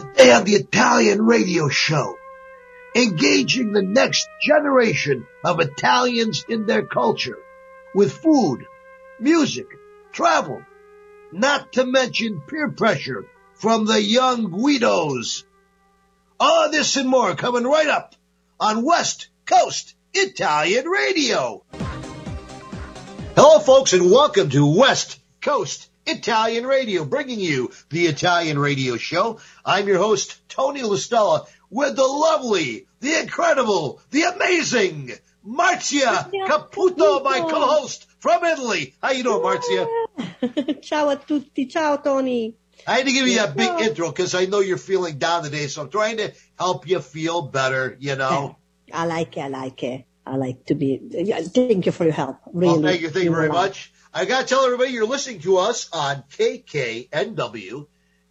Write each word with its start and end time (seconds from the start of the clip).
Today 0.00 0.32
on 0.32 0.44
the 0.44 0.54
Italian 0.54 1.20
radio 1.26 1.68
show, 1.68 2.16
engaging 2.96 3.72
the 3.72 3.82
next 3.82 4.26
generation 4.40 5.26
of 5.44 5.60
Italians 5.60 6.42
in 6.48 6.64
their 6.64 6.86
culture 6.86 7.36
with 7.94 8.16
food, 8.16 8.64
music, 9.18 9.66
travel, 10.12 10.62
not 11.32 11.74
to 11.74 11.84
mention 11.84 12.40
peer 12.40 12.70
pressure 12.70 13.26
from 13.56 13.84
the 13.84 14.00
young 14.00 14.50
Guidos. 14.50 15.44
All 16.38 16.70
this 16.70 16.96
and 16.96 17.06
more 17.06 17.34
coming 17.34 17.64
right 17.64 17.88
up 17.88 18.14
on 18.58 18.82
West 18.82 19.28
Coast 19.44 19.94
Italian 20.14 20.86
Radio. 20.88 21.62
Hello, 23.36 23.58
folks, 23.58 23.92
and 23.92 24.10
welcome 24.10 24.48
to 24.48 24.78
West 24.78 25.20
Coast 25.42 25.89
Italian 26.10 26.66
Radio, 26.66 27.04
bringing 27.04 27.40
you 27.40 27.70
the 27.88 28.06
Italian 28.06 28.58
Radio 28.58 28.96
Show. 28.96 29.40
I'm 29.64 29.86
your 29.86 29.98
host, 29.98 30.40
Tony 30.48 30.82
LaStella, 30.82 31.46
with 31.70 31.96
the 31.96 32.04
lovely, 32.04 32.86
the 33.00 33.20
incredible, 33.20 34.00
the 34.10 34.22
amazing 34.22 35.12
Marzia 35.46 36.30
Caputo, 36.48 37.22
my 37.22 37.40
co-host 37.40 38.06
from 38.18 38.44
Italy. 38.44 38.94
How 39.02 39.12
you 39.12 39.22
doing, 39.22 39.40
Marzia? 39.40 40.82
Ciao 40.82 41.08
a 41.08 41.16
tutti. 41.16 41.66
Ciao, 41.66 41.96
Tony. 41.96 42.56
I 42.86 42.96
had 42.96 43.06
to 43.06 43.12
give 43.12 43.28
you 43.28 43.44
a 43.44 43.48
big 43.48 43.70
intro 43.80 44.08
because 44.08 44.34
I 44.34 44.46
know 44.46 44.60
you're 44.60 44.78
feeling 44.78 45.18
down 45.18 45.44
today, 45.44 45.66
so 45.66 45.82
I'm 45.82 45.90
trying 45.90 46.16
to 46.16 46.32
help 46.58 46.88
you 46.88 47.00
feel 47.00 47.42
better, 47.42 47.96
you 48.00 48.16
know. 48.16 48.56
I 48.92 49.06
like 49.06 49.36
it. 49.36 49.40
I 49.40 49.48
like 49.48 49.82
it. 49.82 50.04
I 50.26 50.36
like 50.36 50.66
to 50.66 50.74
be. 50.74 50.98
Thank 50.98 51.86
you 51.86 51.92
for 51.92 52.04
your 52.04 52.12
help. 52.12 52.38
Really. 52.52 52.72
Well, 52.72 52.82
thank 52.82 53.00
you. 53.02 53.10
Thank 53.10 53.24
you 53.24 53.30
very 53.30 53.48
much. 53.48 53.92
I 54.12 54.24
got 54.24 54.40
to 54.40 54.46
tell 54.48 54.64
everybody 54.64 54.90
you're 54.90 55.06
listening 55.06 55.38
to 55.42 55.58
us 55.58 55.88
on 55.92 56.24
KKNW, 56.36 57.86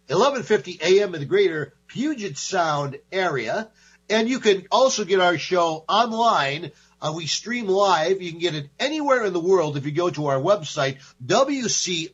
1150 0.08 0.78
AM 0.82 1.14
in 1.14 1.20
the 1.20 1.26
greater 1.26 1.72
Puget 1.86 2.36
Sound 2.36 2.98
area. 3.10 3.70
And 4.10 4.28
you 4.28 4.40
can 4.40 4.66
also 4.70 5.06
get 5.06 5.20
our 5.20 5.38
show 5.38 5.86
online. 5.88 6.72
Uh, 7.00 7.14
we 7.16 7.24
stream 7.24 7.66
live. 7.66 8.20
You 8.20 8.30
can 8.30 8.40
get 8.40 8.54
it 8.54 8.68
anywhere 8.78 9.24
in 9.24 9.32
the 9.32 9.40
world 9.40 9.78
if 9.78 9.86
you 9.86 9.92
go 9.92 10.10
to 10.10 10.26
our 10.26 10.38
website, 10.38 10.98
WCIR.biz. 11.24 12.10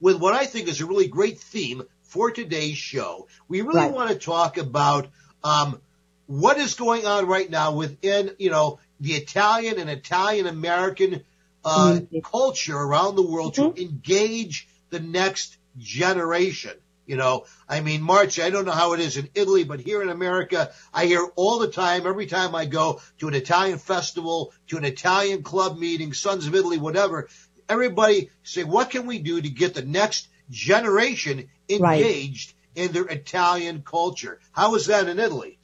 with 0.00 0.16
what 0.18 0.34
I 0.34 0.44
think 0.44 0.68
is 0.68 0.80
a 0.80 0.86
really 0.86 1.08
great 1.08 1.40
theme 1.40 1.82
for 2.02 2.30
today's 2.30 2.76
show. 2.76 3.28
We 3.48 3.62
really 3.62 3.86
Right. 3.86 3.92
want 3.92 4.10
to 4.10 4.16
talk 4.16 4.58
about 4.58 5.08
um, 5.42 5.80
what 6.26 6.58
is 6.58 6.74
going 6.74 7.06
on 7.06 7.26
right 7.26 7.50
now 7.50 7.72
within, 7.74 8.32
you 8.38 8.50
know, 8.50 8.78
the 9.00 9.14
Italian 9.14 9.78
and 9.78 9.90
Italian 9.90 10.46
American 10.46 11.24
uh, 11.66 12.00
Mhm. 12.12 12.22
culture 12.22 12.76
around 12.76 13.16
the 13.16 13.22
world 13.22 13.54
to 13.54 13.72
engage 13.80 14.68
the 14.90 15.00
next 15.00 15.56
generation. 15.78 16.72
You 17.06 17.16
know, 17.16 17.44
I 17.68 17.80
mean, 17.80 18.00
March, 18.02 18.40
I 18.40 18.50
don't 18.50 18.64
know 18.64 18.72
how 18.72 18.94
it 18.94 19.00
is 19.00 19.16
in 19.16 19.28
Italy, 19.34 19.64
but 19.64 19.80
here 19.80 20.00
in 20.02 20.08
America, 20.08 20.72
I 20.92 21.04
hear 21.06 21.26
all 21.36 21.58
the 21.58 21.68
time, 21.68 22.06
every 22.06 22.26
time 22.26 22.54
I 22.54 22.64
go 22.64 23.00
to 23.18 23.28
an 23.28 23.34
Italian 23.34 23.78
festival, 23.78 24.52
to 24.68 24.78
an 24.78 24.84
Italian 24.84 25.42
club 25.42 25.78
meeting, 25.78 26.14
Sons 26.14 26.46
of 26.46 26.54
Italy, 26.54 26.78
whatever, 26.78 27.28
everybody 27.68 28.30
say, 28.42 28.64
what 28.64 28.90
can 28.90 29.06
we 29.06 29.18
do 29.18 29.40
to 29.40 29.48
get 29.50 29.74
the 29.74 29.84
next 29.84 30.28
generation 30.50 31.48
Right. 31.78 32.00
engaged 32.00 32.54
in 32.74 32.92
their 32.92 33.04
Italian 33.06 33.82
culture? 33.82 34.40
How 34.52 34.74
is 34.74 34.86
that 34.86 35.08
in 35.08 35.18
Italy? 35.18 35.58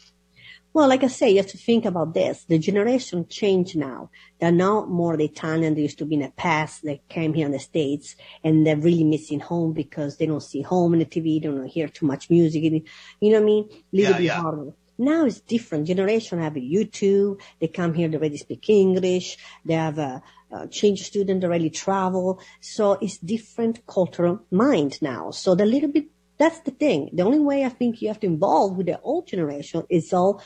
Well, 0.72 0.88
like 0.88 1.02
I 1.02 1.08
say, 1.08 1.30
you 1.30 1.38
have 1.38 1.48
to 1.48 1.58
think 1.58 1.84
about 1.84 2.14
this. 2.14 2.44
The 2.44 2.58
generation 2.58 3.26
changed 3.28 3.76
now. 3.76 4.10
They're 4.40 4.52
now 4.52 4.84
more 4.86 5.16
the 5.16 5.24
Italian 5.24 5.74
they 5.74 5.82
used 5.82 5.98
to 5.98 6.04
be 6.06 6.14
in 6.14 6.22
the 6.22 6.30
past. 6.30 6.84
They 6.84 7.02
came 7.08 7.34
here 7.34 7.46
in 7.46 7.52
the 7.52 7.58
States 7.58 8.14
and 8.44 8.64
they're 8.64 8.76
really 8.76 9.02
missing 9.02 9.40
home 9.40 9.72
because 9.72 10.16
they 10.16 10.26
don't 10.26 10.42
see 10.42 10.62
home 10.62 10.92
in 10.92 11.00
the 11.00 11.06
TV. 11.06 11.42
They 11.42 11.48
don't 11.48 11.66
hear 11.66 11.88
too 11.88 12.06
much 12.06 12.30
music. 12.30 12.62
You 12.62 12.82
know 13.20 13.30
what 13.30 13.42
I 13.42 13.44
mean? 13.44 13.68
Little 13.92 14.12
Yeah, 14.12 14.16
bit 14.18 14.24
yeah. 14.26 14.40
harder. 14.42 14.72
Now 14.96 15.24
it's 15.24 15.40
different. 15.40 15.86
Generation 15.86 16.38
have 16.40 16.56
a 16.56 16.60
YouTube. 16.60 17.40
They 17.58 17.68
come 17.68 17.94
here. 17.94 18.06
They 18.08 18.18
already 18.18 18.36
speak 18.36 18.68
English. 18.68 19.38
They 19.64 19.74
have 19.74 19.98
a, 19.98 20.22
a 20.52 20.68
change 20.68 21.02
student. 21.02 21.40
They 21.40 21.46
already 21.48 21.70
travel. 21.70 22.38
So 22.60 22.92
it's 23.00 23.18
different 23.18 23.86
cultural 23.86 24.44
mind 24.50 25.00
now. 25.02 25.30
So 25.30 25.54
the 25.54 25.64
little 25.64 25.90
bit, 25.90 26.04
that's 26.40 26.60
the 26.60 26.70
thing. 26.70 27.10
The 27.12 27.22
only 27.22 27.38
way 27.38 27.64
I 27.64 27.68
think 27.68 28.00
you 28.00 28.08
have 28.08 28.20
to 28.20 28.26
involve 28.26 28.76
with 28.76 28.86
the 28.86 28.98
old 29.00 29.26
generation 29.26 29.84
is 29.90 30.12
all 30.12 30.42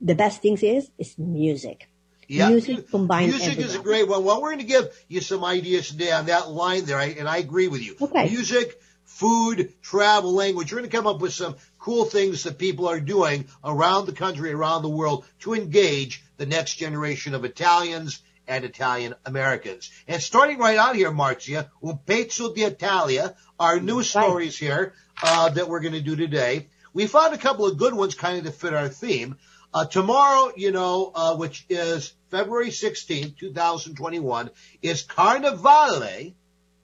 the 0.00 0.14
best 0.14 0.40
things 0.40 0.62
is, 0.62 0.88
is 0.98 1.18
music. 1.18 1.88
Yeah. 2.28 2.48
Music 2.48 2.88
combined 2.88 3.32
Music 3.32 3.58
is 3.58 3.74
a 3.74 3.80
great 3.80 4.06
one. 4.08 4.24
Well, 4.24 4.40
we're 4.40 4.52
going 4.54 4.66
to 4.66 4.72
give 4.76 4.86
you 5.08 5.20
some 5.20 5.44
ideas 5.44 5.88
today 5.88 6.12
on 6.12 6.26
that 6.26 6.48
line 6.48 6.84
there, 6.84 6.96
I- 6.96 7.16
and 7.18 7.28
I 7.28 7.38
agree 7.38 7.66
with 7.66 7.82
you. 7.82 7.96
Okay. 8.00 8.28
Music, 8.28 8.80
food, 9.04 9.74
travel, 9.82 10.32
language. 10.32 10.72
We're 10.72 10.78
going 10.78 10.90
to 10.90 10.96
come 10.96 11.08
up 11.08 11.20
with 11.20 11.32
some 11.32 11.56
cool 11.78 12.04
things 12.04 12.44
that 12.44 12.56
people 12.56 12.88
are 12.88 13.00
doing 13.00 13.46
around 13.64 14.06
the 14.06 14.12
country, 14.12 14.52
around 14.52 14.82
the 14.82 14.88
world 14.88 15.24
to 15.40 15.54
engage 15.54 16.22
the 16.36 16.46
next 16.46 16.76
generation 16.76 17.34
of 17.34 17.44
Italians 17.44 18.22
and 18.52 18.64
Italian 18.64 19.14
Americans. 19.24 19.90
And 20.06 20.22
starting 20.22 20.58
right 20.58 20.76
out 20.76 20.94
here, 20.94 21.10
Marzia, 21.10 21.68
Un 21.82 21.98
Pezzo 22.06 22.54
d'Italia, 22.54 23.34
our 23.58 23.80
new 23.80 24.02
stories 24.02 24.58
here 24.58 24.94
uh, 25.22 25.48
that 25.48 25.68
we're 25.68 25.80
going 25.80 25.94
to 25.94 26.00
do 26.00 26.16
today. 26.16 26.68
We 26.92 27.06
found 27.06 27.34
a 27.34 27.38
couple 27.38 27.66
of 27.66 27.78
good 27.78 27.94
ones 27.94 28.14
kind 28.14 28.38
of 28.38 28.44
to 28.44 28.52
fit 28.52 28.74
our 28.74 28.88
theme. 28.88 29.36
Uh, 29.72 29.86
tomorrow, 29.86 30.52
you 30.54 30.70
know, 30.70 31.12
uh, 31.14 31.36
which 31.36 31.64
is 31.70 32.12
February 32.30 32.68
16th, 32.68 33.38
2021, 33.38 34.50
is 34.82 35.02
Carnivale 35.02 36.34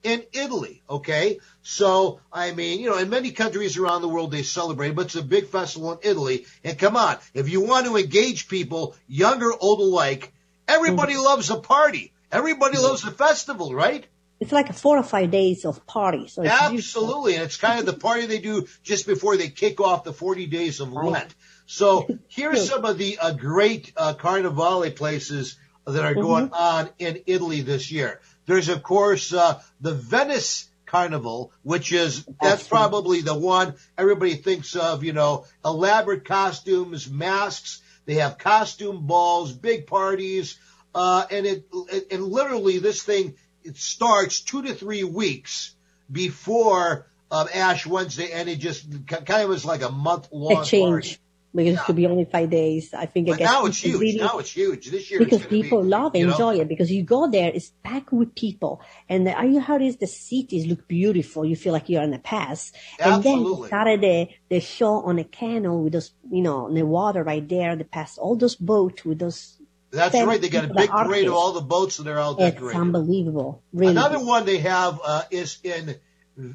in 0.01 0.23
Italy. 0.33 0.81
Okay. 0.89 1.39
So, 1.61 2.19
I 2.33 2.51
mean, 2.51 2.79
you 2.79 2.89
know, 2.89 2.97
in 2.97 3.09
many 3.09 3.31
countries 3.31 3.77
around 3.77 4.01
the 4.01 4.09
world, 4.09 4.31
they 4.31 4.41
celebrate, 4.41 4.95
but 4.95 5.05
it's 5.05 5.15
a 5.15 5.21
big 5.21 5.47
festival 5.47 5.93
in 5.93 5.99
Italy. 6.01 6.45
And 6.63 6.79
come 6.79 6.95
on, 6.95 7.17
if 7.35 7.49
you 7.49 7.61
want 7.61 7.85
to 7.85 7.97
engage 7.97 8.47
people, 8.47 8.95
young 9.07 9.43
or 9.43 9.53
old 9.59 9.81
alike, 9.81 10.33
everybody 10.69 11.17
loves 11.17 11.49
a 11.49 11.59
party. 11.59 12.13
Everybody 12.31 12.77
loves 12.77 13.03
a 13.03 13.11
festival, 13.11 13.73
right? 13.73 14.05
It's 14.39 14.51
like 14.53 14.73
four 14.73 14.97
or 14.97 15.03
five 15.03 15.31
days 15.31 15.65
of 15.65 15.85
party. 15.85 16.27
So 16.27 16.43
it's 16.43 16.51
beautiful. 16.51 16.77
Absolutely. 16.77 17.35
And 17.35 17.43
it's 17.43 17.57
kind 17.57 17.79
of 17.79 17.85
the 17.85 17.93
party 17.93 18.25
they 18.25 18.39
do 18.39 18.67
just 18.83 19.05
before 19.05 19.35
they 19.35 19.49
kick 19.49 19.81
off 19.81 20.05
the 20.05 20.13
40 20.13 20.47
days 20.47 20.79
of 20.79 20.93
Lent. 20.93 21.35
So 21.65 22.07
here's 22.29 22.69
some 22.69 22.85
of 22.85 22.97
the 22.97 23.17
uh, 23.19 23.33
great 23.33 23.91
uh, 23.97 24.13
Carnivale 24.13 24.91
places 24.91 25.57
that 25.85 26.05
are 26.05 26.13
going 26.13 26.51
on 26.53 26.89
in 26.99 27.23
Italy 27.25 27.61
this 27.61 27.91
year. 27.91 28.21
There's, 28.45 28.69
of 28.69 28.81
course, 28.81 29.33
uh, 29.33 29.61
the 29.81 29.93
Venice 29.93 30.69
Carnival, 30.85 31.51
which 31.63 31.91
is, 31.91 32.25
that's 32.41 32.63
Excellent. 32.63 32.69
probably 32.69 33.21
the 33.21 33.37
one 33.37 33.75
everybody 33.97 34.35
thinks 34.35 34.75
of, 34.75 35.03
you 35.03 35.13
know, 35.13 35.45
elaborate 35.65 36.25
costumes, 36.25 37.09
masks. 37.09 37.81
They 38.09 38.15
have 38.15 38.39
costume 38.39 39.05
balls, 39.05 39.51
big 39.51 39.85
parties, 39.85 40.57
uh, 40.95 41.25
and 41.29 41.45
it, 41.45 41.67
it, 41.91 42.07
and 42.09 42.23
literally 42.23 42.79
this 42.79 43.03
thing, 43.03 43.35
it 43.63 43.77
starts 43.77 44.41
two 44.41 44.63
to 44.63 44.73
three 44.73 45.03
weeks 45.03 45.75
before 46.11 47.05
um, 47.29 47.47
Ash 47.53 47.85
Wednesday, 47.85 48.31
and 48.31 48.49
it 48.49 48.55
just 48.55 48.87
kind 49.05 49.43
of 49.43 49.49
was 49.49 49.63
like 49.63 49.83
a 49.83 49.91
month 49.91 50.27
long 50.31 50.53
a 50.53 50.65
party. 50.65 51.17
Because 51.55 51.75
it 51.75 51.79
could 51.85 51.95
be 51.95 52.05
only 52.05 52.25
five 52.25 52.49
days. 52.49 52.93
I 52.93 53.05
think 53.07 53.27
I 53.27 53.31
But 53.31 53.39
guess 53.39 53.51
now 53.51 53.65
it's 53.65 53.77
huge. 53.83 53.99
really- 53.99 54.19
now 54.19 54.37
it's 54.37 54.51
huge. 54.51 54.89
This 54.91 55.09
year 55.09 55.19
because 55.19 55.45
people 55.47 55.81
be, 55.81 55.87
love 55.89 56.15
you 56.15 56.25
know, 56.27 56.31
enjoy 56.33 56.59
it 56.59 56.67
because 56.67 56.91
you 56.91 57.03
go 57.03 57.29
there 57.29 57.49
it's 57.53 57.71
packed 57.83 58.11
with 58.13 58.35
people 58.35 58.81
and 59.09 59.25
the, 59.25 59.31
you 59.45 59.59
how 59.59 59.75
it 59.77 59.81
is 59.81 59.97
the 59.97 60.07
cities 60.07 60.67
look 60.67 60.87
beautiful 60.87 61.43
you 61.45 61.55
feel 61.55 61.73
like 61.73 61.89
you're 61.89 62.03
in 62.03 62.11
the 62.11 62.19
past 62.19 62.75
and 62.99 63.23
then 63.23 63.45
Saturday 63.69 64.37
the 64.49 64.59
show 64.59 64.93
on 65.09 65.17
a 65.19 65.23
canal 65.23 65.81
with 65.83 65.93
those 65.93 66.11
you 66.31 66.41
know 66.43 66.65
on 66.65 66.73
the 66.75 66.85
water 66.85 67.23
right 67.23 67.47
there 67.49 67.75
they 67.75 67.83
pass 67.83 68.17
all 68.17 68.35
those 68.35 68.55
boats 68.55 69.03
with 69.03 69.17
those 69.19 69.57
That's 69.91 70.13
right. 70.13 70.39
They 70.39 70.49
got 70.49 70.65
a 70.69 70.73
big 70.73 70.89
parade 70.91 71.25
of 71.27 71.33
all 71.33 71.53
the 71.53 71.61
boats 71.61 71.97
that 71.97 72.07
are 72.07 72.19
all 72.19 72.33
it's 72.37 72.53
decorated. 72.53 72.79
unbelievable 72.79 73.63
really 73.73 73.91
Another 73.91 74.19
one 74.23 74.45
they 74.45 74.59
have 74.59 75.01
uh, 75.03 75.23
is 75.31 75.57
in 75.63 75.95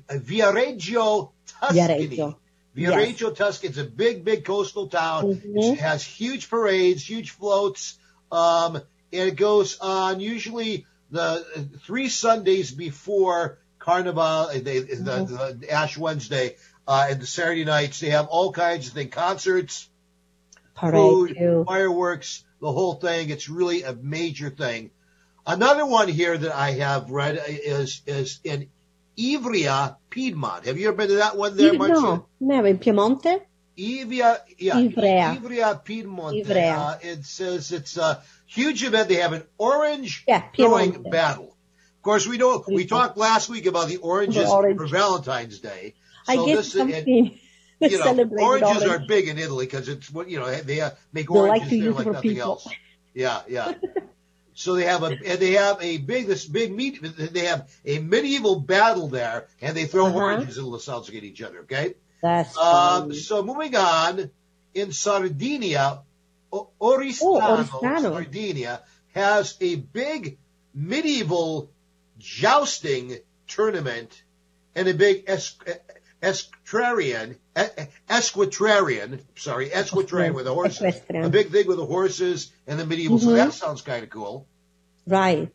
Viareggio, 0.09 1.33
Tuscany. 1.47 2.09
Viareggio. 2.09 2.37
Viareggio, 2.77 3.35
Tuscany. 3.35 3.71
It's 3.71 3.79
a 3.79 3.85
big, 3.85 4.25
big 4.25 4.45
coastal 4.45 4.89
town. 4.89 5.37
Mhm. 5.37 5.73
It 5.75 5.79
has 5.79 6.03
huge 6.03 6.51
parades, 6.51 7.09
huge 7.09 7.31
floats, 7.31 7.99
um, 8.33 8.77
and 8.77 9.29
it 9.29 9.37
goes 9.37 9.79
on 9.79 10.21
usually 10.21 10.87
the 11.11 11.45
three 11.87 12.09
Sundays 12.09 12.73
before 12.73 13.59
Carnival, 13.79 14.23
uh, 14.23 14.53
they, 14.55 14.81
the, 14.81 15.57
the 15.61 15.71
Ash 15.71 15.97
Wednesday, 15.97 16.57
uh, 16.89 17.07
and 17.11 17.21
the 17.21 17.27
Saturday 17.27 17.65
nights. 17.65 18.01
They 18.01 18.11
have 18.11 18.27
all 18.27 18.51
kinds 18.51 18.89
of 18.89 18.95
things, 18.95 19.13
concerts, 19.13 19.89
Parade 20.75 20.95
food, 20.95 21.37
too. 21.39 21.65
fireworks, 21.67 22.45
the 22.61 22.73
whole 22.73 22.95
thing. 22.95 23.31
It's 23.31 23.49
really 23.49 23.83
a 23.83 23.93
major 23.95 24.51
thing. 24.51 24.91
Another 25.47 25.85
one 25.85 26.09
here 26.09 26.37
that 26.37 26.53
I 26.53 26.73
have 26.73 27.11
read 27.11 27.39
is 27.47 28.01
is 28.07 28.41
in 28.43 28.71
Ivrea, 29.19 29.97
Piedmont. 30.11 30.67
Have 30.67 30.79
you 30.79 30.89
ever 30.89 30.97
been 30.97 31.09
to 31.09 31.15
that 31.17 31.37
one 31.37 31.57
there, 31.57 31.73
Io- 31.73 31.79
Marcia? 31.79 31.95
no, 32.01 32.27
never 32.41 32.69
in 32.69 32.79
Piemonte. 32.79 33.41
Ivrea, 33.79 34.39
yeah, 34.59 34.75
Ivrea. 34.77 35.37
Ivrea, 35.41 35.85
Piedmont. 35.85 36.37
Ivrea. 36.37 36.77
Uh, 36.77 36.99
it 37.03 37.25
says 37.25 37.73
it's 37.73 37.97
a 37.97 38.23
huge 38.47 38.85
event. 38.85 39.09
They 39.09 39.17
have 39.17 39.33
an 39.33 39.45
orange 39.59 40.25
Yeah, 40.29 40.43
throwing 40.57 41.03
battle. 41.03 41.57
Of 41.97 42.03
course, 42.03 42.27
we 42.27 42.39
know 42.39 42.63
we 42.69 42.85
talked 42.87 43.17
last 43.17 43.49
week 43.49 43.67
about 43.67 43.89
the 43.89 43.97
oranges 43.97 44.45
The 44.45 44.51
orange. 44.51 44.77
for 44.79 44.87
Valentine's 44.87 45.59
Day. 45.59 45.95
I 46.29 46.37
So 46.37 46.47
guess 46.47 46.57
this 46.57 46.73
something 46.73 47.39
that 47.81 47.91
you 47.91 47.99
know, 47.99 48.29
oranges 48.41 48.83
orange. 48.85 49.03
are 49.03 49.07
big 49.07 49.27
in 49.29 49.39
Italy 49.39 49.67
because 49.67 49.89
it's 49.89 50.11
what 50.11 50.29
you 50.29 50.39
know 50.39 50.55
they 50.55 50.81
uh, 50.81 50.91
make 51.13 51.29
like 51.31 51.39
oranges 51.63 51.71
to 51.71 51.81
there 51.83 51.93
like 51.93 52.07
nothing 52.07 52.31
people. 52.31 52.43
else. 52.51 52.69
Yeah, 53.15 53.41
yeah. 53.49 53.73
so 54.55 54.75
they 54.75 54.85
have 54.85 55.03
a 55.03 55.17
they 55.37 55.53
have 55.53 55.79
a 55.83 55.99
big 55.99 56.27
this 56.27 56.45
big 56.47 56.73
meet 56.75 57.01
they 57.03 57.47
have 57.47 57.69
a 57.85 57.99
medieval 57.99 58.61
battle 58.61 59.09
there 59.09 59.49
and 59.61 59.77
they 59.77 59.85
throw 59.87 60.07
Uh-huh. 60.07 60.17
oranges 60.19 60.57
the 60.57 60.63
Celtics 60.63 61.17
at 61.17 61.25
each 61.25 61.43
other. 61.43 61.61
Okay. 61.61 61.95
That's 62.23 62.57
Um, 62.57 63.13
so 63.13 63.43
moving 63.43 63.77
on, 63.77 64.31
in 64.73 64.93
Sardinia, 64.93 66.03
O- 66.53 66.71
Oristano, 66.81 67.21
Oh, 67.23 67.57
Oristano. 67.83 68.01
Sardinia 68.13 68.83
has 69.13 69.57
a 69.61 69.75
big 69.77 70.39
medieval 70.73 71.71
jousting 72.19 73.19
tournament 73.47 74.23
and 74.75 74.89
a 74.89 74.95
big 74.95 75.25
es- 75.29 75.57
esquetrarian, 76.23 77.37
esquitrarian, 77.57 79.21
sorry, 79.37 79.69
esquitrarian 79.71 80.35
with 80.35 80.45
the 80.45 80.55
horses, 80.55 80.79
Equestrian. 80.81 81.25
a 81.25 81.29
big 81.29 81.51
thing 81.51 81.67
with 81.67 81.77
the 81.77 81.87
horses 81.87 82.51
and 82.67 82.79
the 82.79 82.87
medieval. 82.87 83.19
So 83.19 83.29
Mhm. 83.29 83.37
that 83.37 83.53
sounds 83.53 83.83
kind 83.83 84.03
of 84.03 84.11
cool. 84.11 84.47
Right. 85.07 85.53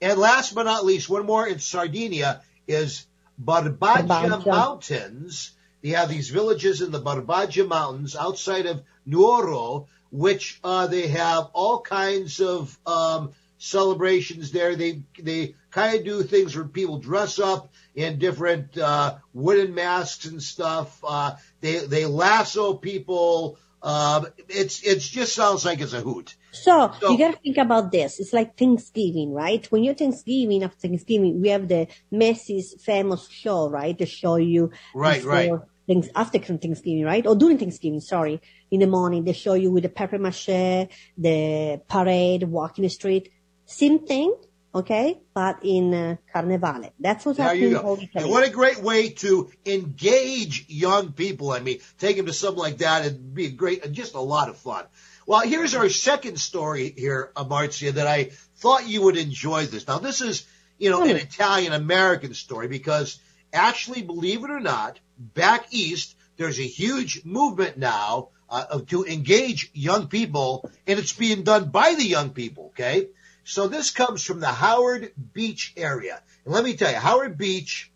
And 0.00 0.18
last 0.18 0.54
but 0.54 0.64
not 0.64 0.84
least, 0.84 1.08
one 1.08 1.26
more 1.26 1.46
in 1.46 1.58
Sardinia 1.58 2.42
is 2.66 3.06
Barbagia 3.42 4.06
Barbagia. 4.06 4.46
Mountains. 4.46 5.52
They 5.82 5.90
have 5.90 6.08
these 6.08 6.30
villages 6.30 6.80
in 6.82 6.90
the 6.90 7.00
Barbagia 7.00 7.66
Mountains 7.66 8.16
outside 8.16 8.66
of 8.66 8.82
Nuoro, 9.06 9.86
which 10.10 10.58
uh, 10.64 10.86
they 10.86 11.08
have 11.08 11.48
all 11.52 11.80
kinds 11.80 12.40
of 12.40 12.76
um, 12.86 13.32
celebrations 13.58 14.50
there. 14.50 14.74
They 14.76 15.02
they 15.20 15.54
kind 15.70 15.98
of 15.98 16.04
do 16.04 16.22
things 16.22 16.56
where 16.56 16.64
people 16.64 16.98
dress 16.98 17.38
up 17.38 17.72
in 17.98 18.18
different 18.20 18.78
uh, 18.78 19.16
wooden 19.34 19.74
masks 19.74 20.24
and 20.26 20.40
stuff. 20.40 21.02
Uh, 21.02 21.34
they 21.60 21.78
they 21.78 22.06
lasso 22.06 22.74
people. 22.74 23.58
Um, 23.82 24.26
it's 24.48 24.82
it's 24.82 25.08
just 25.08 25.34
sounds 25.34 25.64
like 25.64 25.80
it's 25.80 25.92
a 25.92 26.00
hoot. 26.00 26.36
So, 26.52 26.92
So- 27.00 27.10
you 27.10 27.18
gotta 27.18 27.38
think 27.38 27.58
about 27.58 27.90
this. 27.90 28.20
It's 28.20 28.32
like 28.32 28.56
Thanksgiving, 28.56 29.32
right? 29.32 29.64
When 29.72 29.82
you're 29.84 29.94
Thanksgiving, 29.94 30.62
after 30.62 30.78
Thanksgiving, 30.86 31.40
we 31.42 31.48
have 31.48 31.66
the 31.68 31.88
Macy's 32.10 32.74
famous 32.80 33.28
show, 33.28 33.68
right? 33.68 33.98
To 33.98 34.06
show 34.06 34.36
you 34.36 34.70
Right, 34.94 35.22
right. 35.24 35.50
Things 35.86 36.08
after 36.14 36.38
Thanksgiving, 36.38 37.04
right? 37.04 37.26
Or 37.26 37.34
during 37.34 37.58
Thanksgiving, 37.58 38.00
sorry. 38.00 38.40
In 38.70 38.80
the 38.80 38.86
morning, 38.86 39.24
they 39.24 39.32
show 39.32 39.54
you 39.54 39.70
with 39.72 39.84
the 39.84 39.88
paper 39.88 40.18
mache, 40.18 40.88
the 41.16 41.80
parade, 41.88 42.42
walking 42.44 42.82
the 42.82 42.90
street. 42.90 43.32
Same 43.64 43.98
thing, 44.10 44.34
okay? 44.74 45.20
But 45.34 45.60
in 45.62 45.94
uh, 45.94 46.16
Carnevale. 46.34 46.90
That's 46.98 47.24
what's 47.24 47.38
There 47.38 47.46
happening 47.46 47.70
you 47.70 47.80
go. 47.80 47.98
And 48.14 48.30
what 48.30 48.46
a 48.46 48.50
great 48.50 48.82
way 48.82 49.10
to 49.10 49.50
engage 49.66 50.66
young 50.68 51.12
people. 51.12 51.52
I 51.52 51.60
mean, 51.60 51.78
take 51.98 52.16
them 52.16 52.26
to 52.26 52.32
something 52.32 52.58
like 52.58 52.78
that. 52.78 53.04
It'd 53.04 53.34
be 53.34 53.46
a 53.46 53.50
great, 53.50 53.90
just 53.92 54.14
a 54.14 54.20
lot 54.20 54.48
of 54.48 54.56
fun. 54.56 54.84
Well, 55.26 55.40
here's 55.40 55.74
our 55.74 55.88
second 55.88 56.38
story 56.38 56.94
here, 56.96 57.32
Amarcia, 57.36 57.92
that 57.92 58.06
I 58.06 58.30
thought 58.56 58.88
you 58.88 59.02
would 59.02 59.16
enjoy 59.16 59.66
this. 59.66 59.86
Now, 59.86 59.98
this 59.98 60.20
is, 60.22 60.46
you 60.78 60.90
know, 60.90 61.02
an 61.02 61.10
Hmm. 61.10 61.16
Italian 61.16 61.72
American 61.72 62.34
story 62.34 62.68
because 62.68 63.18
actually, 63.52 64.02
believe 64.02 64.44
it 64.44 64.50
or 64.50 64.60
not, 64.60 64.98
back 65.18 65.66
east, 65.70 66.16
there's 66.36 66.58
a 66.58 66.66
huge 66.66 67.24
movement 67.24 67.76
now 67.76 68.28
uh, 68.48 68.80
to 68.86 69.04
engage 69.04 69.70
young 69.74 70.08
people, 70.08 70.70
and 70.86 70.98
it's 70.98 71.12
being 71.12 71.42
done 71.42 71.68
by 71.70 71.94
the 71.94 72.04
young 72.06 72.30
people, 72.30 72.66
okay? 72.66 73.08
So 73.48 73.66
this 73.66 73.90
comes 73.90 74.22
from 74.22 74.40
the 74.40 74.48
Howard 74.48 75.10
Beach 75.32 75.72
area. 75.74 76.20
And 76.44 76.52
let 76.52 76.62
me 76.62 76.76
tell 76.76 76.92
you, 76.92 76.98
Howard 76.98 77.38
Beach 77.38 77.90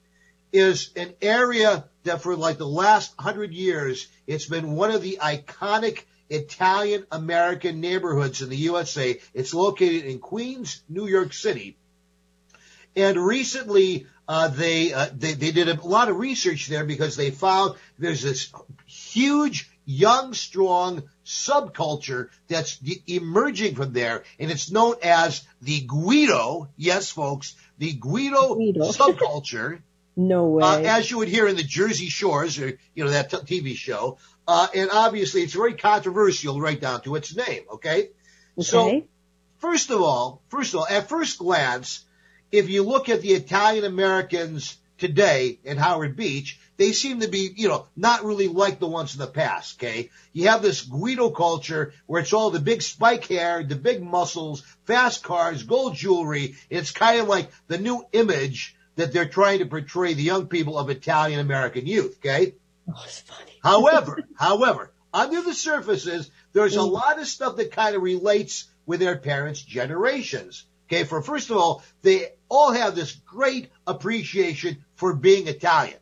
is 0.50 0.90
an 0.96 1.12
area 1.20 1.84
that 2.04 2.22
for 2.22 2.36
like 2.36 2.56
the 2.56 2.66
last 2.66 3.12
hundred 3.18 3.52
years, 3.52 4.08
it's 4.26 4.46
been 4.46 4.72
one 4.72 4.90
of 4.90 5.02
the 5.02 5.18
iconic 5.20 6.04
Italian 6.30 7.04
American 7.12 7.82
neighborhoods 7.82 8.40
in 8.40 8.48
the 8.48 8.56
USA. 8.56 9.20
It's 9.34 9.52
located 9.52 10.04
in 10.06 10.20
Queens, 10.20 10.82
New 10.88 11.06
York 11.06 11.34
City. 11.34 11.76
And 12.96 13.18
recently, 13.18 14.06
uh, 14.26 14.48
they, 14.48 14.94
uh, 14.94 15.08
they 15.14 15.34
they 15.34 15.52
did 15.52 15.68
a 15.68 15.86
lot 15.86 16.08
of 16.08 16.16
research 16.16 16.66
there 16.68 16.86
because 16.86 17.14
they 17.14 17.30
found 17.30 17.74
there's 17.98 18.22
this 18.22 18.50
huge, 18.86 19.70
young, 19.84 20.32
strong 20.32 21.02
subculture 21.24 22.28
that's 22.48 22.76
de- 22.78 23.02
emerging 23.06 23.74
from 23.74 23.92
there, 23.92 24.24
and 24.38 24.50
it's 24.50 24.70
known 24.70 24.94
as 25.02 25.46
the 25.60 25.80
Guido. 25.80 26.68
Yes, 26.76 27.10
folks, 27.10 27.54
the 27.78 27.92
Guido, 27.92 28.54
Guido. 28.54 28.80
subculture 28.92 29.80
No 30.16 30.46
way. 30.48 30.62
uh, 30.64 30.78
as 30.80 31.10
you 31.10 31.18
would 31.18 31.28
hear 31.28 31.46
in 31.46 31.56
the 31.56 31.62
Jersey 31.62 32.06
Shores, 32.08 32.58
or 32.58 32.78
you 32.94 33.04
know 33.04 33.10
that 33.10 33.30
t- 33.30 33.60
TV 33.60 33.74
show. 33.76 34.18
Uh, 34.46 34.66
and 34.74 34.90
obviously, 34.92 35.42
it's 35.42 35.54
very 35.54 35.74
controversial 35.74 36.60
right 36.60 36.80
down 36.80 37.00
to 37.02 37.14
its 37.14 37.34
name. 37.36 37.62
Okay, 37.74 38.10
so 38.60 39.02
first 39.58 39.90
of 39.90 40.02
all, 40.02 40.42
first 40.48 40.74
of 40.74 40.80
all, 40.80 40.86
at 40.86 41.08
first 41.08 41.38
glance, 41.38 42.04
if 42.50 42.68
you 42.68 42.82
look 42.82 43.08
at 43.08 43.20
the 43.22 43.32
Italian 43.32 43.84
Americans 43.84 44.76
today 44.98 45.58
in 45.64 45.76
Howard 45.76 46.16
Beach, 46.16 46.58
they 46.76 46.92
seem 46.92 47.20
to 47.20 47.28
be, 47.28 47.52
you 47.56 47.68
know, 47.68 47.86
not 47.96 48.24
really 48.24 48.48
like 48.48 48.78
the 48.78 48.86
ones 48.88 49.14
in 49.14 49.20
the 49.20 49.26
past. 49.26 49.78
Okay, 49.82 50.10
you 50.32 50.48
have 50.48 50.62
this 50.62 50.82
Guido 50.82 51.30
culture 51.30 51.92
where 52.06 52.22
it's 52.22 52.32
all 52.32 52.50
the 52.50 52.60
big 52.60 52.82
spike 52.82 53.26
hair, 53.26 53.62
the 53.62 53.76
big 53.76 54.02
muscles, 54.02 54.62
fast 54.84 55.22
cars, 55.22 55.62
gold 55.62 55.94
jewelry. 55.94 56.56
It's 56.70 56.90
kind 56.90 57.20
of 57.20 57.28
like 57.28 57.50
the 57.68 57.78
new 57.78 58.04
image 58.12 58.74
that 58.96 59.12
they're 59.12 59.28
trying 59.28 59.60
to 59.60 59.66
portray 59.66 60.14
the 60.14 60.22
young 60.22 60.46
people 60.46 60.78
of 60.78 60.90
Italian 60.90 61.40
American 61.40 61.86
youth. 61.86 62.16
Okay. 62.18 62.54
Oh, 62.88 63.02
it's 63.04 63.20
funny. 63.20 63.52
However, 63.62 64.18
however, 64.34 64.92
under 65.14 65.40
the 65.42 65.54
surfaces, 65.54 66.30
there's 66.52 66.74
a 66.76 66.80
Mm. 66.80 66.90
lot 66.90 67.20
of 67.20 67.26
stuff 67.28 67.56
that 67.56 67.70
kind 67.72 67.94
of 67.94 68.02
relates 68.02 68.64
with 68.86 68.98
their 69.00 69.16
parents' 69.16 69.62
generations. 69.62 70.64
Okay, 70.92 71.04
for 71.04 71.22
first 71.22 71.50
of 71.50 71.56
all, 71.56 71.82
they 72.02 72.32
all 72.50 72.70
have 72.70 72.94
this 72.94 73.12
great 73.12 73.70
appreciation 73.86 74.84
for 74.94 75.14
being 75.14 75.48
Italian. 75.48 75.96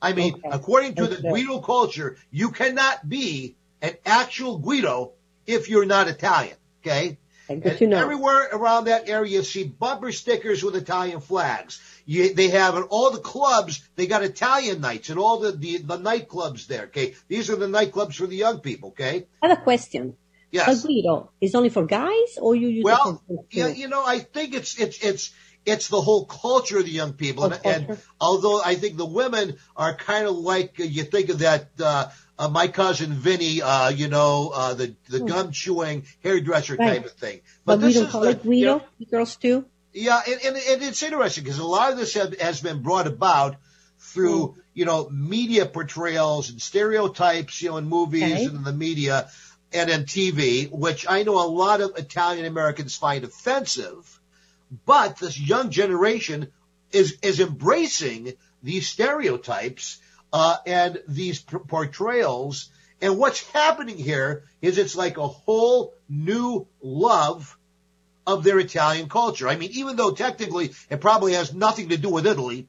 I 0.00 0.14
mean, 0.14 0.34
Okay. 0.34 0.48
according 0.50 0.94
to 0.94 1.06
the 1.06 1.18
Okay. 1.18 1.28
Guido 1.28 1.60
culture, 1.60 2.16
you 2.30 2.50
cannot 2.50 3.06
be 3.06 3.56
an 3.82 3.96
actual 4.06 4.56
Guido 4.56 5.12
if 5.46 5.68
you're 5.68 5.84
not 5.84 6.08
Italian. 6.08 6.56
Okay? 6.80 7.18
And 7.50 7.62
to 7.62 7.86
know. 7.86 7.98
Everywhere 7.98 8.48
around 8.50 8.84
that 8.84 9.10
area, 9.10 9.30
you 9.38 9.42
see 9.42 9.64
bumper 9.64 10.10
stickers 10.10 10.64
with 10.64 10.74
Italian 10.74 11.20
flags. 11.20 11.78
You, 12.06 12.32
they 12.32 12.48
have 12.48 12.76
in 12.76 12.84
all 12.84 13.10
the 13.10 13.18
clubs, 13.18 13.86
they 13.96 14.06
got 14.06 14.22
Italian 14.22 14.80
nights 14.80 15.10
and 15.10 15.18
all 15.18 15.40
the, 15.40 15.52
the, 15.52 15.78
the 15.78 15.98
nightclubs 15.98 16.66
there. 16.66 16.84
Okay. 16.84 17.14
These 17.28 17.50
are 17.50 17.56
the 17.56 17.66
nightclubs 17.66 18.14
for 18.14 18.26
the 18.26 18.36
young 18.36 18.60
people. 18.60 18.90
Okay. 18.90 19.26
I 19.42 19.48
have 19.48 19.58
a 19.58 19.60
question. 19.60 20.16
Yes. 20.50 20.84
A 20.84 20.86
Guido 20.86 21.30
is 21.40 21.54
only 21.54 21.68
for 21.68 21.84
guys 21.86 22.38
or 22.40 22.54
you 22.56 22.68
use 22.68 22.84
Well, 22.84 23.22
yeah, 23.50 23.68
you 23.68 23.88
know, 23.88 24.04
I 24.04 24.18
think 24.18 24.54
it's, 24.54 24.78
it's, 24.80 24.98
it's, 25.04 25.32
it's 25.64 25.88
the 25.88 26.00
whole 26.00 26.24
culture 26.24 26.78
of 26.78 26.84
the 26.84 26.90
young 26.90 27.12
people. 27.12 27.44
And, 27.44 27.60
and 27.64 27.98
although 28.20 28.60
I 28.62 28.74
think 28.74 28.96
the 28.96 29.06
women 29.06 29.56
are 29.76 29.94
kind 29.94 30.26
of 30.26 30.34
like, 30.36 30.80
uh, 30.80 30.84
you 30.84 31.04
think 31.04 31.28
of 31.28 31.40
that, 31.40 31.68
uh, 31.78 32.08
uh, 32.38 32.48
my 32.48 32.66
cousin 32.68 33.12
Vinny, 33.12 33.60
uh, 33.62 33.90
you 33.90 34.08
know, 34.08 34.50
uh, 34.54 34.74
the, 34.74 34.96
the 35.08 35.20
gum 35.20 35.52
chewing 35.52 36.04
hairdresser 36.24 36.74
Hmm. 36.76 36.82
Right. 36.82 36.94
type 36.96 37.04
of 37.04 37.12
thing. 37.12 37.40
But, 37.64 37.78
we 37.78 37.84
this 37.86 37.94
don't 37.96 38.04
is 38.06 38.10
call 38.10 38.20
the- 38.22 38.30
it 38.30 38.44
you 38.44 38.64
know, 38.66 38.82
girls 39.10 39.36
too? 39.36 39.66
Yeah, 39.92 40.20
and, 40.26 40.40
and, 40.44 40.56
and 40.56 40.82
it's 40.82 41.02
interesting 41.02 41.44
because 41.44 41.58
a 41.58 41.64
lot 41.66 41.92
of 41.92 41.98
this 41.98 42.14
have, 42.14 42.38
has 42.40 42.60
been 42.60 42.80
brought 42.80 43.06
about 43.06 43.56
through, 43.98 44.56
you 44.72 44.84
know, 44.86 45.08
media 45.10 45.66
portrayals 45.66 46.48
and 46.50 46.60
stereotypes, 46.62 47.60
you 47.60 47.70
know, 47.70 47.76
in 47.76 47.86
movies 47.86 48.22
Okay. 48.22 48.44
and 48.46 48.56
in 48.56 48.62
the 48.62 48.72
media 48.72 49.28
and 49.72 49.90
in 49.90 50.04
TV, 50.04 50.70
which 50.70 51.06
I 51.08 51.22
know 51.22 51.40
a 51.40 51.46
lot 51.46 51.80
of 51.80 51.96
Italian 51.96 52.46
Americans 52.46 52.96
find 52.96 53.24
offensive. 53.24 54.20
But 54.84 55.18
this 55.18 55.38
young 55.38 55.70
generation 55.70 56.48
is, 56.92 57.18
is 57.22 57.40
embracing 57.40 58.34
these 58.62 58.88
stereotypes 58.88 59.98
uh, 60.32 60.56
and 60.66 61.02
these 61.08 61.40
portrayals. 61.40 62.70
And 63.00 63.18
what's 63.18 63.46
happening 63.50 63.96
here 63.96 64.44
is 64.60 64.78
it's 64.78 64.96
like 64.96 65.16
a 65.16 65.26
whole 65.26 65.94
new 66.08 66.66
love 66.82 67.56
of 68.26 68.44
their 68.44 68.58
Italian 68.58 69.08
culture. 69.08 69.48
I 69.48 69.56
mean, 69.56 69.70
even 69.72 69.96
though 69.96 70.12
technically 70.12 70.72
it 70.88 71.00
probably 71.00 71.32
has 71.32 71.54
nothing 71.54 71.88
to 71.88 71.96
do 71.96 72.10
with 72.10 72.26
Italy, 72.26 72.68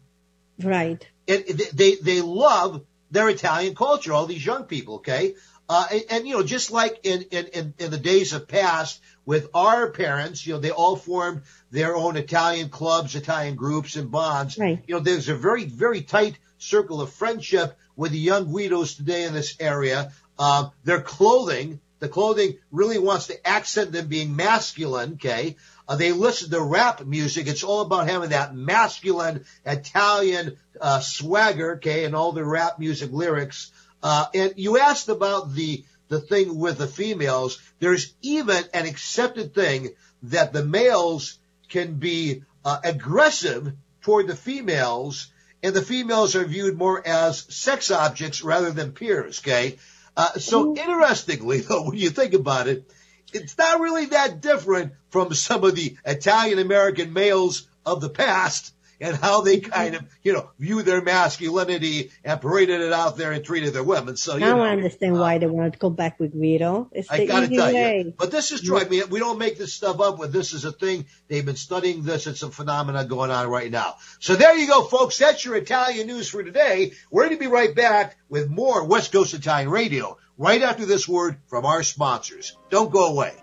right? 0.64 1.06
It, 1.28 1.76
they 1.76 1.96
they 1.96 2.22
love 2.22 2.84
their 3.12 3.30
Italian 3.30 3.76
culture. 3.76 4.14
All 4.14 4.26
these 4.26 4.46
young 4.46 4.64
people, 4.64 4.96
okay, 4.96 5.36
uh, 5.72 5.88
and, 5.90 6.04
and, 6.10 6.28
you 6.28 6.34
know, 6.36 6.44
just 6.44 6.70
like 6.70 7.00
in, 7.04 7.22
in 7.32 7.74
in 7.80 7.92
the 7.92 7.98
days 7.98 8.34
of 8.34 8.46
past 8.46 9.02
with 9.26 9.48
our 9.54 9.90
parents, 9.90 10.46
you 10.46 10.52
know, 10.54 10.60
they 10.60 10.72
all 10.72 10.98
formed 10.98 11.44
their 11.72 11.96
own 11.96 12.18
Italian 12.18 12.68
clubs, 12.68 13.16
Italian 13.16 13.56
groups, 13.56 13.96
and 13.96 14.12
bonds. 14.12 14.58
Right. 14.58 14.84
You 14.86 14.96
know, 14.96 15.00
there's 15.00 15.30
a 15.30 15.36
very 15.36 15.64
very 15.64 16.02
tight 16.02 16.38
circle 16.58 17.00
of 17.00 17.14
friendship 17.14 17.78
with 17.96 18.12
the 18.12 18.20
young 18.20 18.52
Guidos 18.52 18.96
today 18.96 19.24
in 19.24 19.34
this 19.34 19.56
area. 19.62 20.12
Um, 20.38 20.72
their 20.84 21.02
clothing, 21.02 21.80
the 22.00 22.10
clothing 22.10 22.58
really 22.72 22.98
wants 22.98 23.28
to 23.28 23.48
accent 23.48 23.94
them 23.94 24.08
being 24.08 24.36
masculine, 24.36 25.14
okay? 25.14 25.56
Uh, 25.88 25.96
they 25.96 26.12
listen 26.12 26.50
to 26.50 26.62
rap 26.62 27.06
music. 27.06 27.48
It's 27.48 27.64
all 27.64 27.82
about 27.82 28.10
having 28.10 28.32
that 28.32 28.54
masculine 28.54 29.46
Italian 29.66 30.58
uh, 30.82 31.00
swagger, 31.00 31.76
okay, 31.76 32.04
and 32.04 32.14
all 32.16 32.34
the 32.34 32.44
rap 32.44 32.78
music 32.78 33.12
lyrics. 33.14 33.72
Uh, 34.04 34.26
and 34.34 34.54
you 34.58 34.78
asked 34.80 35.10
about 35.10 35.54
the 35.54 35.84
the 36.08 36.20
thing 36.20 36.60
with 36.60 36.78
the 36.78 36.88
females. 36.88 37.58
There's 37.80 38.14
even 38.22 38.64
an 38.74 38.86
accepted 38.86 39.56
thing 39.56 39.92
that 40.24 40.52
the 40.52 40.64
males 40.64 41.40
can 41.70 41.96
be 41.96 42.44
uh, 42.66 42.80
aggressive 42.84 43.74
toward 44.02 44.28
the 44.28 44.36
females, 44.36 45.32
and 45.64 45.74
the 45.74 45.82
females 45.82 46.36
are 46.36 46.44
viewed 46.44 46.78
more 46.78 47.02
as 47.08 47.40
sex 47.54 47.92
objects 47.92 48.44
rather 48.44 48.72
than 48.72 48.92
peers. 48.92 49.40
Okay, 49.40 49.78
uh, 50.18 50.34
so 50.34 50.76
interestingly, 50.76 51.60
though, 51.62 51.84
when 51.88 51.98
you 51.98 52.10
think 52.10 52.34
about 52.34 52.68
it, 52.68 52.92
it's 53.34 53.58
not 53.58 53.80
really 53.80 54.08
that 54.08 54.42
different 54.42 54.94
from 55.10 55.34
some 55.34 55.64
of 55.64 55.76
the 55.76 55.96
Italian 56.06 56.60
American 56.60 57.14
males 57.14 57.68
of 57.86 58.02
the 58.02 58.10
past 58.10 58.74
and 59.02 59.18
how 59.18 59.42
they 59.42 59.60
kind 59.60 59.96
of, 59.96 60.06
you 60.24 60.34
know, 60.34 60.50
view 60.60 60.84
their 60.84 61.02
masculinity 61.02 62.12
and 62.24 62.40
paraded 62.40 62.80
it 62.80 62.94
out 62.94 63.18
there 63.18 63.32
and 63.32 63.44
treated 63.44 63.74
their 63.74 63.84
women. 63.84 64.16
So, 64.16 64.36
you 64.36 64.42
now 64.42 64.58
know, 64.58 64.64
I 64.64 64.70
understand 64.70 65.18
uh, 65.18 65.20
why 65.20 65.40
they 65.40 65.48
wanted 65.48 65.74
to 65.74 65.80
go 65.80 65.90
back 65.90 66.20
with 66.20 66.32
Guido. 66.34 66.90
It's 66.92 67.10
I 67.10 67.26
gotta 67.26 67.50
tell 67.50 67.74
way. 67.74 68.04
you, 68.06 68.14
but 68.18 68.32
this 68.32 68.52
is 68.52 68.62
true. 68.62 68.80
I 68.80 68.86
mean, 68.86 69.10
we 69.10 69.20
don't 69.20 69.40
make 69.40 69.58
this 69.58 69.74
stuff 69.74 70.00
up. 70.00 70.20
But 70.20 70.32
this 70.32 70.54
is 70.54 70.66
a 70.66 70.72
thing. 70.72 71.08
They've 71.28 71.46
been 71.46 71.56
studying 71.56 72.04
this. 72.04 72.28
It's 72.28 72.44
a 72.44 72.52
phenomenon 72.52 73.08
going 73.08 73.32
on 73.32 73.48
right 73.50 73.72
now. 73.72 73.96
So 74.20 74.36
there 74.36 74.56
you 74.56 74.68
go, 74.68 74.84
folks. 74.84 75.18
That's 75.18 75.44
your 75.44 75.56
Italian 75.56 76.06
news 76.08 76.30
for 76.30 76.44
today. 76.44 76.94
We're 77.10 77.26
going 77.26 77.38
to 77.38 77.40
be 77.40 77.48
right 77.48 77.74
back 77.74 78.18
with 78.30 78.50
more 78.50 78.86
West 78.86 79.12
Coast 79.12 79.34
Italian 79.34 79.70
Radio 79.70 80.18
right 80.38 80.62
after 80.62 80.86
this 80.86 81.08
word 81.08 81.38
from 81.48 81.66
our 81.66 81.82
sponsors. 81.82 82.56
Don't 82.70 82.92
go 82.92 83.08
away. 83.08 83.34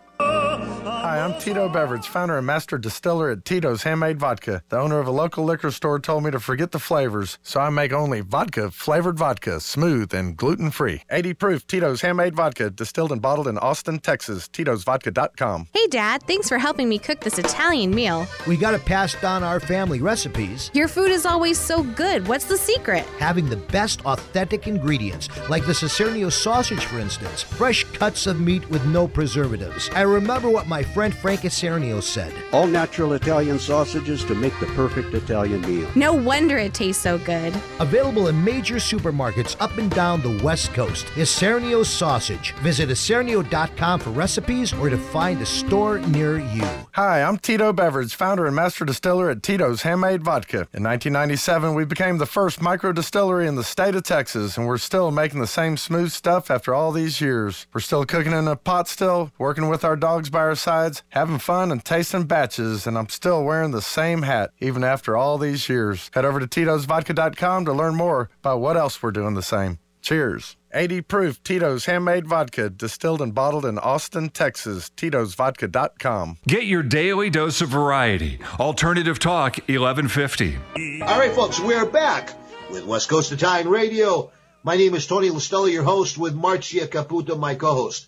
Hi, 0.91 1.21
I'm 1.21 1.39
Tito 1.39 1.69
Beveridge, 1.69 2.09
founder 2.09 2.39
and 2.39 2.47
master 2.47 2.79
distiller 2.79 3.31
at 3.31 3.45
Tito's 3.45 3.83
Handmade 3.83 4.19
Vodka. 4.19 4.63
The 4.71 4.79
owner 4.79 4.99
of 4.99 5.07
a 5.07 5.11
local 5.11 5.45
liquor 5.45 5.71
store 5.71 5.99
told 5.99 6.25
me 6.25 6.31
to 6.31 6.41
forget 6.41 6.73
the 6.73 6.79
flavors, 6.79 7.39
so 7.43 7.61
I 7.61 7.69
make 7.69 7.93
only 7.93 8.21
vodka 8.23 8.71
flavored 8.71 9.19
vodka, 9.19 9.61
smooth 9.61 10.15
and 10.15 10.35
gluten 10.35 10.71
free. 10.71 11.03
80 11.11 11.35
proof 11.35 11.67
Tito's 11.67 12.01
Handmade 12.01 12.35
Vodka, 12.35 12.71
distilled 12.71 13.13
and 13.13 13.21
bottled 13.21 13.49
in 13.49 13.59
Austin, 13.59 13.99
Texas. 13.99 14.49
Tito'sVodka.com. 14.49 15.69
Hey, 15.75 15.87
Dad, 15.89 16.23
thanks 16.23 16.49
for 16.49 16.57
helping 16.57 16.89
me 16.89 16.99
cook 16.99 17.21
this 17.21 17.39
Italian 17.39 17.95
meal. 17.95 18.27
We 18.47 18.57
got 18.57 18.71
to 18.71 18.79
pass 18.79 19.15
down 19.21 19.43
our 19.43 19.61
family 19.61 20.01
recipes. 20.01 20.71
Your 20.73 20.89
food 20.89 21.11
is 21.11 21.27
always 21.27 21.59
so 21.59 21.83
good. 21.83 22.27
What's 22.27 22.47
the 22.47 22.57
secret? 22.57 23.05
Having 23.19 23.51
the 23.51 23.57
best 23.57 24.05
authentic 24.07 24.67
ingredients, 24.67 25.29
like 25.51 25.67
the 25.67 25.73
Isernio 25.73 26.33
sausage, 26.33 26.85
for 26.87 26.99
instance. 26.99 27.43
Fresh 27.43 27.85
cuts 27.93 28.27
of 28.27 28.41
meat 28.41 28.69
with 28.71 28.85
no 28.87 29.07
preservatives. 29.07 29.91
I 29.95 30.03
remember 30.03 30.49
what 30.49 30.67
my 30.67 30.78
friend 30.83 31.15
Frank 31.15 31.41
Isernio 31.41 32.03
said. 32.03 32.33
All 32.53 32.67
natural 32.67 33.13
Italian 33.15 33.59
sausages 33.59 34.25
to 34.25 34.35
make 34.35 34.59
the 34.61 34.67
perfect 34.67 35.15
Italian 35.15 35.61
meal. 35.63 35.89
No 35.95 36.13
wonder 36.13 36.59
it 36.59 36.75
tastes 36.75 37.03
so 37.03 37.19
good. 37.19 37.55
Available 37.81 38.29
in 38.29 38.43
major 38.45 38.77
supermarkets 38.77 39.57
up 39.61 39.77
and 39.79 39.91
down 39.91 40.23
the 40.23 40.43
West 40.43 40.73
Coast. 40.75 41.07
Isernio 41.17 41.85
Sausage. 41.85 42.53
Visit 42.57 42.89
isernio.com 42.89 44.01
for 44.01 44.11
recipes 44.11 44.73
or 44.73 44.91
to 44.91 44.99
find 44.99 45.41
a 45.41 45.47
store 45.47 45.99
near 45.99 46.39
you. 46.39 46.67
Hi, 46.93 47.23
I'm 47.23 47.39
Tito 47.39 47.73
Beveridge, 47.73 48.15
founder 48.15 48.47
and 48.47 48.57
master 48.57 48.85
distiller 48.85 49.31
at 49.31 49.43
Tito's 49.43 49.83
Handmade 49.83 50.23
Vodka. 50.23 50.69
In 50.75 50.83
1997, 50.83 51.75
we 51.75 51.85
became 51.85 52.19
the 52.19 52.27
first 52.27 52.61
micro 52.61 52.93
distillery 52.93 53.47
in 53.47 53.55
the 53.55 53.65
state 53.65 53.95
of 53.95 54.03
Texas, 54.03 54.57
and 54.57 54.67
we're 54.67 54.79
still 54.79 55.11
making 55.11 55.41
the 55.41 55.47
same 55.47 55.77
smooth 55.77 56.11
stuff 56.11 56.51
after 56.51 56.75
all 56.75 56.93
these 56.93 57.21
years. 57.21 57.67
We're 57.73 57.81
still 57.81 58.05
cooking 58.05 58.33
in 58.33 58.49
a 58.49 58.57
pot 58.57 58.89
still, 58.89 59.31
working 59.39 59.69
with 59.69 59.85
our 59.85 59.97
dogs 59.97 60.31
by 60.31 60.41
our 60.41 60.55
sides, 60.69 61.03
having 61.09 61.39
fun 61.39 61.73
and 61.73 61.83
tasting 61.83 62.25
batches, 62.25 62.87
and 62.87 62.99
I'm 62.99 63.09
still 63.09 63.43
wearing 63.43 63.71
the 63.71 63.81
same 63.81 64.21
hat 64.21 64.51
even 64.61 64.85
after 64.85 65.17
all 65.17 65.39
these 65.39 65.67
years. 65.67 66.11
Head 66.13 66.27
over 66.27 66.39
to 66.41 66.47
Tito'sVodka.com 66.47 67.65
to 67.65 67.73
learn 67.73 67.95
more 67.95 68.29
about 68.41 68.61
what 68.61 68.77
else 68.77 69.03
we're 69.03 69.11
doing 69.11 69.33
the 69.33 69.43
same. 69.43 69.79
Cheers. 70.03 70.59
80 70.75 71.01
proof 71.01 71.43
Tito's 71.43 71.87
handmade 71.87 72.27
vodka, 72.27 72.69
distilled 72.69 73.23
and 73.23 73.35
bottled 73.35 73.65
in 73.65 73.79
Austin, 73.79 74.29
Texas. 74.29 74.91
Tito'sVodka.com. 74.95 76.37
Get 76.47 76.65
your 76.65 76.83
daily 76.83 77.31
dose 77.31 77.63
of 77.63 77.71
variety. 77.71 78.39
Alternative 78.61 79.19
Talk 79.19 79.57
1150. 79.71 80.59
All 81.03 81.19
right, 81.19 81.33
folks, 81.33 81.59
we're 81.59 81.87
back 81.87 82.35
with 82.71 82.85
West 82.85 83.09
Coast 83.09 83.33
Italian 83.33 83.69
Radio. 83.69 84.31
My 84.63 84.77
name 84.77 84.95
is 84.95 85.07
Tony 85.07 85.31
LaStella, 85.31 85.73
your 85.73 85.85
host, 85.85 86.19
with 86.19 86.35
Marcia 86.35 86.87
Caputo, 86.89 87.39
my 87.39 87.55
co-host. 87.55 88.07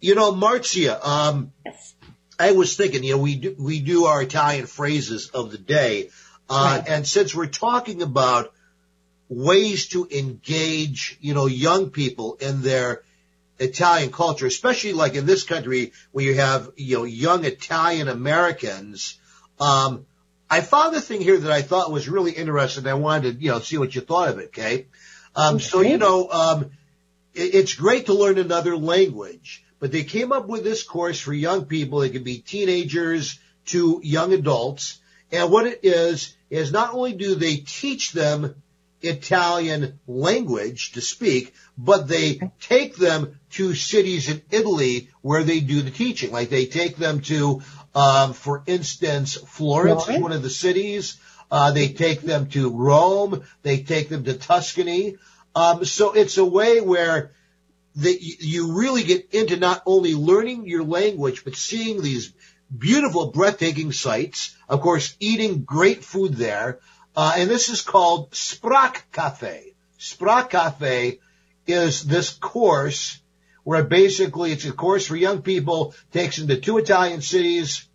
You 0.00 0.14
know, 0.14 0.32
Marcia, 0.32 1.06
um, 1.06 1.52
yes. 1.66 1.96
I 2.38 2.52
was 2.52 2.76
thinking, 2.76 3.02
you 3.02 3.16
know, 3.16 3.22
we 3.22 3.36
do, 3.36 3.56
we 3.58 3.80
do 3.80 4.04
our 4.04 4.22
Italian 4.22 4.66
phrases 4.66 5.30
of 5.30 5.50
the 5.50 5.58
day. 5.58 6.10
Uh, 6.48 6.78
right. 6.78 6.88
and 6.88 7.06
since 7.06 7.34
we're 7.34 7.46
talking 7.46 8.00
about 8.00 8.52
ways 9.28 9.88
to 9.88 10.08
engage, 10.10 11.18
you 11.20 11.34
know, 11.34 11.46
young 11.46 11.90
people 11.90 12.34
in 12.40 12.62
their 12.62 13.02
Italian 13.58 14.10
culture, 14.12 14.46
especially 14.46 14.92
like 14.92 15.14
in 15.14 15.26
this 15.26 15.42
country 15.42 15.92
where 16.12 16.24
you 16.24 16.34
have, 16.36 16.70
you 16.76 16.98
know, 16.98 17.04
young 17.04 17.44
Italian 17.44 18.08
Americans, 18.08 19.18
um, 19.60 20.06
I 20.48 20.60
found 20.60 20.96
a 20.96 21.00
thing 21.00 21.20
here 21.20 21.36
that 21.36 21.52
I 21.52 21.62
thought 21.62 21.90
was 21.90 22.08
really 22.08 22.32
interesting. 22.32 22.86
I 22.86 22.94
wanted 22.94 23.38
to, 23.38 23.44
you 23.44 23.50
know, 23.50 23.58
see 23.58 23.76
what 23.76 23.94
you 23.94 24.00
thought 24.00 24.28
of 24.28 24.38
it, 24.38 24.46
okay? 24.46 24.86
Um, 25.34 25.56
okay. 25.56 25.64
so, 25.64 25.80
you 25.80 25.98
know, 25.98 26.30
um, 26.30 26.70
it, 27.34 27.54
it's 27.54 27.74
great 27.74 28.06
to 28.06 28.14
learn 28.14 28.38
another 28.38 28.76
language 28.76 29.64
but 29.80 29.92
they 29.92 30.04
came 30.04 30.32
up 30.32 30.46
with 30.46 30.64
this 30.64 30.82
course 30.82 31.20
for 31.20 31.32
young 31.32 31.64
people. 31.64 32.02
It 32.02 32.10
could 32.10 32.24
be 32.24 32.38
teenagers 32.38 33.38
to 33.66 34.00
young 34.02 34.32
adults. 34.32 34.98
And 35.30 35.50
what 35.50 35.66
it 35.66 35.80
is, 35.82 36.34
is 36.50 36.72
not 36.72 36.94
only 36.94 37.12
do 37.12 37.34
they 37.34 37.56
teach 37.56 38.12
them 38.12 38.54
Italian 39.02 40.00
language 40.06 40.92
to 40.92 41.00
speak, 41.00 41.54
but 41.76 42.08
they 42.08 42.40
take 42.60 42.96
them 42.96 43.38
to 43.50 43.74
cities 43.74 44.28
in 44.28 44.42
Italy 44.50 45.10
where 45.22 45.44
they 45.44 45.60
do 45.60 45.82
the 45.82 45.90
teaching. 45.90 46.32
Like 46.32 46.48
they 46.48 46.66
take 46.66 46.96
them 46.96 47.20
to, 47.22 47.62
um, 47.94 48.32
for 48.32 48.62
instance, 48.66 49.34
Florence 49.36 50.08
is 50.08 50.20
one 50.20 50.32
of 50.32 50.42
the 50.42 50.50
cities. 50.50 51.18
Uh, 51.50 51.72
they 51.72 51.88
take 51.88 52.20
them 52.22 52.48
to 52.48 52.70
Rome. 52.70 53.44
They 53.62 53.78
take 53.78 54.08
them 54.08 54.24
to 54.24 54.34
Tuscany. 54.34 55.16
Um, 55.54 55.84
so 55.84 56.12
it's 56.12 56.38
a 56.38 56.44
way 56.44 56.80
where 56.80 57.32
that 57.98 58.22
you 58.22 58.78
really 58.78 59.02
get 59.02 59.34
into 59.34 59.56
not 59.56 59.82
only 59.84 60.14
learning 60.14 60.68
your 60.68 60.84
language, 60.84 61.44
but 61.44 61.56
seeing 61.56 62.00
these 62.00 62.32
beautiful, 62.76 63.32
breathtaking 63.32 63.92
sights. 63.92 64.56
Of 64.68 64.80
course, 64.80 65.16
eating 65.18 65.64
great 65.64 66.04
food 66.04 66.34
there. 66.34 66.78
Uh, 67.16 67.34
and 67.36 67.50
this 67.50 67.68
is 67.68 67.82
called 67.82 68.30
Sprachcaffe. 68.30 69.74
Sprach 69.98 70.50
Cafe 70.50 71.18
is 71.66 72.04
this 72.04 72.30
course 72.30 73.20
where 73.64 73.82
basically 73.82 74.52
it's 74.52 74.64
a 74.64 74.72
course 74.72 75.06
for 75.06 75.16
young 75.16 75.42
people, 75.42 75.94
takes 76.12 76.36
them 76.36 76.48
to 76.48 76.60
two 76.60 76.78
Italian 76.78 77.20
cities, 77.20 77.86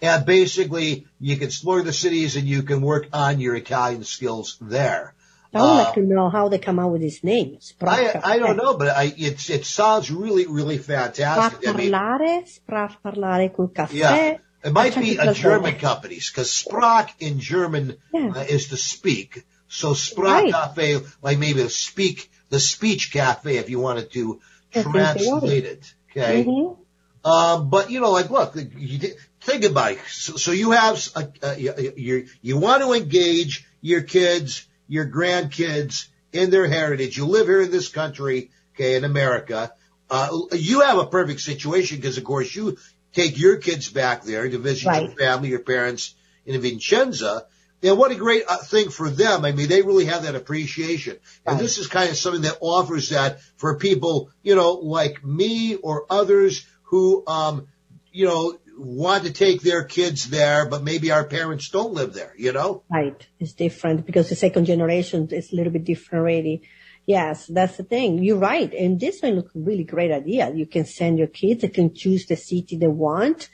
and 0.00 0.24
basically 0.24 1.06
you 1.20 1.36
can 1.36 1.48
explore 1.48 1.82
the 1.82 1.92
cities 1.92 2.36
and 2.36 2.46
you 2.46 2.62
can 2.62 2.80
work 2.80 3.08
on 3.12 3.40
your 3.40 3.56
Italian 3.56 4.04
skills 4.04 4.56
there. 4.60 5.14
I 5.54 5.60
would 5.60 5.68
like 5.68 5.88
uh, 5.88 5.94
to 5.94 6.02
know 6.02 6.30
how 6.30 6.48
they 6.48 6.58
come 6.58 6.78
out 6.78 6.92
with 6.92 7.02
these 7.02 7.22
names. 7.22 7.74
I, 7.80 8.20
I 8.24 8.38
don't 8.38 8.56
know, 8.56 8.76
but 8.76 8.88
I, 8.88 9.12
it's, 9.16 9.50
it 9.50 9.66
sounds 9.66 10.10
really, 10.10 10.46
really 10.46 10.78
fantastic. 10.78 11.60
Sprach 11.60 11.76
parlare, 11.76 12.44
sprach 12.46 12.96
parlare 13.04 13.54
con 13.54 13.68
caffè. 13.68 13.92
Yeah. 13.92 14.38
It 14.64 14.72
might 14.72 14.94
be 14.94 15.16
a 15.16 15.34
German 15.34 15.74
company 15.74 16.14
because 16.14 16.48
Sprach 16.48 17.10
in 17.18 17.40
German 17.40 17.96
yeah. 18.14 18.32
uh, 18.36 18.40
is 18.48 18.68
to 18.68 18.76
speak. 18.76 19.44
So 19.68 19.92
Sprach 19.92 20.24
right. 20.24 20.52
Cafe, 20.52 21.00
like 21.20 21.38
maybe 21.38 21.68
speak, 21.68 22.30
the 22.48 22.60
speech 22.60 23.12
cafe 23.12 23.56
if 23.56 23.68
you 23.68 23.80
wanted 23.80 24.12
to 24.12 24.40
translate 24.72 25.64
it. 25.64 25.94
Okay. 26.10 26.44
Mm-hmm. 26.44 26.80
Um, 27.24 27.70
but 27.70 27.90
you 27.90 28.00
know, 28.00 28.10
like, 28.10 28.30
look, 28.30 28.54
you, 28.56 28.98
think 29.40 29.64
about 29.64 29.92
it. 29.92 29.98
So, 30.08 30.36
so 30.36 30.52
you 30.52 30.72
have, 30.72 31.08
a, 31.16 31.28
a, 31.42 31.92
you, 31.96 32.26
you 32.40 32.58
want 32.58 32.82
to 32.82 32.92
engage 32.92 33.66
your 33.80 34.02
kids 34.02 34.66
your 34.92 35.06
grandkids 35.06 36.08
in 36.32 36.50
their 36.50 36.68
heritage. 36.68 37.16
You 37.16 37.24
live 37.24 37.46
here 37.46 37.62
in 37.62 37.70
this 37.70 37.88
country, 37.88 38.50
okay, 38.74 38.94
in 38.94 39.04
America. 39.04 39.72
Uh, 40.10 40.28
you 40.52 40.80
have 40.80 40.98
a 40.98 41.06
perfect 41.06 41.40
situation 41.40 41.96
because, 41.96 42.18
of 42.18 42.24
course, 42.24 42.54
you 42.54 42.76
take 43.14 43.38
your 43.38 43.56
kids 43.56 43.88
back 43.88 44.22
there 44.22 44.46
to 44.46 44.58
visit 44.58 44.86
Right. 44.86 45.04
your 45.04 45.12
family, 45.12 45.48
your 45.48 45.60
parents 45.60 46.14
in 46.44 46.60
Vincenza. 46.60 47.46
And 47.82 47.96
what 47.96 48.10
a 48.10 48.16
great 48.16 48.44
uh, 48.46 48.58
thing 48.58 48.90
for 48.90 49.08
them. 49.08 49.46
I 49.46 49.52
mean, 49.52 49.70
they 49.70 49.80
really 49.80 50.04
have 50.04 50.24
that 50.24 50.34
appreciation. 50.34 51.16
And 51.46 51.58
this 51.58 51.78
is 51.78 51.86
kind 51.86 52.10
of 52.10 52.16
something 52.18 52.42
that 52.42 52.58
offers 52.60 53.08
that 53.08 53.40
for 53.56 53.78
people, 53.78 54.28
you 54.42 54.54
know, 54.54 54.72
like 54.72 55.24
me 55.24 55.76
or 55.76 56.04
others 56.10 56.66
who, 56.82 57.24
um, 57.26 57.66
you 58.12 58.26
know, 58.26 58.58
want 58.76 59.24
to 59.24 59.32
take 59.32 59.62
their 59.62 59.84
kids 59.84 60.28
there, 60.28 60.68
but 60.68 60.82
maybe 60.82 61.10
our 61.10 61.24
parents 61.24 61.68
don't 61.70 61.92
live 61.92 62.14
there, 62.14 62.34
you 62.36 62.52
know? 62.52 62.84
Right. 62.90 63.26
It's 63.38 63.52
different 63.52 64.06
because 64.06 64.28
the 64.28 64.36
second 64.36 64.66
generation 64.66 65.28
is 65.30 65.52
a 65.52 65.56
little 65.56 65.72
bit 65.72 65.84
different 65.84 66.22
already. 66.22 66.62
Yes, 67.06 67.46
that's 67.46 67.76
the 67.76 67.82
thing. 67.82 68.22
You're 68.22 68.38
right. 68.38 68.72
And 68.72 69.00
this 69.00 69.20
one 69.20 69.34
look 69.34 69.50
really 69.54 69.84
great 69.84 70.12
idea. 70.12 70.52
You 70.54 70.66
can 70.66 70.84
send 70.84 71.18
your 71.18 71.26
kids, 71.26 71.62
they 71.62 71.68
can 71.68 71.94
choose 71.94 72.26
the 72.26 72.36
city 72.36 72.76
they 72.76 72.86
want 72.86 73.48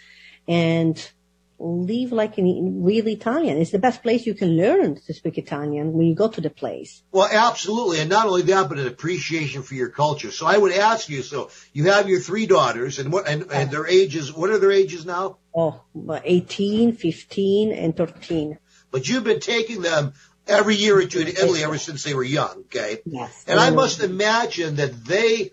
and 0.47 1.11
live 1.59 2.13
like 2.13 2.39
in 2.39 2.85
real 2.85 3.09
Italian. 3.09 3.59
It's 3.59 3.73
the 3.73 3.79
best 3.79 4.03
place 4.03 4.27
you 4.27 4.35
can 4.35 4.57
learn 4.57 5.01
to 5.07 5.15
speak 5.15 5.39
Italian 5.39 5.93
when 5.93 6.07
you 6.07 6.15
go 6.15 6.29
to 6.29 6.41
the 6.41 6.51
place. 6.51 7.03
Well, 7.11 7.29
absolutely. 7.31 8.01
And 8.01 8.09
not 8.09 8.27
only 8.27 8.43
that, 8.43 8.69
but 8.69 8.79
an 8.79 8.87
appreciation 8.87 9.63
for 9.63 9.75
your 9.75 9.89
culture. 9.89 10.31
So 10.31 10.47
I 10.47 10.57
would 10.57 10.73
ask 10.73 11.09
you, 11.09 11.23
so 11.23 11.51
you 11.73 11.85
have 11.85 12.09
your 12.09 12.21
three 12.21 12.47
daughters 12.47 12.99
and 12.99 13.13
what, 13.13 13.29
and, 13.29 13.51
and 13.51 13.71
their 13.71 13.87
ages, 13.87 14.33
what 14.33 14.51
are 14.51 14.59
their 14.59 14.73
ages 14.73 15.05
now? 15.05 15.39
Oh, 15.55 15.83
18, 16.25 16.95
15, 16.95 17.73
and 17.73 17.97
13. 17.97 18.59
But 18.91 19.09
you've 19.09 19.25
been 19.25 19.41
taking 19.41 19.83
them 19.83 20.13
every 20.47 20.77
year 20.77 20.99
or 20.99 21.05
two 21.05 21.25
to 21.25 21.31
Italy 21.31 21.65
ever 21.65 21.79
since 21.79 22.05
they 22.05 22.15
were 22.15 22.25
young, 22.25 22.65
okay? 22.67 22.99
Yes. 23.05 23.45
And 23.47 23.59
I 23.59 23.71
must 23.71 24.01
imagine 24.01 24.77
that 24.77 25.05
they 25.05 25.51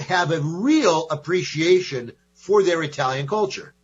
have 0.00 0.30
a 0.30 0.40
real 0.40 1.08
appreciation 1.10 2.12
for 2.34 2.62
their 2.62 2.82
Italian 2.82 3.26
culture. 3.26 3.74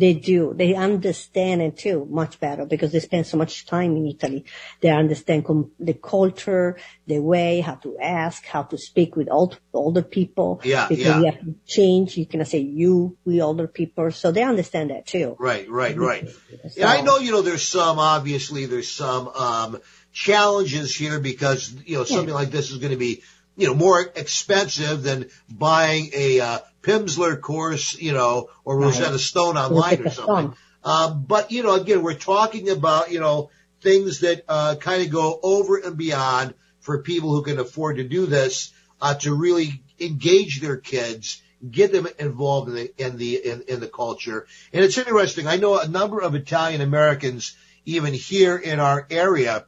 They 0.00 0.14
do. 0.14 0.54
They 0.56 0.74
understand 0.74 1.60
it 1.60 1.76
too 1.76 2.06
much 2.10 2.40
better 2.40 2.64
because 2.64 2.90
they 2.92 3.00
spend 3.00 3.26
so 3.26 3.36
much 3.36 3.66
time 3.66 3.96
in 3.98 4.06
Italy. 4.06 4.46
They 4.80 4.88
understand 4.88 5.44
com- 5.44 5.72
the 5.78 5.92
culture, 5.92 6.78
the 7.06 7.18
way, 7.18 7.60
how 7.60 7.74
to 7.84 7.98
ask, 7.98 8.46
how 8.46 8.62
to 8.62 8.78
speak 8.78 9.14
with 9.14 9.28
old, 9.30 9.60
older 9.74 10.02
people. 10.02 10.62
Yeah, 10.64 10.88
because 10.88 11.04
yeah. 11.04 11.18
you 11.18 11.24
have 11.26 11.40
to 11.40 11.54
change. 11.66 12.16
You 12.16 12.24
cannot 12.24 12.48
say 12.48 12.60
you, 12.60 13.18
we 13.26 13.42
older 13.42 13.68
people. 13.68 14.10
So 14.10 14.32
they 14.32 14.42
understand 14.42 14.88
that 14.88 15.06
too. 15.06 15.36
Right, 15.38 15.68
right, 15.68 15.96
right. 15.98 16.26
So- 16.28 16.80
And 16.80 16.84
I 16.84 17.02
know, 17.02 17.18
you 17.18 17.32
know, 17.32 17.42
there's 17.42 17.68
some, 17.68 17.98
obviously, 17.98 18.64
there's 18.64 18.90
some, 18.90 19.28
um, 19.28 19.80
challenges 20.12 20.96
here 20.96 21.20
because, 21.20 21.72
you 21.84 21.96
know, 21.96 22.04
something 22.04 22.34
like 22.34 22.50
this 22.50 22.70
is 22.70 22.78
going 22.78 22.92
to 22.92 22.96
be, 22.96 23.22
you 23.60 23.66
know, 23.66 23.74
more 23.74 24.00
expensive 24.00 25.02
than 25.02 25.28
buying 25.48 26.10
a, 26.14 26.40
uh, 26.40 26.58
Pimsleur 26.82 27.38
course, 27.38 28.00
you 28.00 28.12
know, 28.12 28.48
or 28.64 28.78
Rosetta 28.78 29.18
Stone 29.18 29.58
online 29.58 30.06
or 30.06 30.10
something. 30.10 30.54
Um, 30.82 31.24
but, 31.28 31.52
you 31.52 31.62
know, 31.62 31.74
again, 31.74 32.02
we're 32.02 32.14
talking 32.14 32.70
about, 32.70 33.10
you 33.12 33.20
know, 33.20 33.50
things 33.82 34.20
that, 34.20 34.44
uh, 34.48 34.76
kind 34.76 35.02
of 35.02 35.10
go 35.10 35.38
over 35.42 35.76
and 35.76 35.96
beyond 35.98 36.54
for 36.80 37.02
people 37.02 37.34
who 37.34 37.42
can 37.42 37.58
afford 37.58 37.96
to 37.96 38.04
do 38.04 38.24
this, 38.24 38.72
uh, 39.02 39.14
to 39.14 39.34
really 39.34 39.82
engage 39.98 40.62
their 40.62 40.78
kids, 40.78 41.42
get 41.70 41.92
them 41.92 42.08
involved 42.18 42.70
in 42.70 42.74
the, 42.74 42.94
in 42.96 43.18
the, 43.18 43.34
in, 43.36 43.62
in 43.68 43.80
the 43.80 43.88
culture. 43.88 44.46
And 44.72 44.82
it's 44.82 44.96
interesting. 44.96 45.46
I 45.46 45.56
know 45.56 45.78
a 45.78 45.86
number 45.86 46.20
of 46.20 46.34
Italian 46.34 46.80
Americans, 46.80 47.54
even 47.84 48.14
here 48.14 48.56
in 48.56 48.80
our 48.80 49.06
area, 49.10 49.66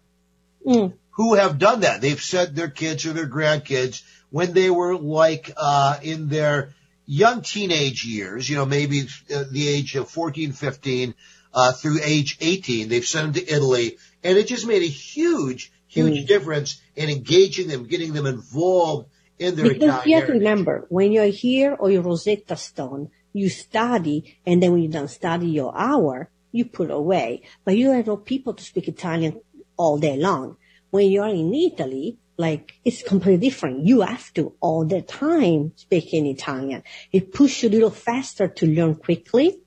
Mm. 0.64 0.92
Who 1.12 1.35
have 1.35 1.59
done 1.59 1.81
that. 1.81 2.00
They've 2.00 2.21
sent 2.21 2.54
their 2.54 2.71
kids 2.71 3.07
or 3.07 3.12
their 3.12 3.28
grandkids 3.28 4.02
when 4.31 4.52
they 4.52 4.71
were 4.71 4.97
like, 4.97 5.51
uh, 5.57 5.98
in 6.03 6.29
their 6.29 6.75
young 7.07 7.42
teenage 7.42 8.05
years, 8.05 8.48
you 8.48 8.57
know, 8.57 8.66
maybe 8.66 9.09
uh, 9.35 9.44
the 9.51 9.68
age 9.68 9.94
of 9.96 10.09
14, 10.09 10.53
15, 10.53 11.14
uh, 11.53 11.72
through 11.72 11.98
age 12.03 12.38
18. 12.40 12.88
They've 12.88 13.05
sent 13.05 13.35
them 13.35 13.44
to 13.44 13.53
Italy 13.53 13.98
and 14.25 14.38
it 14.38 14.46
just 14.46 14.66
made 14.66 14.83
a 14.83 14.87
huge, 14.87 15.72
huge 15.87 16.25
Mm. 16.25 16.27
difference 16.27 16.81
in 16.96 17.11
engaging 17.11 17.68
them, 17.68 17.85
getting 17.87 18.12
them 18.12 18.27
involved 18.27 19.11
in 19.38 19.57
their 19.57 19.68
Because 19.68 19.88
Italian 19.88 20.09
you 20.09 20.16
have 20.16 20.27
to 20.29 20.33
remember, 20.33 20.87
when 20.88 21.12
you're 21.12 21.27
here 21.27 21.75
or 21.79 21.90
your 21.90 22.03
Rosetta 22.03 22.57
Stone, 22.57 23.11
you 23.33 23.48
study, 23.48 24.37
and 24.46 24.62
then 24.62 24.72
when 24.72 24.83
you 24.83 24.88
don't 24.88 25.09
study 25.09 25.48
your 25.48 25.77
hour, 25.77 26.31
you 26.53 26.64
put 26.66 26.90
away. 26.90 27.42
But 27.64 27.77
you 27.77 27.87
don't 27.87 28.07
have 28.07 28.25
people 28.25 28.55
to 28.55 28.62
speak 28.62 28.88
Italian 28.88 29.40
all 29.77 29.98
day 29.98 30.16
long. 30.16 30.57
When 30.92 31.11
you're 31.11 31.26
in 31.26 31.55
Italy, 31.55 32.18
like, 32.37 32.74
it's 32.85 33.02
completely 33.02 33.48
different. 33.48 33.87
You 33.87 34.02
have 34.02 34.31
to 34.35 34.52
all 34.61 34.85
the 34.85 35.00
time 35.00 35.72
speak 35.74 36.12
in 36.12 36.26
Italian. 36.26 36.83
It 37.11 37.33
pushes 37.33 37.62
you 37.62 37.68
a 37.70 37.74
little 37.76 37.90
faster 37.90 38.46
to 38.48 38.66
learn 38.66 38.96
quickly. 38.96 39.59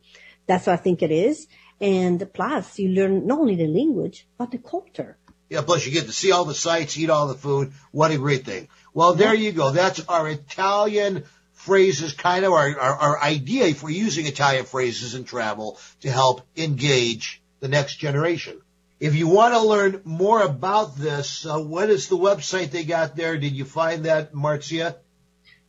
That's 0.46 0.68
what 0.68 0.74
I 0.74 0.84
think 0.84 1.02
it 1.02 1.10
is. 1.10 1.48
And 1.82 2.32
plus, 2.32 2.78
you 2.78 2.90
learn 2.90 3.26
not 3.26 3.40
only 3.40 3.56
the 3.56 3.66
language, 3.66 4.28
but 4.38 4.52
the 4.52 4.60
culture. 4.60 5.18
Yeah, 5.50 5.64
plus 5.64 5.88
you 5.88 5.92
get 5.92 6.06
to 6.06 6.12
see 6.12 6.32
all 6.32 6.46
the 6.46 6.54
sights, 6.54 6.96
eat 6.96 7.10
all 7.10 7.28
the 7.28 7.34
food. 7.34 7.74
What 7.92 8.12
a 8.12 8.20
great 8.20 8.46
thing. 8.46 8.68
Well, 8.94 9.16
there 9.16 9.34
you 9.34 9.52
go. 9.52 9.72
That's 9.72 10.02
our 10.08 10.30
Italian 10.30 11.24
phrases, 11.54 12.14
kind 12.14 12.46
of 12.46 12.54
our, 12.54 12.80
our, 12.80 12.96
our 12.96 13.24
idea 13.24 13.74
for 13.74 13.90
using 13.90 14.28
Italian 14.28 14.66
phrases 14.66 15.16
in 15.16 15.24
travel 15.24 15.80
to 16.02 16.12
help 16.12 16.42
engage 16.56 17.42
the 17.62 17.68
next 17.68 17.96
generation. 17.96 18.62
If 19.00 19.16
you 19.16 19.28
want 19.28 19.54
to 19.54 19.62
learn 19.62 20.02
more 20.06 20.42
about 20.42 20.96
this, 20.96 21.46
uh, 21.46 21.60
what 21.60 21.90
is 21.90 22.08
the 22.08 22.18
website 22.18 22.72
they 22.72 22.86
got 22.86 23.16
there? 23.16 23.38
Did 23.38 23.54
you 23.54 23.66
find 23.66 24.06
that, 24.06 24.34
Marcia? 24.34 24.96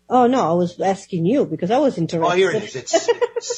Oh 0.08 0.28
no, 0.28 0.48
I 0.48 0.52
was 0.52 0.80
asking 0.80 1.26
you 1.26 1.44
because 1.44 1.72
I 1.72 1.78
was 1.78 1.98
interested. 1.98 2.24
Oh, 2.24 2.36
here 2.36 2.52
it 2.52 2.62
is. 2.62 2.76
It's 2.76 3.10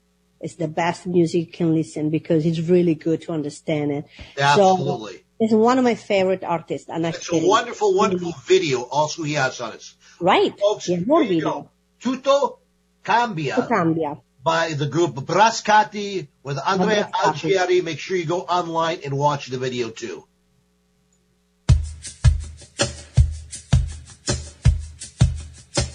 is 0.41 0.57
the 0.57 0.69
best 0.69 1.07
music 1.07 1.47
you 1.47 1.53
can 1.53 1.75
listen 1.75 2.11
because 2.11 2.47
it's 2.47 2.61
really 2.61 2.95
good 2.95 3.23
to 3.23 3.33
understand 3.33 3.93
it. 3.93 4.05
Absolutely. 4.39 5.15
So, 5.15 5.23
it's 5.41 5.53
one 5.53 5.79
of 5.79 5.85
my 5.85 5.95
favorite 5.95 6.45
artists. 6.45 6.89
And 6.89 7.07
it's 7.07 7.33
a 7.33 7.39
wonderful, 7.47 7.95
wonderful 7.95 8.35
video 8.45 8.83
also 8.83 9.23
he 9.23 9.35
has 9.35 9.61
on 9.61 9.75
it. 9.75 9.85
Right. 10.21 10.59
Folks, 10.59 10.89
yeah, 10.89 11.01
more 11.07 11.23
video. 11.23 11.51
Go. 11.51 11.71
Tutto 12.01 12.59
Cambia. 13.05 13.55
Tutto 13.55 13.69
Cambia. 13.69 14.21
By 14.43 14.73
the 14.75 14.87
group 14.87 15.15
Brascati 15.15 16.29
with 16.43 16.59
Andrea 16.65 17.11
Alcieri. 17.13 17.83
Make 17.83 17.99
sure 17.99 18.17
you 18.17 18.25
go 18.25 18.41
online 18.41 19.01
and 19.05 19.17
watch 19.17 19.47
the 19.49 19.59
video 19.59 19.91
too. 19.91 20.27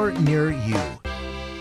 store 0.00 0.12
near 0.22 0.50
you. 0.50 0.80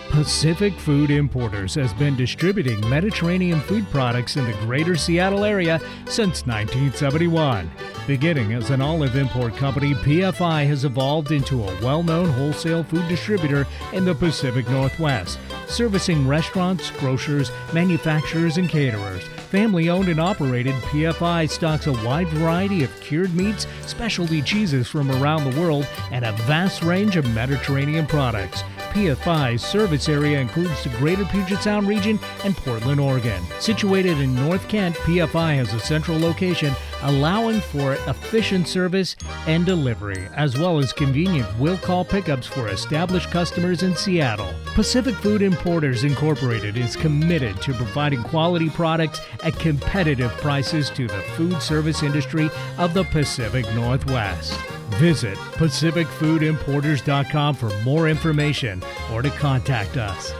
Pacific 0.09 0.73
Food 0.73 1.11
Importers 1.11 1.75
has 1.75 1.93
been 1.93 2.15
distributing 2.15 2.79
Mediterranean 2.89 3.59
food 3.59 3.85
products 3.91 4.37
in 4.37 4.45
the 4.45 4.53
greater 4.65 4.95
Seattle 4.95 5.43
area 5.43 5.79
since 6.05 6.45
1971. 6.45 7.69
Beginning 8.09 8.53
as 8.53 8.71
an 8.71 8.81
olive 8.81 9.15
import 9.15 9.55
company, 9.55 9.93
PFI 9.93 10.65
has 10.65 10.83
evolved 10.83 11.31
into 11.31 11.63
a 11.63 11.79
well 11.79 12.01
known 12.01 12.27
wholesale 12.29 12.83
food 12.83 13.07
distributor 13.07 13.67
in 13.93 14.03
the 14.03 14.15
Pacific 14.15 14.67
Northwest, 14.67 15.37
servicing 15.67 16.27
restaurants, 16.27 16.89
grocers, 16.89 17.51
manufacturers, 17.71 18.57
and 18.57 18.67
caterers. 18.67 19.21
Family 19.51 19.91
owned 19.91 20.09
and 20.09 20.19
operated, 20.19 20.73
PFI 20.85 21.47
stocks 21.51 21.85
a 21.85 21.93
wide 22.03 22.27
variety 22.29 22.83
of 22.83 22.99
cured 22.99 23.35
meats, 23.35 23.67
specialty 23.85 24.41
cheeses 24.41 24.87
from 24.87 25.11
around 25.11 25.43
the 25.43 25.61
world, 25.61 25.87
and 26.09 26.25
a 26.25 26.31
vast 26.47 26.81
range 26.81 27.15
of 27.15 27.31
Mediterranean 27.35 28.07
products. 28.07 28.63
PFI's 28.89 29.63
service 29.63 30.09
area 30.09 30.39
includes 30.39 30.83
the 30.83 30.89
greater 30.97 31.25
Puget 31.25 31.61
Sound 31.61 31.87
region 31.87 32.19
and 32.43 32.57
Portland, 32.57 32.99
Oregon. 32.99 33.43
Situated 33.59 34.19
in 34.19 34.33
North 34.33 34.67
Kent, 34.67 34.95
PFI 34.95 35.55
has 35.57 35.75
a 35.75 35.79
central 35.79 36.17
location 36.17 36.73
allowing 37.01 37.61
for 37.61 37.93
efficient 38.07 38.67
service 38.67 39.15
and 39.47 39.65
delivery, 39.65 40.27
as 40.35 40.55
well 40.57 40.79
as 40.79 40.93
convenient 40.93 41.47
will 41.59 41.77
call 41.77 42.05
pickups 42.05 42.47
for 42.47 42.69
established 42.69 43.31
customers 43.31 43.83
in 43.83 43.95
Seattle. 43.95 44.51
Pacific 44.75 45.15
Food 45.15 45.41
Importers 45.41 46.03
Incorporated 46.03 46.77
is 46.77 46.95
committed 46.95 47.59
to 47.61 47.73
providing 47.73 48.23
quality 48.23 48.69
products 48.69 49.19
at 49.43 49.57
competitive 49.59 50.31
prices 50.37 50.89
to 50.91 51.07
the 51.07 51.21
food 51.35 51.61
service 51.61 52.03
industry 52.03 52.49
of 52.77 52.93
the 52.93 53.03
Pacific 53.05 53.65
Northwest. 53.75 54.53
Visit 54.97 55.37
PacificFoodImporters.com 55.37 57.55
for 57.55 57.69
more 57.83 58.09
information 58.09 58.81
or 59.11 59.21
to 59.21 59.29
contact 59.31 59.97
us. 59.97 60.33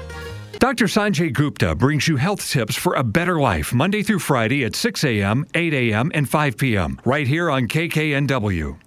Dr. 0.59 0.87
Sanjay 0.87 1.31
Gupta 1.31 1.73
brings 1.73 2.05
you 2.05 2.17
health 2.17 2.45
tips 2.49 2.75
for 2.75 2.93
a 2.95 3.01
better 3.01 3.39
life 3.39 3.73
Monday 3.73 4.03
through 4.03 4.19
Friday 4.19 4.65
at 4.65 4.75
6 4.75 5.05
a.m., 5.05 5.47
8 5.53 5.73
a.m., 5.73 6.11
and 6.13 6.27
5 6.27 6.57
p.m. 6.57 6.99
right 7.05 7.25
here 7.25 7.49
on 7.49 7.69
KKNW. 7.69 8.77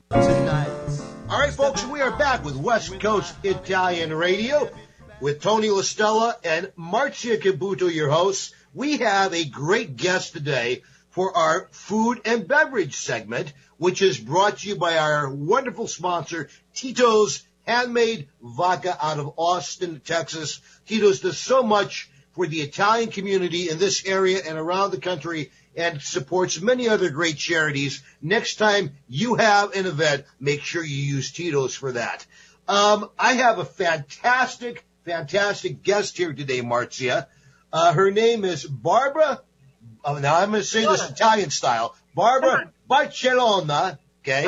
All 1.31 1.41
right, 1.41 1.51
folks, 1.51 1.87
we 1.87 2.03
are 2.03 2.15
back 2.19 2.45
with 2.45 2.57
West 2.57 3.01
Coast 3.01 3.35
Italian 3.43 4.13
Radio 4.13 4.69
with 5.23 5.41
Tony 5.41 5.69
LaStella 5.69 6.35
and 6.45 6.71
Marcia 6.77 7.39
Caputo, 7.39 7.91
your 7.91 8.11
hosts. 8.11 8.53
We 8.75 8.99
have 8.99 9.33
a 9.33 9.47
great 9.47 9.97
guest 9.97 10.35
today 10.35 10.83
for 11.09 11.35
our 11.35 11.69
food 11.71 12.21
and 12.27 12.47
beverage 12.47 12.97
segment, 12.97 13.51
which 13.79 14.03
is 14.03 14.19
brought 14.19 14.59
to 14.59 14.69
you 14.69 14.77
by 14.77 14.99
our 14.99 15.35
wonderful 15.35 15.87
sponsor, 15.87 16.51
Tito's 16.75 17.43
Handmade 17.67 18.29
Vodka 18.43 18.97
out 19.01 19.19
of 19.19 19.35
Austin, 19.37 20.01
Texas. 20.05 20.61
Tito's 20.87 21.21
does 21.21 21.39
so 21.39 21.63
much 21.63 22.11
for 22.33 22.47
the 22.47 22.61
Italian 22.61 23.11
community 23.11 23.69
in 23.69 23.79
this 23.79 24.05
area 24.07 24.41
and 24.47 24.59
around 24.59 24.91
the 24.91 25.01
country 25.01 25.51
and 25.77 26.01
supports 26.03 26.61
many 26.61 26.89
other 26.89 27.11
great 27.11 27.37
charities. 27.37 28.03
Next 28.21 28.57
time 28.57 28.93
you 29.09 29.37
have 29.37 29.75
an 29.75 29.87
event, 29.87 30.25
make 30.41 30.63
sure 30.63 30.83
you 30.83 30.97
use 30.97 31.33
Tito's 31.33 31.75
for 31.75 31.93
that. 31.93 32.27
Um, 32.69 33.11
I 33.19 33.35
have 33.35 33.59
a 33.59 33.65
fantastic, 33.65 34.85
fantastic 35.05 35.83
guest 35.83 36.17
here 36.17 36.33
today, 36.33 36.61
Marzia. 36.61 37.27
Uh, 37.73 37.93
her 37.93 38.11
name 38.11 38.45
is 38.45 38.65
Barbara. 38.65 39.41
Oh, 40.05 40.19
now 40.19 40.37
I'm 40.37 40.51
going 40.51 40.63
to 40.63 40.67
say 40.69 40.85
this 40.85 41.11
Italian 41.11 41.51
style. 41.51 41.95
Barbara 42.15 42.73
Barcelona. 42.89 43.99
Okay. 44.23 44.47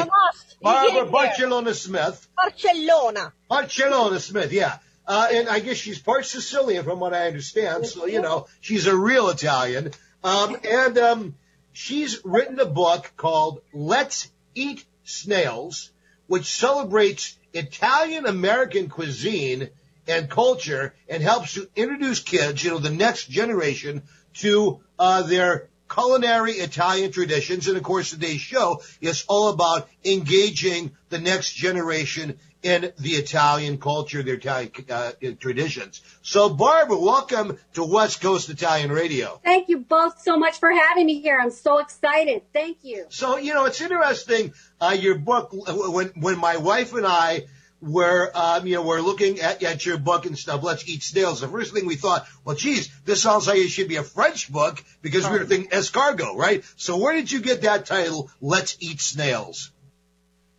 Barbara 0.62 1.06
Barcelona 1.10 1.74
Smith. 1.74 2.28
Barcelona. 2.36 3.32
Barcelona 3.48 4.20
Smith. 4.20 4.52
Yeah. 4.52 4.78
Uh, 5.06 5.28
and 5.32 5.48
I 5.48 5.58
guess 5.58 5.76
she's 5.76 5.98
part 5.98 6.24
Sicilian 6.24 6.84
from 6.84 7.00
what 7.00 7.12
I 7.12 7.26
understand. 7.26 7.84
So, 7.86 8.06
you 8.06 8.22
know, 8.22 8.46
she's 8.60 8.86
a 8.86 8.96
real 8.96 9.28
Italian. 9.28 9.90
Um, 10.22 10.56
and, 10.64 10.96
um, 10.96 11.34
she's 11.72 12.24
written 12.24 12.58
a 12.60 12.64
book 12.66 13.12
called 13.16 13.60
Let's 13.74 14.30
Eat 14.54 14.84
Snails, 15.02 15.90
which 16.28 16.46
celebrates 16.46 17.36
Italian 17.52 18.24
American 18.26 18.88
cuisine 18.88 19.70
and 20.06 20.30
culture 20.30 20.94
and 21.08 21.22
helps 21.22 21.54
to 21.54 21.68
introduce 21.76 22.20
kids, 22.20 22.62
you 22.62 22.70
know, 22.70 22.78
the 22.78 22.90
next 22.90 23.28
generation 23.28 24.02
to, 24.34 24.80
uh, 24.98 25.22
their 25.22 25.68
culinary 25.88 26.52
Italian 26.52 27.12
traditions. 27.12 27.68
And 27.68 27.76
of 27.76 27.82
course, 27.82 28.10
today's 28.10 28.40
show 28.40 28.82
is 29.00 29.24
all 29.28 29.48
about 29.48 29.88
engaging 30.04 30.92
the 31.08 31.18
next 31.18 31.54
generation 31.54 32.38
in 32.64 32.92
the 32.98 33.10
Italian 33.10 33.78
culture, 33.78 34.22
their 34.22 34.34
Italian 34.36 34.72
uh, 34.88 35.12
traditions. 35.38 36.00
So, 36.22 36.48
Barbara, 36.48 36.98
welcome 36.98 37.58
to 37.74 37.84
West 37.84 38.22
Coast 38.22 38.48
Italian 38.48 38.90
Radio. 38.90 39.38
Thank 39.44 39.68
you 39.68 39.78
both 39.78 40.22
so 40.22 40.38
much 40.38 40.58
for 40.58 40.72
having 40.72 41.04
me 41.04 41.20
here. 41.20 41.38
I'm 41.38 41.50
so 41.50 41.78
excited. 41.78 42.42
Thank 42.54 42.78
you. 42.82 43.04
So, 43.10 43.36
you 43.36 43.52
know, 43.52 43.66
it's 43.66 43.82
interesting. 43.82 44.54
Uh, 44.80 44.96
your 44.98 45.18
book, 45.18 45.50
when 45.52 46.08
when 46.16 46.38
my 46.38 46.56
wife 46.56 46.94
and 46.94 47.06
I 47.06 47.44
were, 47.84 48.30
um, 48.34 48.66
you 48.66 48.76
know, 48.76 48.82
we're 48.82 49.00
looking 49.00 49.40
at, 49.40 49.62
at 49.62 49.84
your 49.84 49.98
book 49.98 50.26
and 50.26 50.38
stuff. 50.38 50.62
Let's 50.62 50.88
eat 50.88 51.02
snails. 51.02 51.40
The 51.40 51.48
first 51.48 51.74
thing 51.74 51.86
we 51.86 51.96
thought, 51.96 52.26
well, 52.44 52.56
geez, 52.56 52.88
this 53.04 53.22
sounds 53.22 53.46
like 53.46 53.58
it 53.58 53.68
should 53.68 53.88
be 53.88 53.96
a 53.96 54.02
French 54.02 54.50
book 54.50 54.82
because 55.02 55.28
we 55.28 55.38
were 55.38 55.44
thinking 55.44 55.70
escargot, 55.70 56.36
right? 56.36 56.64
So, 56.76 56.96
where 56.96 57.14
did 57.14 57.30
you 57.30 57.40
get 57.40 57.62
that 57.62 57.86
title? 57.86 58.30
Let's 58.40 58.76
eat 58.80 59.00
snails. 59.00 59.70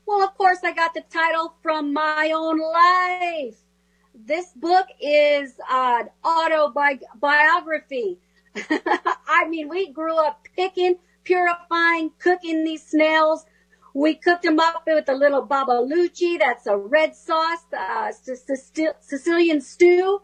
Well, 0.05 0.23
of 0.23 0.37
course, 0.37 0.59
I 0.63 0.71
got 0.73 0.93
the 0.93 1.03
title 1.11 1.55
from 1.63 1.93
my 1.93 2.31
own 2.35 2.59
life. 2.59 3.57
This 4.13 4.51
book 4.55 4.85
is 5.01 5.53
an 5.69 6.09
autobiography. 6.23 8.19
I 9.27 9.47
mean, 9.49 9.67
we 9.67 9.91
grew 9.91 10.15
up 10.15 10.45
picking, 10.55 10.97
purifying, 11.23 12.11
cooking 12.19 12.63
these 12.63 12.85
snails. 12.85 13.45
We 13.95 14.15
cooked 14.15 14.43
them 14.43 14.59
up 14.59 14.83
with 14.85 15.07
a 15.07 15.13
little 15.13 15.47
babalucci. 15.47 16.37
That's 16.37 16.67
a 16.67 16.75
red 16.75 17.15
sauce, 17.15 17.63
uh, 17.71 18.11
Sicilian 18.99 19.61
stew. 19.61 20.19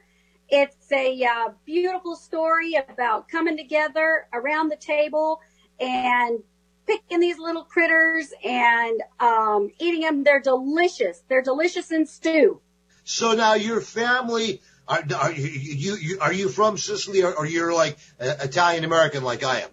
It's 0.49 0.91
a 0.91 1.23
uh, 1.23 1.49
beautiful 1.65 2.17
story 2.17 2.75
about 2.75 3.29
coming 3.29 3.55
together 3.55 4.27
around 4.33 4.67
the 4.67 4.75
table 4.75 5.39
and 5.79 6.39
picking 6.85 7.21
these 7.21 7.39
little 7.39 7.63
critters 7.63 8.33
and 8.43 9.01
um, 9.21 9.69
eating 9.79 10.01
them. 10.01 10.25
They're 10.25 10.41
delicious. 10.41 11.23
They're 11.29 11.41
delicious 11.41 11.93
in 11.93 12.05
stew. 12.05 12.59
So 13.05 13.35
now 13.35 13.53
your 13.53 13.79
family 13.79 14.61
Are, 14.85 15.01
are 15.17 15.31
you, 15.31 15.47
you, 15.47 15.95
you 15.95 16.19
are 16.19 16.33
you 16.33 16.49
from 16.49 16.77
Sicily 16.77 17.23
or, 17.23 17.33
or 17.33 17.45
you're 17.45 17.73
like 17.73 17.97
uh, 18.19 18.33
Italian 18.41 18.83
American 18.83 19.23
like 19.23 19.43
I 19.43 19.61
am? 19.61 19.69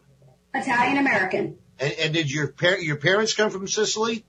Italian 0.54 0.98
American. 0.98 1.58
And, 1.78 1.92
and 1.92 2.14
did 2.14 2.30
your 2.30 2.48
par- 2.48 2.78
your 2.78 2.96
parents 2.96 3.34
come 3.34 3.50
from 3.50 3.66
Sicily? 3.66 4.24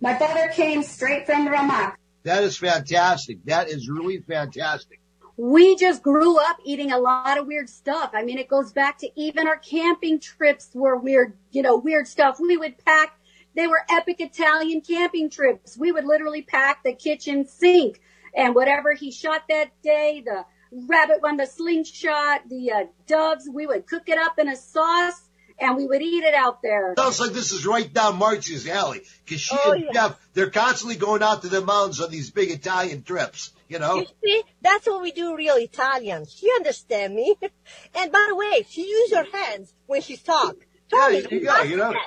My 0.00 0.18
father 0.18 0.48
came 0.48 0.82
straight 0.82 1.26
from 1.26 1.48
Ramacca. 1.48 1.94
That 2.24 2.44
is 2.44 2.56
fantastic. 2.56 3.44
That 3.44 3.68
is 3.68 3.88
really 3.88 4.18
fantastic. 4.18 5.00
We 5.36 5.76
just 5.76 6.02
grew 6.02 6.38
up 6.38 6.56
eating 6.64 6.92
a 6.92 6.98
lot 6.98 7.38
of 7.38 7.46
weird 7.46 7.68
stuff. 7.68 8.10
I 8.14 8.22
mean, 8.22 8.38
it 8.38 8.48
goes 8.48 8.72
back 8.72 8.98
to 8.98 9.08
even 9.20 9.46
our 9.46 9.58
camping 9.58 10.18
trips 10.18 10.70
were 10.74 10.96
weird, 10.96 11.34
you 11.50 11.62
know, 11.62 11.76
weird 11.76 12.08
stuff. 12.08 12.38
We 12.40 12.56
would 12.56 12.82
pack, 12.84 13.18
they 13.54 13.66
were 13.66 13.84
epic 13.90 14.20
Italian 14.20 14.80
camping 14.80 15.28
trips. 15.28 15.76
We 15.76 15.92
would 15.92 16.04
literally 16.04 16.42
pack 16.42 16.82
the 16.82 16.94
kitchen 16.94 17.46
sink 17.46 18.00
and 18.34 18.54
whatever 18.54 18.94
he 18.94 19.10
shot 19.10 19.42
that 19.48 19.70
day, 19.82 20.22
the 20.24 20.44
rabbit 20.72 21.22
one, 21.22 21.36
the 21.36 21.46
slingshot, 21.46 22.48
the 22.48 22.72
uh, 22.72 22.84
doves, 23.06 23.48
we 23.52 23.66
would 23.66 23.86
cook 23.86 24.08
it 24.08 24.18
up 24.18 24.38
in 24.38 24.48
a 24.48 24.56
sauce 24.56 25.25
and 25.58 25.76
we 25.76 25.86
would 25.86 26.02
eat 26.02 26.22
it 26.24 26.34
out 26.34 26.60
there. 26.62 26.94
Sounds 26.98 27.18
like 27.20 27.32
this 27.32 27.52
is 27.52 27.66
right 27.66 27.92
down 27.92 28.16
Marcy's 28.18 28.68
alley 28.68 29.02
because 29.24 29.40
she 29.40 29.56
Oh, 29.64 29.72
and 29.72 29.84
yeah. 29.84 29.92
Jeff, 29.92 30.28
they're 30.34 30.50
constantly 30.50 30.96
going 30.96 31.22
out 31.22 31.42
to 31.42 31.48
the 31.48 31.60
mountains 31.60 32.00
on 32.00 32.10
these 32.10 32.30
big 32.30 32.50
Italian 32.50 33.02
trips. 33.02 33.52
You 33.68 33.80
know, 33.80 33.96
You 33.96 34.06
see, 34.24 34.42
that's 34.62 34.86
what 34.86 35.02
we 35.02 35.10
do 35.10 35.34
real 35.36 35.56
Italians. 35.56 36.38
You 36.42 36.54
understand 36.56 37.14
me? 37.14 37.34
And 37.94 38.12
by 38.12 38.26
the 38.28 38.34
way, 38.36 38.64
she 38.68 38.82
use 38.86 39.12
her 39.14 39.24
hands 39.32 39.72
when 39.86 40.02
she's 40.02 40.22
talk. 40.22 40.54
Yeah, 40.92 40.98
Tony, 41.00 41.26
you 41.30 41.40
got- 41.44 41.68
you 41.68 41.76
know. 41.76 41.92
must- 41.92 41.98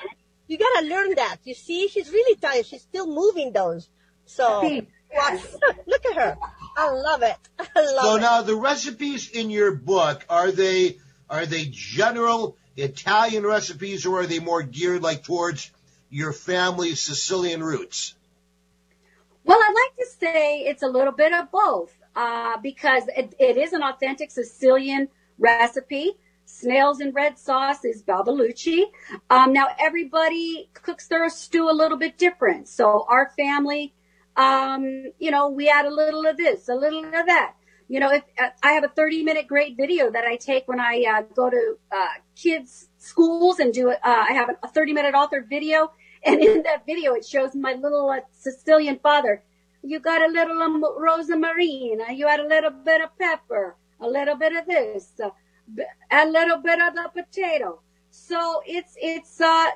You 0.46 0.56
gotta 0.58 0.86
learn 0.86 1.14
that. 1.16 1.36
You 1.44 1.54
see, 1.54 1.86
she's 1.88 2.10
really 2.10 2.36
tired. 2.40 2.64
She's 2.66 2.82
still 2.82 3.06
moving 3.06 3.52
those. 3.52 3.88
So, 4.24 4.62
watch. 5.14 5.40
Look 5.86 6.06
at 6.06 6.16
her. 6.16 6.38
I 6.76 6.90
love 6.90 7.22
it. 7.22 7.36
I 7.58 7.80
love 7.94 8.04
so 8.04 8.16
it. 8.16 8.20
now 8.20 8.42
the 8.42 8.56
recipes 8.56 9.28
in 9.30 9.50
your 9.50 9.72
book 9.74 10.24
are 10.30 10.50
they 10.50 10.98
are 11.28 11.44
they 11.46 11.66
general 11.70 12.56
Italian 12.82 13.44
recipes 13.44 14.06
or 14.06 14.20
are 14.20 14.26
they 14.26 14.38
more 14.38 14.62
geared 14.62 15.02
like 15.02 15.24
towards 15.24 15.70
your 16.08 16.32
family's 16.32 17.00
Sicilian 17.00 17.62
roots? 17.62 18.14
Well, 19.44 19.58
I'd 19.58 19.74
like 19.74 19.96
to 19.96 20.06
say 20.18 20.60
it's 20.60 20.82
a 20.82 20.88
little 20.88 21.12
bit 21.12 21.32
of 21.32 21.50
both, 21.50 21.92
uh, 22.14 22.58
because 22.58 23.04
it, 23.16 23.34
it 23.38 23.56
is 23.56 23.72
an 23.72 23.82
authentic 23.82 24.30
Sicilian 24.30 25.08
recipe. 25.38 26.12
Snails 26.44 27.00
and 27.00 27.14
red 27.14 27.38
sauce 27.38 27.84
is 27.84 28.02
Babalucci. 28.02 28.82
Um, 29.30 29.52
now 29.52 29.68
everybody 29.78 30.68
cooks 30.74 31.06
their 31.06 31.28
stew 31.30 31.70
a 31.70 31.72
little 31.72 31.96
bit 31.96 32.18
different. 32.18 32.68
So 32.68 33.06
our 33.08 33.30
family, 33.36 33.94
um, 34.36 35.12
you 35.18 35.30
know, 35.30 35.48
we 35.48 35.68
add 35.68 35.86
a 35.86 35.94
little 35.94 36.26
of 36.26 36.36
this, 36.36 36.68
a 36.68 36.74
little 36.74 37.04
of 37.04 37.12
that. 37.12 37.54
You 37.90 37.98
know, 37.98 38.12
if 38.12 38.22
uh, 38.40 38.50
I 38.62 38.70
have 38.74 38.84
a 38.84 38.88
30 38.88 39.24
minute 39.24 39.48
great 39.48 39.76
video 39.76 40.12
that 40.12 40.24
I 40.24 40.36
take 40.36 40.68
when 40.68 40.78
I 40.78 41.04
uh, 41.12 41.22
go 41.34 41.50
to 41.50 41.76
uh, 41.90 42.06
kids 42.36 42.88
schools 42.98 43.58
and 43.58 43.74
do 43.74 43.88
it, 43.90 43.98
uh, 44.04 44.24
I 44.30 44.32
have 44.32 44.48
a 44.62 44.68
30 44.68 44.92
minute 44.92 45.12
authored 45.12 45.48
video. 45.48 45.90
And 46.24 46.40
in 46.40 46.62
that 46.62 46.86
video, 46.86 47.14
it 47.14 47.24
shows 47.26 47.56
my 47.56 47.72
little 47.72 48.08
uh, 48.10 48.20
Sicilian 48.30 49.00
father. 49.02 49.42
You 49.82 49.98
got 49.98 50.22
a 50.22 50.28
little 50.28 50.62
um, 50.62 50.84
rosamarine. 50.98 52.00
uh, 52.00 52.12
You 52.12 52.28
add 52.28 52.38
a 52.38 52.46
little 52.46 52.70
bit 52.70 53.00
of 53.00 53.18
pepper, 53.18 53.74
a 54.00 54.06
little 54.06 54.36
bit 54.36 54.54
of 54.54 54.66
this, 54.66 55.12
uh, 55.24 55.30
a 56.12 56.26
little 56.28 56.58
bit 56.58 56.78
of 56.80 56.94
the 56.94 57.10
potato. 57.12 57.80
So 58.10 58.62
it's 58.66 58.94
it's 59.00 59.40
uh 59.40 59.70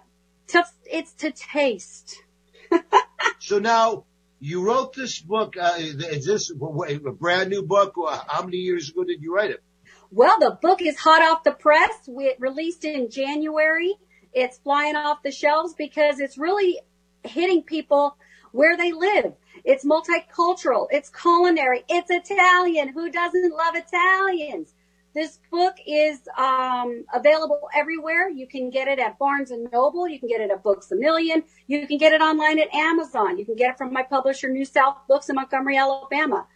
it's 0.86 1.12
to 1.14 1.32
taste. 1.32 2.22
So 3.40 3.58
now 3.58 4.04
you 4.44 4.62
wrote 4.62 4.92
this 4.92 5.20
book. 5.20 5.56
Uh, 5.58 5.76
is 5.78 6.26
this 6.26 6.50
a 6.50 7.12
brand 7.12 7.48
new 7.48 7.62
book? 7.62 7.94
How 8.26 8.42
many 8.42 8.58
years 8.58 8.90
ago 8.90 9.02
did 9.02 9.22
you 9.22 9.34
write 9.34 9.50
it? 9.50 9.62
Well, 10.10 10.38
the 10.38 10.58
book 10.60 10.82
is 10.82 10.98
hot 10.98 11.22
off 11.22 11.44
the 11.44 11.52
press. 11.52 12.06
We 12.06 12.34
released 12.38 12.84
in 12.84 13.10
January. 13.10 13.94
It's 14.34 14.58
flying 14.58 14.96
off 14.96 15.22
the 15.22 15.32
shelves 15.32 15.72
because 15.72 16.20
it's 16.20 16.36
really 16.36 16.78
hitting 17.22 17.62
people 17.62 18.18
where 18.52 18.76
they 18.76 18.92
live. 18.92 19.32
It's 19.64 19.86
multicultural. 19.86 20.88
It's 20.90 21.08
culinary. 21.08 21.82
It's 21.88 22.10
Italian. 22.10 22.88
Who 22.88 23.10
doesn't 23.10 23.50
love 23.50 23.74
Italians? 23.76 24.74
This 25.14 25.38
book 25.48 25.76
is 25.86 26.18
um, 26.36 27.04
available 27.14 27.68
everywhere. 27.72 28.28
You 28.28 28.48
can 28.48 28.68
get 28.68 28.88
it 28.88 28.98
at 28.98 29.16
Barnes 29.16 29.52
and 29.52 29.70
Noble. 29.70 30.08
You 30.08 30.18
can 30.18 30.28
get 30.28 30.40
it 30.40 30.50
at 30.50 30.64
Books 30.64 30.90
a 30.90 30.96
Million. 30.96 31.44
You 31.68 31.86
can 31.86 31.98
get 31.98 32.12
it 32.12 32.20
online 32.20 32.58
at 32.58 32.74
Amazon. 32.74 33.38
You 33.38 33.44
can 33.44 33.54
get 33.54 33.70
it 33.70 33.78
from 33.78 33.92
my 33.92 34.02
publisher, 34.02 34.48
New 34.48 34.64
South 34.64 34.96
Books 35.06 35.28
in 35.28 35.36
Montgomery, 35.36 35.76
Alabama. 35.76 36.48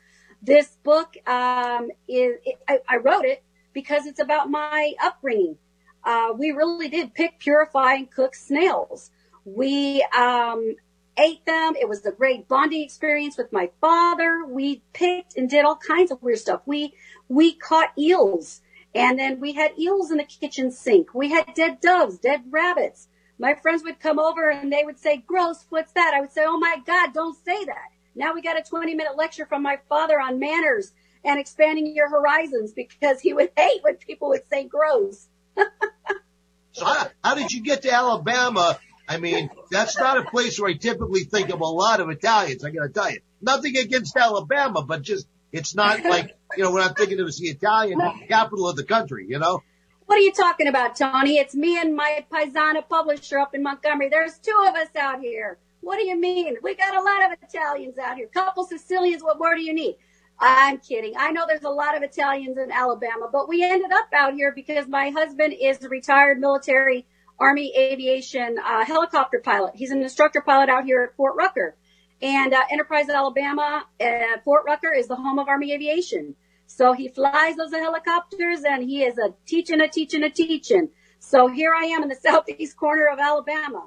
This 0.42 0.76
book 0.82 1.16
um, 1.28 1.90
is 2.08 2.38
I, 2.68 2.80
I 2.88 2.96
wrote 2.96 3.24
it 3.24 3.44
because 3.72 4.06
it's 4.06 4.20
about 4.20 4.50
my 4.50 4.92
upbringing. 5.00 5.56
Uh, 6.02 6.32
we 6.36 6.50
really 6.50 6.88
did 6.88 7.14
pick, 7.14 7.38
purify, 7.38 7.94
and 7.94 8.10
cook 8.10 8.34
snails. 8.34 9.10
We 9.44 10.04
um, 10.16 10.74
ate 11.18 11.44
them. 11.44 11.74
It 11.78 11.88
was 11.88 12.04
a 12.06 12.12
great 12.12 12.48
bonding 12.48 12.82
experience 12.82 13.36
with 13.36 13.52
my 13.52 13.70
father. 13.80 14.44
We 14.46 14.82
picked 14.92 15.36
and 15.36 15.50
did 15.50 15.64
all 15.64 15.76
kinds 15.76 16.10
of 16.10 16.22
weird 16.22 16.38
stuff. 16.38 16.62
We 16.66 16.94
we 17.28 17.54
caught 17.54 17.92
eels, 17.98 18.62
and 18.94 19.18
then 19.18 19.40
we 19.40 19.52
had 19.52 19.78
eels 19.78 20.10
in 20.10 20.18
the 20.18 20.24
kitchen 20.24 20.70
sink. 20.70 21.14
We 21.14 21.30
had 21.30 21.54
dead 21.54 21.80
doves, 21.80 22.18
dead 22.18 22.44
rabbits. 22.50 23.08
My 23.38 23.54
friends 23.54 23.82
would 23.84 24.00
come 24.00 24.18
over 24.18 24.50
and 24.50 24.72
they 24.72 24.84
would 24.84 24.98
say, 24.98 25.18
"Gross, 25.18 25.66
what's 25.68 25.92
that?" 25.92 26.12
I 26.14 26.20
would 26.20 26.32
say, 26.32 26.44
"Oh 26.44 26.58
my 26.58 26.76
God, 26.86 27.12
don't 27.12 27.36
say 27.44 27.64
that." 27.64 27.90
Now 28.14 28.34
we 28.34 28.42
got 28.42 28.58
a 28.58 28.62
20 28.62 28.94
minute 28.94 29.16
lecture 29.16 29.46
from 29.46 29.62
my 29.62 29.78
father 29.88 30.20
on 30.20 30.38
manners 30.38 30.92
and 31.24 31.38
expanding 31.38 31.94
your 31.94 32.08
horizons 32.08 32.72
because 32.72 33.20
he 33.20 33.32
would 33.32 33.50
hate 33.56 33.82
when 33.82 33.96
people 33.96 34.28
would 34.30 34.48
say 34.50 34.64
gross. 34.64 35.28
So 36.72 36.84
how, 36.84 37.08
how 37.24 37.34
did 37.34 37.50
you 37.52 37.60
get 37.60 37.82
to 37.82 37.92
Alabama? 37.92 38.78
I 39.08 39.16
mean, 39.16 39.50
that's 39.70 39.98
not 39.98 40.18
a 40.18 40.24
place 40.24 40.60
where 40.60 40.70
I 40.70 40.74
typically 40.74 41.24
think 41.24 41.48
of 41.48 41.60
a 41.60 41.66
lot 41.66 42.00
of 42.00 42.10
Italians. 42.10 42.62
I 42.64 42.70
got 42.70 42.82
to 42.82 42.88
tell 42.90 43.10
you, 43.10 43.20
nothing 43.40 43.76
against 43.76 44.16
Alabama, 44.16 44.82
but 44.82 45.02
just 45.02 45.26
it's 45.50 45.74
not 45.74 46.04
like 46.04 46.36
you 46.56 46.64
know 46.64 46.72
when 46.72 46.82
I'm 46.82 46.94
thinking 46.94 47.18
of 47.20 47.26
the 47.26 47.48
Italian 47.48 48.00
capital 48.28 48.68
of 48.68 48.76
the 48.76 48.84
country. 48.84 49.26
You 49.28 49.38
know, 49.38 49.62
What 50.06 50.18
are 50.18 50.22
you 50.22 50.32
talking 50.32 50.66
about, 50.66 50.96
Tony? 50.96 51.38
It's 51.38 51.54
me 51.54 51.80
and 51.80 51.96
my 51.96 52.24
paisana 52.30 52.86
publisher 52.86 53.38
up 53.38 53.54
in 53.54 53.62
Montgomery. 53.62 54.10
There's 54.10 54.38
two 54.38 54.64
of 54.66 54.74
us 54.74 54.94
out 54.94 55.20
here. 55.20 55.58
What 55.80 55.98
do 55.98 56.04
you 56.04 56.18
mean? 56.18 56.56
We 56.62 56.74
got 56.74 56.94
a 56.94 57.02
lot 57.02 57.32
of 57.32 57.38
Italians 57.42 57.98
out 57.98 58.16
here. 58.16 58.26
Couple 58.26 58.64
Sicilians. 58.64 59.22
What 59.22 59.38
more 59.38 59.54
do 59.54 59.62
you 59.62 59.72
need? 59.72 59.96
I'm 60.40 60.78
kidding. 60.78 61.14
I 61.18 61.32
know 61.32 61.46
there's 61.48 61.64
a 61.64 61.70
lot 61.70 61.96
of 61.96 62.02
Italians 62.02 62.58
in 62.58 62.70
Alabama, 62.70 63.28
but 63.32 63.48
we 63.48 63.64
ended 63.64 63.90
up 63.90 64.08
out 64.12 64.34
here 64.34 64.52
because 64.52 64.86
my 64.86 65.10
husband 65.10 65.54
is 65.60 65.82
a 65.82 65.88
retired 65.88 66.38
military 66.38 67.06
Army 67.40 67.72
aviation 67.76 68.58
uh, 68.58 68.84
helicopter 68.84 69.40
pilot. 69.44 69.72
He's 69.76 69.90
an 69.90 70.02
instructor 70.02 70.40
pilot 70.40 70.68
out 70.68 70.84
here 70.84 71.04
at 71.04 71.16
Fort 71.16 71.36
Rucker. 71.36 71.76
And 72.20 72.52
uh, 72.52 72.62
Enterprise, 72.70 73.08
Alabama, 73.08 73.84
uh, 74.00 74.06
Fort 74.44 74.64
Rucker 74.66 74.92
is 74.92 75.06
the 75.06 75.14
home 75.14 75.38
of 75.38 75.46
Army 75.46 75.72
aviation. 75.72 76.34
So 76.66 76.92
he 76.92 77.08
flies 77.08 77.56
those 77.56 77.72
helicopters 77.72 78.62
and 78.68 78.82
he 78.82 79.02
is 79.02 79.18
a 79.18 79.34
teaching, 79.46 79.80
a 79.80 79.88
teaching, 79.88 80.22
a 80.24 80.30
teaching. 80.30 80.90
So 81.20 81.48
here 81.48 81.72
I 81.74 81.84
am 81.86 82.02
in 82.02 82.08
the 82.08 82.16
southeast 82.22 82.76
corner 82.76 83.06
of 83.06 83.18
Alabama. 83.18 83.86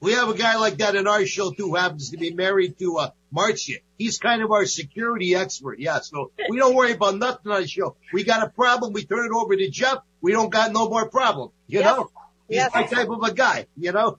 we 0.00 0.12
have 0.12 0.28
a 0.28 0.34
guy 0.34 0.56
like 0.56 0.78
that 0.78 0.96
in 0.96 1.06
our 1.06 1.24
show 1.26 1.52
too, 1.52 1.68
who 1.68 1.76
happens 1.76 2.10
to 2.10 2.16
be 2.16 2.32
married 2.32 2.78
to 2.80 2.98
uh, 2.98 3.10
Marcia. 3.30 3.74
He's 3.98 4.18
kind 4.18 4.42
of 4.42 4.50
our 4.50 4.66
security 4.66 5.34
expert. 5.34 5.78
Yeah, 5.78 6.00
so 6.00 6.32
we 6.48 6.58
don't 6.58 6.74
worry 6.74 6.92
about 6.92 7.16
nothing 7.16 7.52
on 7.52 7.62
the 7.62 7.68
show. 7.68 7.96
We 8.12 8.24
got 8.24 8.42
a 8.42 8.50
problem, 8.50 8.92
we 8.92 9.04
turn 9.04 9.26
it 9.26 9.32
over 9.32 9.54
to 9.54 9.70
Jeff. 9.70 9.98
We 10.20 10.32
don't 10.32 10.50
got 10.50 10.72
no 10.72 10.88
more 10.88 11.08
problem. 11.08 11.50
You 11.68 11.82
know, 11.82 12.10
he's 12.50 12.56
Yes. 12.56 12.74
my 12.74 12.82
type 12.84 13.08
of 13.08 13.22
a 13.22 13.32
guy. 13.32 13.66
You 13.76 13.92
know. 13.92 14.18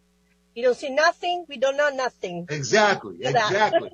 You 0.56 0.64
don't 0.64 0.78
see 0.78 0.90
nothing. 0.90 1.46
We 1.48 1.58
don't 1.58 1.78
know 1.78 1.90
nothing. 1.90 2.48
Exactly, 2.50 3.18
Look 3.18 3.28
at 3.28 3.34
that. 3.52 3.74
exactly. 3.74 3.92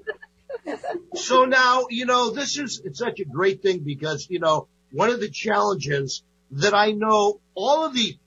so 1.15 1.45
now, 1.45 1.85
you 1.89 2.05
know, 2.05 2.31
this 2.31 2.57
is 2.57 2.81
it's 2.83 2.99
such 2.99 3.19
a 3.19 3.25
great 3.25 3.61
thing 3.61 3.79
because, 3.79 4.27
you 4.29 4.39
know, 4.39 4.67
one 4.91 5.09
of 5.09 5.19
the 5.19 5.29
challenges 5.29 6.23
that 6.51 6.73
I 6.73 6.91
know 6.93 7.41
all 7.53 7.85
of 7.85 7.93
the 7.93 8.17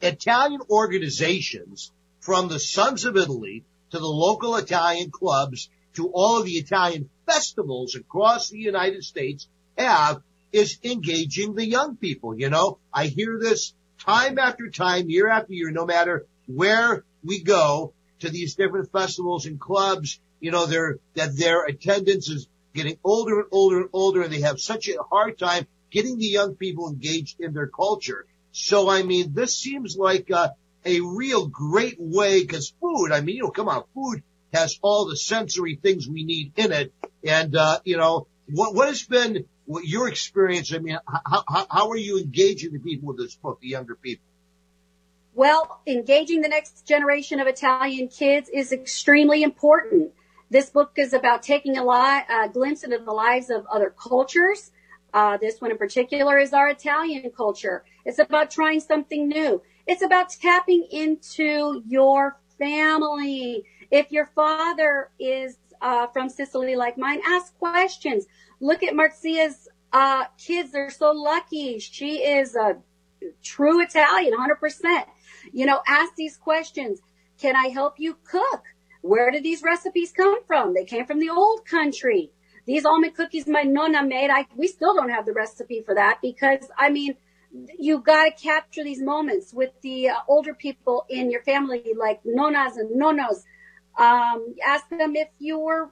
Italian 0.00 0.60
organizations 0.70 1.92
from 2.20 2.48
the 2.48 2.58
Sons 2.58 3.04
of 3.04 3.16
Italy 3.16 3.64
to 3.90 3.98
the 3.98 4.06
local 4.06 4.56
Italian 4.56 5.10
clubs 5.10 5.68
to 5.94 6.08
all 6.08 6.38
of 6.38 6.44
the 6.46 6.52
Italian 6.52 7.08
festivals 7.26 7.94
across 7.94 8.48
the 8.50 8.58
United 8.58 9.04
States 9.04 9.48
have 9.76 10.22
is 10.52 10.78
engaging 10.84 11.54
the 11.54 11.66
young 11.66 11.96
people. 11.96 12.38
You 12.38 12.50
know, 12.50 12.78
I 12.92 13.06
hear 13.06 13.38
this 13.40 13.74
time 14.06 14.38
after 14.38 14.70
time, 14.70 15.10
year 15.10 15.28
after 15.28 15.52
year, 15.52 15.70
no 15.70 15.84
matter 15.84 16.26
where 16.46 17.04
we 17.24 17.42
go 17.42 17.92
to 18.20 18.30
these 18.30 18.54
different 18.54 18.90
festivals 18.92 19.46
and 19.46 19.60
clubs, 19.60 20.20
you 20.40 20.50
know, 20.50 20.66
their, 20.66 20.98
that 21.14 21.36
their 21.36 21.64
attendance 21.64 22.28
is 22.28 22.46
getting 22.74 22.98
older 23.02 23.40
and 23.40 23.48
older 23.50 23.80
and 23.80 23.90
older 23.92 24.22
and 24.22 24.32
they 24.32 24.42
have 24.42 24.60
such 24.60 24.88
a 24.88 25.02
hard 25.02 25.38
time 25.38 25.66
getting 25.90 26.18
the 26.18 26.26
young 26.26 26.54
people 26.54 26.88
engaged 26.88 27.40
in 27.40 27.52
their 27.52 27.66
culture. 27.66 28.26
So, 28.52 28.88
I 28.88 29.02
mean, 29.02 29.34
this 29.34 29.56
seems 29.56 29.96
like 29.96 30.30
a, 30.30 30.54
a 30.84 31.00
real 31.00 31.46
great 31.46 31.96
way 31.98 32.40
because 32.40 32.72
food, 32.80 33.12
I 33.12 33.20
mean, 33.20 33.36
you 33.36 33.42
know, 33.42 33.50
come 33.50 33.68
on, 33.68 33.84
food 33.94 34.22
has 34.52 34.78
all 34.82 35.06
the 35.06 35.16
sensory 35.16 35.76
things 35.76 36.08
we 36.08 36.24
need 36.24 36.52
in 36.56 36.72
it. 36.72 36.92
And, 37.24 37.54
uh, 37.56 37.80
you 37.84 37.96
know, 37.96 38.28
what, 38.48 38.74
what 38.74 38.88
has 38.88 39.02
been 39.02 39.46
what 39.66 39.84
your 39.84 40.08
experience, 40.08 40.72
I 40.72 40.78
mean, 40.78 40.98
how, 41.06 41.44
how, 41.48 41.66
how 41.70 41.90
are 41.90 41.96
you 41.96 42.18
engaging 42.18 42.72
the 42.72 42.78
people 42.78 43.08
with 43.08 43.18
this 43.18 43.34
book, 43.34 43.60
the 43.60 43.68
younger 43.68 43.96
people? 43.96 44.24
Well, 45.34 45.82
engaging 45.86 46.40
the 46.40 46.48
next 46.48 46.86
generation 46.86 47.40
of 47.40 47.46
Italian 47.46 48.08
kids 48.08 48.48
is 48.48 48.72
extremely 48.72 49.42
important. 49.42 50.12
This 50.48 50.70
book 50.70 50.92
is 50.96 51.12
about 51.12 51.42
taking 51.42 51.76
a, 51.76 51.84
li- 51.84 52.24
a 52.30 52.48
glimpse 52.50 52.84
into 52.84 52.98
the 52.98 53.12
lives 53.12 53.50
of 53.50 53.66
other 53.66 53.90
cultures. 53.90 54.70
Uh, 55.12 55.36
this 55.36 55.60
one 55.60 55.70
in 55.70 55.76
particular 55.76 56.38
is 56.38 56.52
our 56.52 56.68
Italian 56.68 57.30
culture. 57.36 57.84
It's 58.04 58.18
about 58.18 58.50
trying 58.50 58.80
something 58.80 59.28
new. 59.28 59.62
It's 59.86 60.02
about 60.02 60.30
tapping 60.30 60.86
into 60.90 61.82
your 61.86 62.38
family. 62.58 63.64
If 63.90 64.12
your 64.12 64.26
father 64.34 65.10
is 65.18 65.58
uh, 65.80 66.06
from 66.08 66.28
Sicily 66.28 66.76
like 66.76 66.96
mine, 66.96 67.20
ask 67.26 67.56
questions. 67.58 68.26
Look 68.60 68.82
at 68.82 68.94
Marcia's 68.94 69.68
uh, 69.92 70.24
kids. 70.38 70.72
They're 70.72 70.90
so 70.90 71.12
lucky. 71.12 71.78
She 71.78 72.18
is 72.18 72.54
a 72.54 72.76
true 73.42 73.82
Italian, 73.82 74.34
100%. 74.34 75.04
You 75.52 75.66
know, 75.66 75.80
ask 75.86 76.14
these 76.16 76.36
questions. 76.36 77.00
Can 77.38 77.56
I 77.56 77.68
help 77.68 77.94
you 77.98 78.16
cook? 78.24 78.62
Where 79.02 79.30
did 79.30 79.44
these 79.44 79.62
recipes 79.62 80.12
come 80.12 80.42
from? 80.46 80.74
They 80.74 80.84
came 80.84 81.06
from 81.06 81.20
the 81.20 81.30
old 81.30 81.64
country. 81.64 82.30
These 82.66 82.84
almond 82.84 83.14
cookies 83.14 83.46
my 83.46 83.62
nonna 83.62 84.04
made, 84.04 84.30
I, 84.30 84.46
we 84.56 84.66
still 84.66 84.94
don't 84.94 85.10
have 85.10 85.24
the 85.24 85.32
recipe 85.32 85.82
for 85.86 85.94
that 85.94 86.18
because, 86.20 86.68
I 86.76 86.90
mean, 86.90 87.14
you 87.78 88.00
got 88.00 88.24
to 88.24 88.30
capture 88.32 88.82
these 88.82 89.00
moments 89.00 89.54
with 89.54 89.70
the 89.82 90.08
uh, 90.08 90.16
older 90.28 90.52
people 90.52 91.06
in 91.08 91.30
your 91.30 91.42
family, 91.42 91.92
like 91.96 92.20
nonas 92.24 92.76
and 92.76 93.00
nonos. 93.00 93.44
Um, 93.96 94.54
ask 94.64 94.88
them 94.90 95.14
if 95.14 95.28
you 95.38 95.58
were 95.58 95.90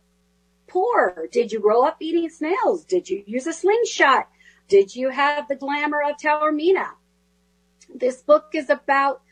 poor. 0.75 1.29
Did 1.31 1.53
you 1.53 1.61
grow 1.61 1.87
up 1.87 1.99
eating 2.01 2.29
snails? 2.29 2.85
Did 2.85 3.09
you 3.09 3.23
use 3.27 3.47
a 3.47 3.53
slingshot? 3.53 4.29
Did 4.69 4.95
you 4.95 5.11
have 5.11 5.47
the 5.47 5.55
glamour 5.55 6.03
of 6.03 6.17
Taormina? 6.17 6.89
This 7.95 8.23
book 8.23 8.47
is 8.55 8.69
about 8.69 9.23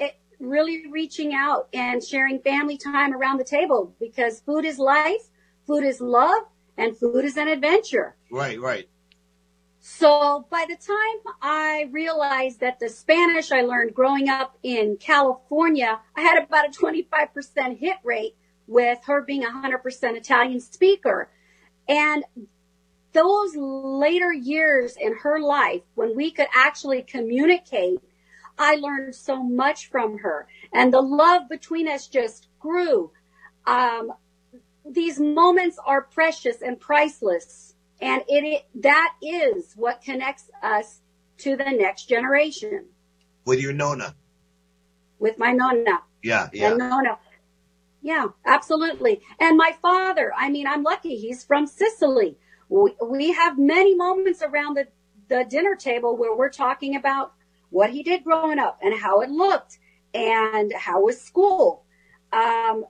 it 0.00 0.16
really 0.40 0.88
reaching 0.90 1.32
out 1.34 1.68
and 1.72 2.02
sharing 2.02 2.40
family 2.40 2.76
time 2.76 3.14
around 3.14 3.38
the 3.38 3.44
table 3.44 3.94
because 4.00 4.40
food 4.40 4.64
is 4.64 4.78
life, 4.80 5.30
food 5.66 5.84
is 5.84 6.00
love, 6.00 6.42
and 6.76 6.96
food 6.96 7.24
is 7.24 7.36
an 7.36 7.46
adventure. 7.46 8.16
Right, 8.32 8.60
right. 8.60 8.88
So 9.78 10.46
by 10.50 10.66
the 10.68 10.76
time 10.76 11.34
I 11.40 11.88
realized 11.92 12.58
that 12.60 12.80
the 12.80 12.88
Spanish 12.88 13.52
I 13.52 13.60
learned 13.60 13.94
growing 13.94 14.28
up 14.28 14.58
in 14.64 14.96
California, 14.98 16.00
I 16.16 16.22
had 16.22 16.42
about 16.42 16.66
a 16.66 16.70
25% 16.70 17.78
hit 17.78 17.98
rate 18.02 18.34
with 18.68 18.98
her 19.06 19.22
being 19.22 19.44
a 19.44 19.48
100% 19.48 20.16
Italian 20.16 20.60
speaker. 20.60 21.30
And 21.88 22.22
those 23.12 23.56
later 23.56 24.32
years 24.32 24.94
in 24.96 25.16
her 25.16 25.40
life, 25.40 25.82
when 25.94 26.14
we 26.14 26.30
could 26.30 26.46
actually 26.54 27.02
communicate, 27.02 27.98
I 28.58 28.76
learned 28.76 29.14
so 29.14 29.42
much 29.42 29.88
from 29.88 30.18
her 30.18 30.46
and 30.72 30.92
the 30.92 31.00
love 31.00 31.48
between 31.48 31.88
us 31.88 32.06
just 32.06 32.48
grew. 32.58 33.10
Um, 33.66 34.12
these 34.88 35.18
moments 35.18 35.78
are 35.84 36.02
precious 36.02 36.62
and 36.62 36.78
priceless. 36.78 37.74
And 38.00 38.22
it, 38.28 38.44
it, 38.44 38.64
that 38.82 39.14
is 39.22 39.72
what 39.74 40.02
connects 40.02 40.50
us 40.62 41.00
to 41.38 41.56
the 41.56 41.70
next 41.70 42.08
generation. 42.08 42.86
With 43.44 43.60
your 43.60 43.72
Nona. 43.72 44.14
With 45.18 45.38
my 45.38 45.52
Nona. 45.52 46.02
Yeah, 46.22 46.48
yeah. 46.52 46.70
And 46.70 46.78
Nona. 46.78 47.18
Yeah, 48.00 48.28
absolutely. 48.46 49.20
And 49.40 49.56
my 49.56 49.72
father, 49.82 50.32
I 50.36 50.50
mean, 50.50 50.66
I'm 50.66 50.82
lucky. 50.82 51.16
He's 51.16 51.44
from 51.44 51.66
Sicily. 51.66 52.36
We, 52.68 52.94
we 53.04 53.32
have 53.32 53.58
many 53.58 53.94
moments 53.94 54.42
around 54.42 54.76
the, 54.76 54.86
the 55.28 55.44
dinner 55.48 55.74
table 55.74 56.16
where 56.16 56.36
we're 56.36 56.50
talking 56.50 56.96
about 56.96 57.32
what 57.70 57.90
he 57.90 58.02
did 58.02 58.24
growing 58.24 58.58
up 58.58 58.78
and 58.82 58.94
how 58.94 59.20
it 59.20 59.30
looked 59.30 59.78
and 60.14 60.72
how 60.72 61.02
was 61.02 61.20
school. 61.20 61.84
Um, 62.32 62.84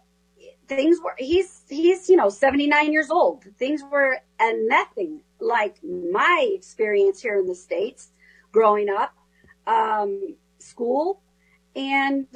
things 0.67 0.99
were, 1.03 1.15
he's, 1.17 1.63
he's, 1.69 2.09
you 2.09 2.17
know, 2.17 2.29
79 2.29 2.93
years 2.93 3.11
old. 3.11 3.45
Things 3.59 3.83
were 3.91 4.19
and 4.39 4.69
nothing 4.69 5.23
like 5.41 5.77
my 5.83 6.51
experience 6.55 7.21
here 7.21 7.39
in 7.39 7.47
the 7.47 7.55
States 7.55 8.11
growing 8.53 8.89
up, 8.89 9.15
um, 9.67 10.37
school. 10.59 11.23
And 11.75 12.27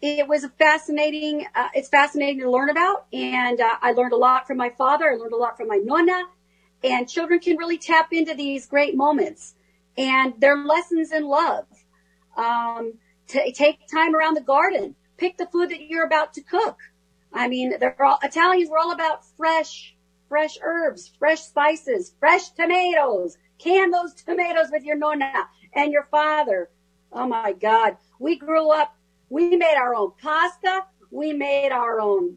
it 0.00 0.28
was 0.28 0.44
a 0.44 0.48
fascinating, 0.50 1.46
uh, 1.54 1.68
it's 1.74 1.88
fascinating 1.88 2.40
to 2.40 2.50
learn 2.50 2.70
about. 2.70 3.06
And 3.12 3.60
uh, 3.60 3.76
I 3.80 3.92
learned 3.92 4.12
a 4.12 4.16
lot 4.16 4.46
from 4.46 4.56
my 4.56 4.70
father. 4.70 5.10
I 5.10 5.16
learned 5.16 5.32
a 5.32 5.36
lot 5.36 5.56
from 5.56 5.68
my 5.68 5.80
nonna. 5.82 6.24
And 6.84 7.08
children 7.08 7.40
can 7.40 7.56
really 7.56 7.78
tap 7.78 8.12
into 8.12 8.34
these 8.34 8.66
great 8.66 8.94
moments 8.94 9.54
and 9.96 10.34
their 10.40 10.56
lessons 10.56 11.10
in 11.12 11.24
love. 11.24 11.66
Um, 12.36 12.94
to 13.28 13.52
take 13.52 13.86
time 13.88 14.14
around 14.14 14.34
the 14.34 14.40
garden, 14.42 14.94
pick 15.16 15.36
the 15.36 15.46
food 15.46 15.70
that 15.70 15.82
you're 15.82 16.06
about 16.06 16.32
to 16.34 16.42
cook. 16.42 16.78
I 17.32 17.48
mean, 17.48 17.74
they're 17.78 18.00
all 18.02 18.18
Italians 18.22 18.70
were 18.70 18.78
all 18.78 18.92
about 18.92 19.26
fresh, 19.36 19.96
fresh 20.28 20.56
herbs, 20.62 21.10
fresh 21.18 21.42
spices, 21.42 22.14
fresh 22.20 22.50
tomatoes. 22.50 23.36
Can 23.58 23.90
those 23.90 24.14
tomatoes 24.14 24.68
with 24.70 24.84
your 24.84 24.96
nonna 24.96 25.48
and 25.72 25.92
your 25.92 26.08
father. 26.10 26.70
Oh 27.12 27.26
my 27.26 27.52
God. 27.52 27.96
We 28.18 28.36
grew 28.36 28.70
up, 28.70 28.94
we 29.28 29.56
made 29.56 29.76
our 29.76 29.94
own 29.94 30.12
pasta. 30.20 30.84
We 31.10 31.32
made 31.32 31.72
our 31.72 32.00
own 32.00 32.36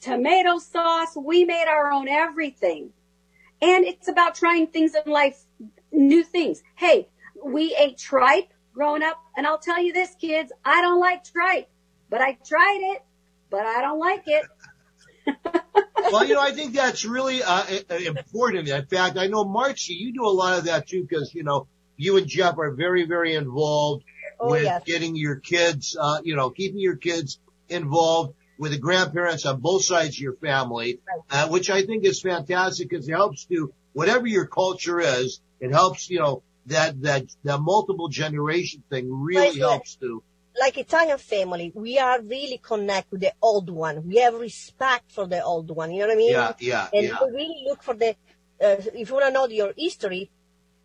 tomato 0.00 0.58
sauce. 0.58 1.16
We 1.16 1.44
made 1.44 1.66
our 1.68 1.90
own 1.92 2.08
everything. 2.08 2.90
And 3.60 3.84
it's 3.84 4.08
about 4.08 4.34
trying 4.34 4.68
things 4.68 4.94
in 4.94 5.10
life, 5.10 5.40
new 5.92 6.24
things. 6.24 6.62
Hey, 6.74 7.08
we 7.44 7.76
ate 7.78 7.98
tripe 7.98 8.52
growing 8.74 9.02
up. 9.02 9.18
And 9.36 9.46
I'll 9.46 9.58
tell 9.58 9.80
you 9.80 9.92
this, 9.92 10.14
kids, 10.20 10.52
I 10.64 10.82
don't 10.82 11.00
like 11.00 11.24
tripe, 11.24 11.68
but 12.10 12.20
I 12.20 12.38
tried 12.44 12.80
it 12.94 13.02
but 13.52 13.66
I 13.66 13.82
don't 13.82 14.00
like 14.00 14.24
it. 14.26 14.44
well, 16.10 16.24
you 16.24 16.34
know, 16.34 16.40
I 16.40 16.52
think 16.52 16.72
that's 16.72 17.04
really 17.04 17.42
uh, 17.44 17.64
important. 17.90 18.66
In 18.66 18.86
fact, 18.86 19.16
I 19.18 19.28
know 19.28 19.44
Marcy, 19.44 19.92
you 19.92 20.12
do 20.12 20.26
a 20.26 20.32
lot 20.32 20.58
of 20.58 20.64
that 20.64 20.88
too, 20.88 21.06
because 21.08 21.32
you 21.34 21.44
know 21.44 21.68
you 21.96 22.16
and 22.16 22.26
Jeff 22.26 22.58
are 22.58 22.72
very, 22.72 23.04
very 23.04 23.36
involved 23.36 24.04
oh, 24.40 24.50
with 24.50 24.64
yes. 24.64 24.82
getting 24.84 25.16
your 25.16 25.36
kids, 25.36 25.96
uh, 25.98 26.20
you 26.22 26.36
know, 26.36 26.50
keeping 26.50 26.80
your 26.80 26.96
kids 26.96 27.38
involved 27.68 28.34
with 28.58 28.72
the 28.72 28.78
grandparents 28.78 29.46
on 29.46 29.60
both 29.60 29.84
sides 29.84 30.16
of 30.16 30.20
your 30.20 30.36
family, 30.36 31.00
uh, 31.30 31.48
which 31.48 31.70
I 31.70 31.82
think 31.82 32.04
is 32.04 32.20
fantastic 32.20 32.90
because 32.90 33.08
it 33.08 33.12
helps 33.12 33.44
to 33.46 33.72
whatever 33.92 34.26
your 34.26 34.46
culture 34.46 35.00
is. 35.00 35.40
It 35.60 35.72
helps, 35.72 36.10
you 36.10 36.20
know, 36.20 36.42
that 36.66 37.00
that 37.02 37.24
that 37.44 37.60
multiple 37.60 38.08
generation 38.08 38.82
thing 38.88 39.08
really 39.10 39.58
helps 39.58 39.96
to 39.96 40.22
like 40.58 40.78
Italian 40.78 41.18
family, 41.18 41.72
we 41.74 41.98
are 41.98 42.20
really 42.20 42.58
connect 42.62 43.10
with 43.10 43.20
the 43.20 43.32
old 43.40 43.70
one. 43.70 44.06
We 44.06 44.16
have 44.16 44.34
respect 44.34 45.10
for 45.10 45.26
the 45.26 45.42
old 45.42 45.74
one. 45.74 45.92
You 45.92 46.00
know 46.00 46.08
what 46.08 46.14
I 46.14 46.16
mean? 46.16 46.32
Yeah, 46.32 46.52
yeah, 46.58 46.88
and 46.92 47.06
yeah. 47.06 47.18
we 47.24 47.30
really 47.32 47.64
look 47.66 47.82
for 47.82 47.94
the. 47.94 48.10
Uh, 48.62 48.76
if 48.94 49.08
you 49.08 49.14
want 49.14 49.26
to 49.26 49.32
know 49.32 49.46
your 49.48 49.72
history, 49.76 50.30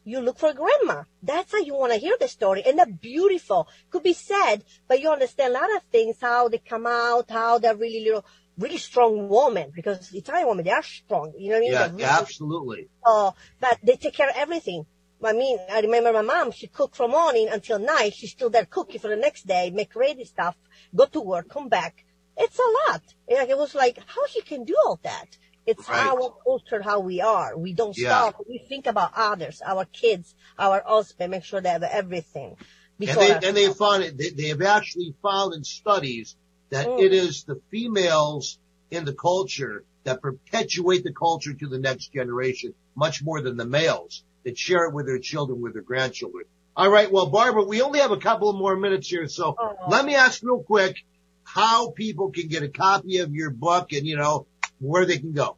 you 0.08 0.22
look 0.22 0.40
for 0.40 0.54
grandma. 0.54 1.04
That's 1.22 1.52
how 1.52 1.58
you 1.60 1.76
want 1.76 1.92
to 1.92 2.00
hear 2.00 2.16
the 2.18 2.30
story, 2.30 2.64
and 2.66 2.80
they're 2.80 2.86
beautiful. 2.86 3.68
Could 3.90 4.04
be 4.04 4.14
sad, 4.14 4.64
but 4.88 5.02
you 5.02 5.12
understand 5.12 5.54
a 5.54 5.60
lot 5.60 5.76
of 5.76 5.84
things. 5.92 6.16
How 6.22 6.48
they 6.48 6.60
come 6.60 6.88
out, 6.88 7.30
how 7.30 7.58
they're 7.58 7.76
really 7.76 8.06
little, 8.06 8.24
really 8.58 8.78
strong 8.78 9.28
women. 9.28 9.74
Because 9.76 10.14
Italian 10.14 10.48
women, 10.48 10.64
they 10.64 10.72
are 10.72 10.82
strong. 10.82 11.34
You 11.38 11.50
know 11.50 11.56
what 11.56 11.58
I 11.58 11.62
mean? 11.62 11.72
Yeah, 11.74 11.92
really, 11.92 12.04
absolutely. 12.06 12.88
Oh, 13.06 13.28
uh, 13.28 13.32
but 13.60 13.80
they 13.84 13.98
take 13.98 14.14
care 14.14 14.30
of 14.30 14.38
everything. 14.38 14.86
I 15.22 15.34
mean, 15.34 15.58
I 15.70 15.82
remember 15.82 16.14
my 16.14 16.22
mom, 16.22 16.52
she 16.52 16.68
cooked 16.68 16.96
from 16.96 17.12
morning 17.12 17.50
until 17.52 17.78
night. 17.78 18.14
She's 18.16 18.32
still 18.32 18.50
there 18.50 18.66
cooking 18.66 19.02
for 19.02 19.10
the 19.10 19.18
next 19.18 19.46
day, 19.46 19.72
make 19.72 19.94
ready 19.94 20.24
stuff, 20.24 20.56
go 20.96 21.06
to 21.08 21.20
work, 21.20 21.50
come 21.50 21.68
back. 21.68 22.06
It's 22.38 22.60
a 22.60 22.92
lot. 22.92 23.02
And 23.28 23.50
it 23.50 23.58
was 23.58 23.76
like, 23.76 23.98
how 24.06 24.26
she 24.28 24.42
can 24.42 24.64
do 24.64 24.76
all 24.86 25.00
that? 25.04 25.38
It's 25.68 25.88
right. 25.90 26.08
our 26.08 26.34
culture, 26.44 26.82
how 26.82 27.02
we 27.02 27.20
are. 27.20 27.58
We 27.58 27.74
don't 27.74 27.96
yeah. 27.98 28.08
stop. 28.08 28.46
We 28.48 28.58
think 28.58 28.88
about 28.88 29.12
others, 29.16 29.62
our 29.66 29.84
kids, 29.86 30.34
our 30.58 30.82
husband, 30.86 31.32
make 31.32 31.44
sure 31.44 31.60
they 31.60 31.70
have 31.70 31.84
everything. 31.84 32.56
And 33.00 33.10
they, 33.10 33.48
and 33.48 33.56
they 33.56 33.72
found 33.72 34.04
it, 34.04 34.18
they, 34.18 34.30
they 34.30 34.48
have 34.48 34.62
actually 34.62 35.14
found 35.22 35.54
in 35.54 35.64
studies 35.64 36.36
that 36.70 36.88
mm. 36.88 37.04
it 37.04 37.14
is 37.14 37.44
the 37.44 37.62
females 37.70 38.60
in 38.90 39.06
the 39.06 39.14
culture 39.14 39.84
that 40.06 40.22
perpetuate 40.22 41.04
the 41.04 41.14
culture 41.14 41.54
to 41.54 41.68
the 41.68 41.78
next 41.78 42.14
generation 42.14 42.74
much 42.96 43.22
more 43.22 43.42
than 43.42 43.58
the 43.58 43.66
males 43.66 44.24
that 44.46 44.58
share 44.58 44.86
it 44.86 44.94
with 44.94 45.06
their 45.06 45.20
children, 45.20 45.62
with 45.62 45.74
their 45.74 45.82
grandchildren. 45.82 46.46
All 46.76 46.90
right. 46.90 47.12
Well, 47.12 47.28
Barbara, 47.28 47.64
we 47.66 47.82
only 47.82 48.00
have 48.00 48.12
a 48.12 48.18
couple 48.18 48.50
of 48.50 48.56
more 48.56 48.78
minutes 48.78 49.10
here. 49.10 49.28
So 49.28 49.56
oh. 49.60 49.76
let 49.90 50.06
me 50.06 50.16
ask 50.16 50.42
real 50.42 50.64
quick 50.64 50.96
how 51.44 51.92
people 51.92 52.32
can 52.32 52.48
get 52.48 52.64
a 52.64 52.70
copy 52.70 53.18
of 53.18 53.34
your 53.34 53.50
book 53.50 53.92
and, 53.92 54.08
you 54.08 54.16
know, 54.16 54.48
where 54.80 55.06
they 55.06 55.18
can 55.18 55.34
go. 55.34 55.58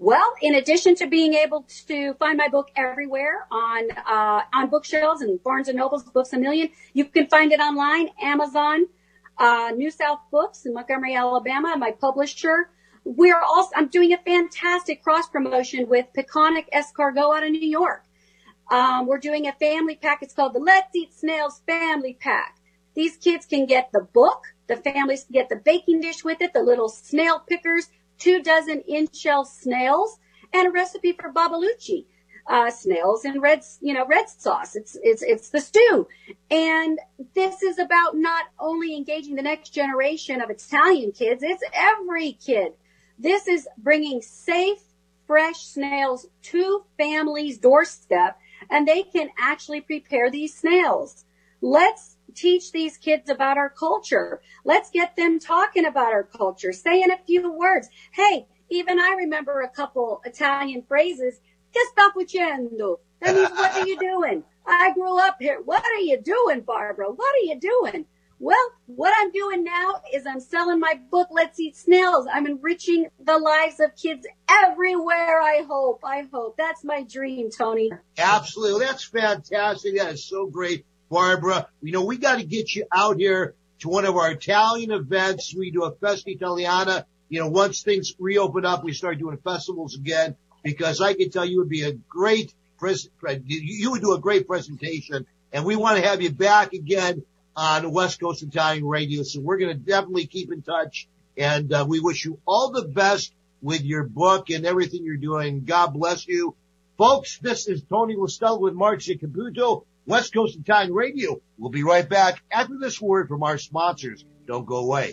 Well, 0.00 0.32
in 0.40 0.54
addition 0.54 0.94
to 0.96 1.08
being 1.08 1.34
able 1.34 1.66
to 1.88 2.14
find 2.14 2.38
my 2.38 2.46
book 2.46 2.70
everywhere 2.76 3.48
on 3.50 3.90
uh, 4.06 4.42
on 4.54 4.70
bookshelves 4.70 5.22
and 5.22 5.42
Barnes 5.42 5.66
and 5.66 5.76
Nobles, 5.76 6.04
Books 6.04 6.32
a 6.32 6.38
Million, 6.38 6.68
you 6.92 7.04
can 7.04 7.26
find 7.26 7.50
it 7.50 7.58
online, 7.58 8.10
Amazon, 8.22 8.86
uh, 9.38 9.72
New 9.74 9.90
South 9.90 10.20
Books 10.30 10.64
in 10.66 10.72
Montgomery, 10.72 11.16
Alabama, 11.16 11.76
my 11.76 11.90
publisher. 11.90 12.70
We're 13.04 13.40
also 13.40 13.70
I'm 13.74 13.88
doing 13.88 14.12
a 14.12 14.18
fantastic 14.18 15.02
cross 15.02 15.28
promotion 15.28 15.88
with 15.88 16.06
Peconic 16.16 16.66
Escargot 16.72 17.36
out 17.36 17.42
of 17.42 17.50
New 17.50 17.68
York. 17.68 18.04
Um, 18.70 19.08
we're 19.08 19.18
doing 19.18 19.48
a 19.48 19.52
family 19.54 19.96
pack. 19.96 20.22
It's 20.22 20.32
called 20.32 20.54
the 20.54 20.60
Let's 20.60 20.94
Eat 20.94 21.12
Snails 21.12 21.60
Family 21.66 22.16
Pack. 22.20 22.56
These 22.94 23.16
kids 23.16 23.46
can 23.46 23.66
get 23.66 23.90
the 23.92 24.02
book. 24.02 24.44
The 24.68 24.76
families 24.76 25.24
can 25.24 25.32
get 25.32 25.48
the 25.48 25.56
baking 25.56 26.02
dish 26.02 26.22
with 26.22 26.40
it, 26.40 26.52
the 26.52 26.62
little 26.62 26.88
snail 26.88 27.40
pickers, 27.40 27.88
two 28.18 28.42
dozen 28.42 28.82
in-shell 28.86 29.44
snails, 29.44 30.18
and 30.52 30.68
a 30.68 30.70
recipe 30.70 31.12
for 31.12 31.32
babalucci. 31.32 32.06
Uh, 32.46 32.70
snails 32.70 33.26
and 33.26 33.42
red, 33.42 33.62
you 33.82 33.92
know, 33.92 34.06
red 34.06 34.26
sauce. 34.26 34.74
It's, 34.74 34.96
it's, 35.02 35.22
it's 35.22 35.50
the 35.50 35.60
stew. 35.60 36.08
And 36.50 36.98
this 37.34 37.62
is 37.62 37.78
about 37.78 38.16
not 38.16 38.46
only 38.58 38.96
engaging 38.96 39.34
the 39.34 39.42
next 39.42 39.68
generation 39.74 40.40
of 40.40 40.48
Italian 40.48 41.12
kids, 41.12 41.42
it's 41.42 41.62
every 41.74 42.32
kid. 42.32 42.72
This 43.18 43.48
is 43.48 43.68
bringing 43.76 44.22
safe, 44.22 44.80
fresh 45.26 45.58
snails 45.58 46.26
to 46.44 46.84
families' 46.96 47.58
doorstep 47.58 48.38
and 48.70 48.86
they 48.86 49.02
can 49.02 49.30
actually 49.38 49.80
prepare 49.80 50.30
these 50.30 50.56
snails. 50.56 51.24
Let's 51.60 52.16
teach 52.38 52.72
these 52.72 52.96
kids 52.96 53.28
about 53.28 53.58
our 53.58 53.70
culture. 53.70 54.40
Let's 54.64 54.90
get 54.90 55.16
them 55.16 55.38
talking 55.40 55.84
about 55.84 56.12
our 56.12 56.22
culture, 56.24 56.72
saying 56.72 57.10
a 57.10 57.18
few 57.26 57.50
words. 57.52 57.88
Hey, 58.12 58.46
even 58.70 58.98
I 59.00 59.14
remember 59.18 59.60
a 59.60 59.68
couple 59.68 60.20
Italian 60.24 60.82
phrases. 60.82 61.40
Che 61.72 61.80
sta 61.92 62.10
facendo? 62.16 62.98
That 63.20 63.34
means, 63.34 63.50
what 63.50 63.76
are 63.76 63.86
you 63.86 63.98
doing? 64.10 64.44
I 64.66 64.92
grew 64.92 65.18
up 65.18 65.36
here. 65.40 65.60
What 65.64 65.84
are 65.84 66.00
you 66.00 66.20
doing, 66.20 66.60
Barbara? 66.60 67.06
What 67.10 67.34
are 67.34 67.44
you 67.44 67.58
doing? 67.60 68.06
Well, 68.40 68.70
what 68.86 69.12
I'm 69.18 69.32
doing 69.32 69.64
now 69.64 70.00
is 70.14 70.24
I'm 70.24 70.38
selling 70.38 70.78
my 70.78 71.00
book, 71.10 71.28
Let's 71.32 71.58
Eat 71.58 71.76
Snails. 71.76 72.26
I'm 72.32 72.46
enriching 72.46 73.06
the 73.18 73.36
lives 73.36 73.80
of 73.80 73.96
kids 73.96 74.26
everywhere. 74.48 75.40
I 75.40 75.64
hope. 75.68 76.02
I 76.04 76.24
hope. 76.32 76.56
That's 76.56 76.84
my 76.84 77.02
dream, 77.02 77.50
Tony. 77.50 77.90
Absolutely. 78.16 78.86
That's 78.86 79.04
fantastic. 79.04 79.98
That 79.98 80.14
is 80.14 80.24
so 80.24 80.46
great, 80.46 80.86
Barbara. 81.08 81.68
You 81.82 81.92
know, 81.92 82.04
we 82.04 82.18
got 82.18 82.38
to 82.38 82.44
get 82.44 82.74
you 82.74 82.86
out 82.92 83.18
here 83.18 83.54
to 83.80 83.88
one 83.88 84.04
of 84.04 84.16
our 84.16 84.32
Italian 84.32 84.90
events. 84.90 85.54
We 85.54 85.70
do 85.70 85.84
a 85.84 85.92
Festa 85.92 86.30
Italiana. 86.30 87.06
You 87.28 87.40
know, 87.40 87.48
once 87.48 87.82
things 87.82 88.14
reopen 88.18 88.64
up, 88.64 88.84
we 88.84 88.92
start 88.92 89.18
doing 89.18 89.38
festivals 89.38 89.94
again 89.94 90.36
because 90.62 91.00
I 91.00 91.14
can 91.14 91.30
tell 91.30 91.44
you 91.44 91.58
would 91.58 91.68
be 91.68 91.82
a 91.82 91.92
great 91.92 92.52
pres- 92.78 93.08
you 93.44 93.90
would 93.90 94.00
do 94.00 94.14
a 94.14 94.18
great 94.18 94.46
presentation 94.46 95.26
and 95.52 95.64
we 95.64 95.76
want 95.76 95.98
to 95.98 96.08
have 96.08 96.22
you 96.22 96.30
back 96.30 96.72
again 96.72 97.22
on 97.56 97.90
West 97.90 98.20
Coast 98.20 98.42
Italian 98.42 98.86
Radio. 98.86 99.22
So 99.22 99.40
we're 99.40 99.58
going 99.58 99.76
to 99.76 99.82
definitely 99.82 100.26
keep 100.26 100.52
in 100.52 100.62
touch 100.62 101.08
and 101.36 101.72
uh, 101.72 101.84
we 101.88 102.00
wish 102.00 102.24
you 102.24 102.40
all 102.46 102.70
the 102.70 102.88
best 102.88 103.32
with 103.60 103.82
your 103.82 104.04
book 104.04 104.50
and 104.50 104.64
everything 104.64 105.04
you're 105.04 105.16
doing. 105.16 105.64
God 105.64 105.88
bless 105.88 106.26
you. 106.26 106.54
Folks, 106.96 107.38
this 107.38 107.68
is 107.68 107.82
Tony 107.82 108.16
LaStella 108.16 108.60
with 108.60 108.74
Marcia 108.74 109.14
Caputo, 109.14 109.84
West 110.08 110.32
Coast 110.32 110.56
Italian 110.56 110.94
Radio. 110.94 111.38
We'll 111.58 111.70
be 111.70 111.82
right 111.82 112.08
back 112.08 112.42
after 112.50 112.78
this 112.80 112.98
word 112.98 113.28
from 113.28 113.42
our 113.42 113.58
sponsors. 113.58 114.24
Don't 114.46 114.64
go 114.64 114.76
away. 114.76 115.12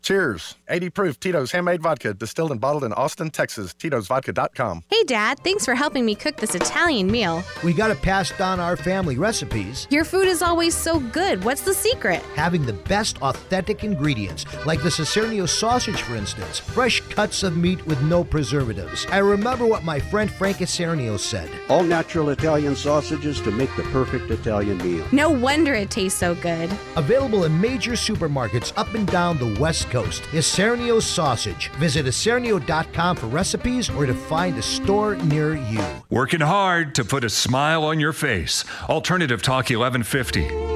Cheers. 0.01 0.55
80 0.67 0.89
proof 0.89 1.19
Tito's 1.19 1.51
Handmade 1.51 1.81
Vodka, 1.81 2.13
distilled 2.13 2.51
and 2.51 2.59
bottled 2.59 2.83
in 2.83 2.93
Austin, 2.93 3.29
Texas. 3.29 3.73
Tito'sVodka.com. 3.73 4.83
Hey, 4.89 5.03
Dad, 5.03 5.39
thanks 5.43 5.63
for 5.63 5.75
helping 5.75 6.05
me 6.05 6.15
cook 6.15 6.37
this 6.37 6.55
Italian 6.55 7.11
meal. 7.11 7.43
We 7.63 7.73
got 7.73 7.89
to 7.89 7.95
pass 7.95 8.31
down 8.37 8.59
our 8.59 8.75
family 8.75 9.17
recipes. 9.17 9.87
Your 9.91 10.03
food 10.03 10.27
is 10.27 10.41
always 10.41 10.75
so 10.75 10.99
good. 10.99 11.43
What's 11.43 11.61
the 11.61 11.73
secret? 11.73 12.21
Having 12.35 12.65
the 12.65 12.73
best 12.73 13.21
authentic 13.21 13.83
ingredients, 13.83 14.45
like 14.65 14.81
the 14.81 14.89
Isernio 14.89 15.47
sausage, 15.47 16.01
for 16.01 16.15
instance. 16.15 16.59
Fresh 16.59 17.01
cuts 17.09 17.43
of 17.43 17.57
meat 17.57 17.85
with 17.85 18.01
no 18.03 18.23
preservatives. 18.23 19.05
I 19.11 19.19
remember 19.19 19.65
what 19.65 19.83
my 19.83 19.99
friend 19.99 20.31
Frank 20.31 20.57
Isernio 20.57 21.19
said. 21.19 21.49
All 21.69 21.83
natural 21.83 22.29
Italian 22.29 22.75
sausages 22.75 23.39
to 23.41 23.51
make 23.51 23.75
the 23.75 23.83
perfect 23.83 24.31
Italian 24.31 24.77
meal. 24.79 25.05
No 25.11 25.29
wonder 25.29 25.73
it 25.75 25.91
tastes 25.91 26.17
so 26.19 26.33
good. 26.35 26.71
Available 26.95 27.43
in 27.43 27.59
major 27.61 27.91
supermarkets 27.91 28.73
up 28.75 28.93
and 28.95 29.07
down 29.07 29.37
the 29.37 29.59
West 29.59 29.90
Coast. 29.91 30.23
Isernio 30.31 31.01
Sausage. 31.01 31.69
Visit 31.73 32.05
isernio.com 32.07 33.17
for 33.17 33.27
recipes 33.27 33.89
or 33.89 34.05
to 34.05 34.13
find 34.13 34.57
a 34.57 34.61
store 34.61 35.15
near 35.17 35.53
you. 35.55 35.85
Working 36.09 36.39
hard 36.41 36.95
to 36.95 37.05
put 37.05 37.23
a 37.23 37.29
smile 37.29 37.83
on 37.83 37.99
your 37.99 38.13
face. 38.13 38.65
Alternative 38.89 39.41
Talk 39.41 39.69
1150. 39.69 40.71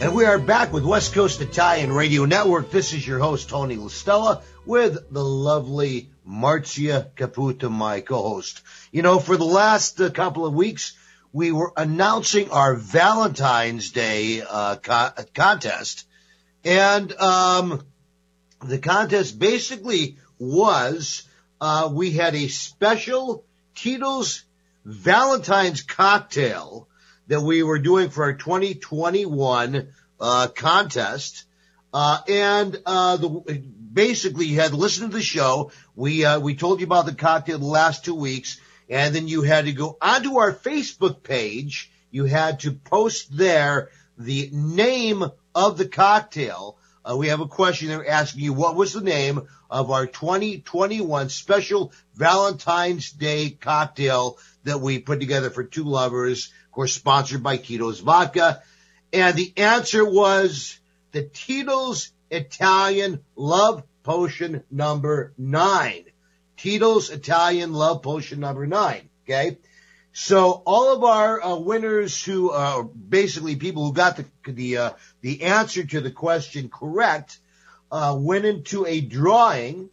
And 0.00 0.14
we 0.14 0.24
are 0.24 0.38
back 0.38 0.72
with 0.72 0.84
West 0.84 1.12
Coast 1.12 1.40
Italian 1.40 1.92
Radio 1.92 2.24
Network. 2.24 2.70
This 2.70 2.94
is 2.94 3.06
your 3.06 3.18
host, 3.18 3.50
Tony 3.50 3.76
LaStella, 3.76 4.42
with 4.64 5.10
the 5.10 5.24
lovely 5.24 6.08
Marcia 6.24 7.10
Caputo, 7.16 7.70
my 7.70 8.00
co-host. 8.00 8.62
You 8.92 9.02
know, 9.02 9.18
for 9.18 9.36
the 9.36 9.44
last 9.44 10.00
uh, 10.00 10.08
couple 10.10 10.46
of 10.46 10.54
weeks, 10.54 10.94
we 11.32 11.52
were 11.52 11.72
announcing 11.76 12.50
our 12.50 12.76
Valentine's 12.76 13.90
Day 13.90 14.42
uh, 14.48 14.76
co- 14.76 15.10
contest. 15.34 16.06
And 16.64 17.12
um, 17.14 17.82
the 18.62 18.78
contest 18.78 19.38
basically 19.38 20.16
was 20.38 21.22
uh, 21.60 21.90
we 21.92 22.12
had 22.12 22.34
a 22.34 22.48
special 22.48 23.44
Tito's 23.74 24.44
Valentine's 24.84 25.82
cocktail 25.82 26.88
that 27.28 27.40
we 27.40 27.62
were 27.62 27.78
doing 27.78 28.10
for 28.10 28.24
our 28.24 28.32
2021 28.32 29.88
uh, 30.20 30.48
contest. 30.48 31.44
Uh, 31.92 32.18
and 32.28 32.80
uh, 32.86 33.16
the, 33.16 33.62
basically 33.92 34.46
you 34.46 34.60
had 34.60 34.70
to 34.70 34.76
listen 34.76 35.10
to 35.10 35.16
the 35.16 35.22
show. 35.22 35.72
We 35.94 36.24
uh, 36.24 36.40
we 36.40 36.54
told 36.54 36.80
you 36.80 36.86
about 36.86 37.06
the 37.06 37.14
cocktail 37.14 37.58
the 37.58 37.66
last 37.66 38.04
two 38.04 38.14
weeks, 38.14 38.60
and 38.88 39.14
then 39.14 39.28
you 39.28 39.42
had 39.42 39.66
to 39.66 39.72
go 39.72 39.96
onto 40.00 40.38
our 40.38 40.52
Facebook 40.52 41.22
page. 41.22 41.90
You 42.10 42.24
had 42.24 42.60
to 42.60 42.72
post 42.72 43.36
there 43.36 43.90
the 44.18 44.50
name 44.52 45.24
of 45.54 45.78
the 45.78 45.88
cocktail. 45.88 46.78
Uh, 47.10 47.16
we 47.16 47.28
have 47.28 47.40
a 47.40 47.46
question 47.46 47.88
there 47.88 48.08
asking 48.08 48.42
you 48.42 48.52
what 48.52 48.76
was 48.76 48.92
the 48.92 49.00
name 49.00 49.48
of 49.70 49.90
our 49.90 50.06
2021 50.06 51.28
special 51.28 51.92
Valentine's 52.14 53.10
Day 53.10 53.50
cocktail 53.50 54.38
that 54.64 54.80
we 54.80 54.98
put 54.98 55.18
together 55.18 55.50
for 55.50 55.64
two 55.64 55.84
lovers, 55.84 56.52
of 56.66 56.72
course, 56.72 56.92
sponsored 56.92 57.42
by 57.42 57.56
Tito's 57.56 58.00
Vodka. 58.00 58.62
And 59.12 59.36
the 59.36 59.52
answer 59.56 60.04
was 60.04 60.78
the 61.12 61.22
Tito's 61.22 62.12
Italian 62.30 63.24
Love 63.34 63.82
Potion 64.02 64.62
number 64.70 65.32
nine. 65.36 66.04
Tito's 66.56 67.10
Italian 67.10 67.72
Love 67.72 68.02
Potion 68.02 68.40
number 68.40 68.66
nine. 68.66 69.08
Okay. 69.24 69.58
So 70.12 70.62
all 70.66 70.92
of 70.94 71.04
our 71.04 71.42
uh, 71.42 71.56
winners 71.56 72.22
who 72.22 72.50
are 72.50 72.82
basically 72.82 73.56
people 73.56 73.86
who 73.86 73.92
got 73.92 74.16
the 74.16 74.26
the 74.44 74.76
uh, 74.76 74.90
the 75.20 75.42
answer 75.42 75.84
to 75.84 76.00
the 76.00 76.10
question 76.10 76.68
correct 76.68 77.38
uh, 77.92 78.16
went 78.18 78.44
into 78.44 78.86
a 78.86 79.00
drawing, 79.00 79.90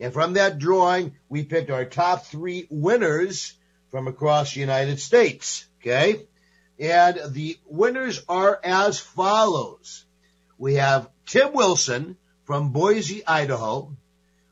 and 0.00 0.12
from 0.12 0.34
that 0.34 0.58
drawing 0.58 1.16
we 1.28 1.44
picked 1.44 1.70
our 1.70 1.84
top 1.84 2.26
three 2.26 2.66
winners 2.70 3.54
from 3.90 4.08
across 4.08 4.54
the 4.54 4.60
United 4.60 5.00
States. 5.00 5.66
Okay, 5.80 6.26
and 6.78 7.20
the 7.28 7.58
winners 7.66 8.22
are 8.26 8.58
as 8.64 8.98
follows: 8.98 10.06
we 10.56 10.74
have 10.74 11.10
Tim 11.26 11.52
Wilson 11.52 12.16
from 12.44 12.72
Boise, 12.72 13.26
Idaho. 13.26 13.94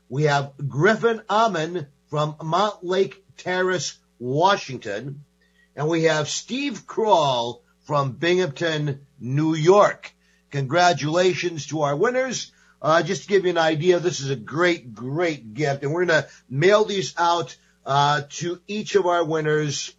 We 0.09 0.23
have 0.23 0.53
Griffin 0.67 1.21
Amon 1.27 1.87
from 2.09 2.35
Mountlake 2.35 3.15
Terrace, 3.35 3.97
Washington. 4.19 5.23
And 5.75 5.87
we 5.87 6.03
have 6.03 6.27
Steve 6.27 6.87
Kroll 6.87 7.61
from 7.85 8.13
Binghamton, 8.13 9.05
New 9.19 9.53
York. 9.53 10.13
Congratulations 10.51 11.67
to 11.67 11.81
our 11.81 11.95
winners. 11.95 12.51
Uh, 12.81 13.01
just 13.01 13.23
to 13.23 13.27
give 13.27 13.45
you 13.45 13.51
an 13.51 13.57
idea, 13.57 13.99
this 13.99 14.19
is 14.19 14.29
a 14.29 14.35
great, 14.35 14.93
great 14.93 15.53
gift. 15.53 15.83
And 15.83 15.93
we're 15.93 16.05
going 16.05 16.23
to 16.23 16.29
mail 16.49 16.85
these 16.85 17.13
out 17.17 17.55
uh, 17.85 18.23
to 18.29 18.59
each 18.67 18.95
of 18.95 19.05
our 19.05 19.23
winners 19.23 19.93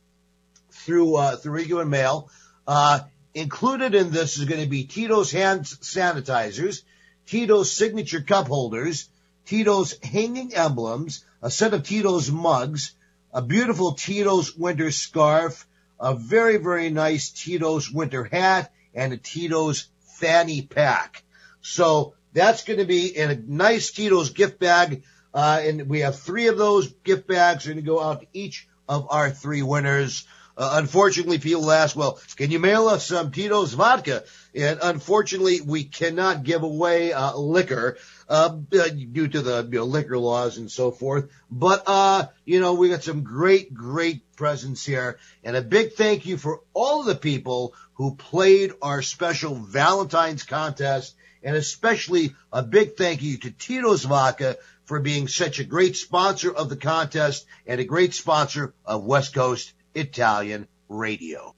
through, 0.71 1.17
uh, 1.17 1.37
through 1.37 1.53
regular 1.53 1.85
mail. 1.85 2.31
Uh, 2.67 3.01
included 3.35 3.95
in 3.95 4.11
this 4.11 4.39
is 4.39 4.45
going 4.45 4.61
to 4.61 4.69
be 4.69 4.85
Tito's 4.85 5.31
hand 5.31 5.65
sanitizers, 5.65 6.83
Tito's 7.27 7.71
signature 7.71 8.21
cup 8.21 8.49
holders, 8.49 9.09
Tito's 9.47 9.97
hanging 10.03 10.55
emblems, 10.55 11.25
a 11.43 11.51
set 11.51 11.75
of 11.75 11.83
Tito's 11.83 12.31
mugs, 12.31 12.93
a 13.33 13.43
beautiful 13.43 13.93
Tito's 13.93 14.57
winter 14.57 14.91
scarf, 14.91 15.67
a 16.01 16.15
very, 16.15 16.57
very 16.57 16.91
nice 16.91 17.31
Tito's 17.31 17.91
winter 17.91 18.25
hat, 18.25 18.73
and 18.95 19.13
a 19.13 19.17
Tito's 19.17 19.89
fanny 20.19 20.63
pack. 20.63 21.23
So 21.61 22.15
that's 22.33 22.65
going 22.65 22.79
to 22.79 22.87
be 22.87 23.17
in 23.17 23.31
a 23.31 23.37
nice 23.37 23.91
Tito's 23.91 24.31
gift 24.31 24.59
bag. 24.59 25.03
Uh, 25.35 25.61
and 25.63 25.89
we 25.89 26.01
have 26.01 26.19
three 26.19 26.47
of 26.49 26.57
those 26.57 26.89
gift 27.05 27.27
bags. 27.27 27.67
We're 27.67 27.75
going 27.75 27.85
to 27.85 27.91
go 27.91 28.03
out 28.03 28.21
to 28.21 28.27
each 28.33 28.67
of 28.89 29.09
our 29.11 29.31
three 29.31 29.63
winners. 29.63 30.27
Uh, 30.57 30.71
unfortunately, 30.73 31.39
people 31.39 31.71
ask, 31.71 31.95
well, 31.95 32.19
can 32.37 32.51
you 32.51 32.59
mail 32.59 32.89
us 32.89 33.07
some 33.07 33.31
Tito's 33.31 33.75
vodka? 33.75 34.25
And 34.55 34.81
unfortunately, 34.83 35.61
we 35.61 35.85
cannot 35.85 36.43
give 36.43 36.63
away 36.63 37.13
uh, 37.13 37.37
liquor 37.37 37.99
uh, 38.29 38.49
due 38.49 39.29
to 39.29 39.43
the 39.43 39.69
you 39.71 39.79
know, 39.79 39.85
liquor 39.85 40.19
laws 40.19 40.59
and 40.59 40.71
so 40.71 40.91
forth. 40.91 41.31
But 41.51 41.85
uh, 41.87 42.27
you 42.45 42.61
know, 42.61 42.75
we 42.75 42.89
got 42.89 43.03
some 43.03 43.23
great, 43.23 43.73
great 43.73 44.37
presents 44.37 44.85
here, 44.85 45.19
and 45.43 45.57
a 45.57 45.63
big 45.63 45.95
thank 45.95 46.27
you 46.27 46.37
for 46.37 46.61
all 46.75 47.03
the 47.03 47.15
people 47.15 47.75
who 47.95 48.15
played 48.15 48.73
our 48.83 49.03
special 49.03 49.55
Valentine's 49.55 50.45
contest, 50.45 51.15
and 51.43 51.57
especially 51.57 52.35
a 52.53 52.63
big 52.63 52.97
thank 52.97 53.23
you 53.23 53.39
to 53.39 53.51
Tito's 53.51 54.05
Vodka 54.05 54.57
for 54.85 55.01
being 55.01 55.29
such 55.29 55.59
a 55.59 55.65
great 55.65 55.97
sponsor 55.97 56.53
of 56.53 56.69
the 56.69 56.77
contest 56.77 57.47
and 57.67 57.81
a 57.81 57.85
great 57.85 58.15
sponsor 58.15 58.73
of 58.85 59.05
West 59.05 59.35
Coast 59.35 59.73
Italian 59.95 60.69
Radio. 60.89 61.55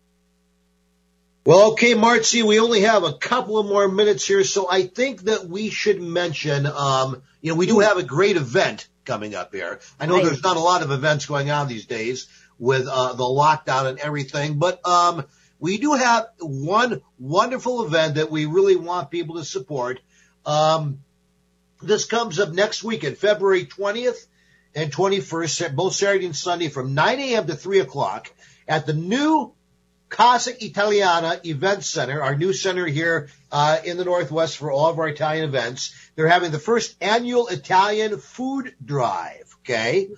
Well, 1.44 1.72
okay, 1.72 1.94
Marcy, 1.94 2.42
we 2.42 2.60
only 2.60 2.82
have 2.82 3.02
a 3.02 3.14
couple 3.14 3.58
of 3.58 3.66
more 3.66 3.88
minutes 3.88 4.26
here, 4.26 4.44
so 4.44 4.68
I 4.70 4.82
think 4.82 5.22
that 5.22 5.46
we 5.48 5.70
should 5.70 6.00
mention, 6.02 6.66
um, 6.66 7.22
you 7.40 7.50
know, 7.50 7.56
we 7.56 7.66
do 7.66 7.78
have 7.78 7.96
a 7.96 8.02
great 8.02 8.36
event 8.36 8.86
coming 9.06 9.34
up 9.34 9.54
here. 9.54 9.80
I 9.98 10.04
know 10.04 10.16
Right. 10.16 10.24
there's 10.24 10.42
not 10.42 10.58
a 10.58 10.60
lot 10.60 10.82
of 10.82 10.90
events 10.90 11.24
going 11.24 11.50
on 11.50 11.66
these 11.66 11.86
days 11.86 12.28
with 12.58 12.86
uh, 12.86 13.14
the 13.14 13.24
lockdown 13.24 13.86
and 13.86 13.98
everything, 13.98 14.58
but 14.58 14.86
um, 14.86 15.24
we 15.58 15.78
do 15.78 15.94
have 15.94 16.28
one 16.40 17.00
wonderful 17.18 17.86
event 17.86 18.16
that 18.16 18.30
we 18.30 18.44
really 18.44 18.76
want 18.76 19.10
people 19.10 19.36
to 19.36 19.44
support. 19.44 19.98
Um, 20.44 21.00
this 21.80 22.04
comes 22.04 22.38
up 22.38 22.50
next 22.50 22.84
weekend, 22.84 23.16
February 23.16 23.64
20th 23.64 24.26
and 24.74 24.92
21st, 24.92 25.74
both 25.74 25.94
Saturday 25.94 26.26
and 26.26 26.36
Sunday 26.36 26.68
from 26.68 26.92
9 26.94 27.18
a.m. 27.18 27.46
to 27.46 27.54
3 27.54 27.80
o'clock 27.80 28.30
at 28.68 28.84
the 28.84 28.92
new 28.92 29.54
Casa 30.10 30.52
Italiana 30.62 31.40
Event 31.44 31.84
Center, 31.84 32.22
our 32.22 32.36
new 32.36 32.52
center 32.52 32.84
here 32.84 33.30
uh, 33.50 33.78
in 33.82 33.96
the 33.96 34.04
Northwest 34.04 34.58
for 34.58 34.70
all 34.70 34.90
of 34.90 34.98
our 34.98 35.08
Italian 35.08 35.44
events. 35.44 35.94
They're 36.14 36.28
having 36.28 36.50
the 36.50 36.58
first 36.58 36.96
annual 37.00 37.48
Italian 37.48 38.18
food 38.18 38.74
drive. 38.84 39.56
Okay, 39.60 40.10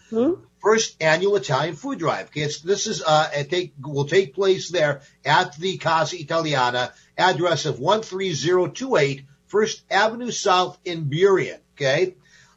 first 0.61 0.97
annual 1.01 1.37
Italian 1.37 1.77
food 1.77 1.99
drive. 1.99 2.27
Okay, 2.27 2.43
it's, 2.43 2.61
this 2.61 2.87
is 2.87 3.03
uh, 3.03 3.29
it 3.35 3.51
take 3.51 3.75
will 3.81 4.07
take 4.07 4.35
place 4.35 4.71
there 4.71 5.03
at 5.25 5.57
the 5.59 5.79
Casa 5.79 6.17
Italiana, 6.17 6.93
address 7.17 7.67
of 7.67 7.79
one 7.79 8.03
three 8.03 8.33
zero 8.33 8.67
two 8.67 8.97
eight 8.97 9.27
First 9.47 9.83
Avenue 9.91 10.31
South 10.31 10.79
in 10.83 11.11
Burien. 11.11 11.59
Okay. 11.77 12.17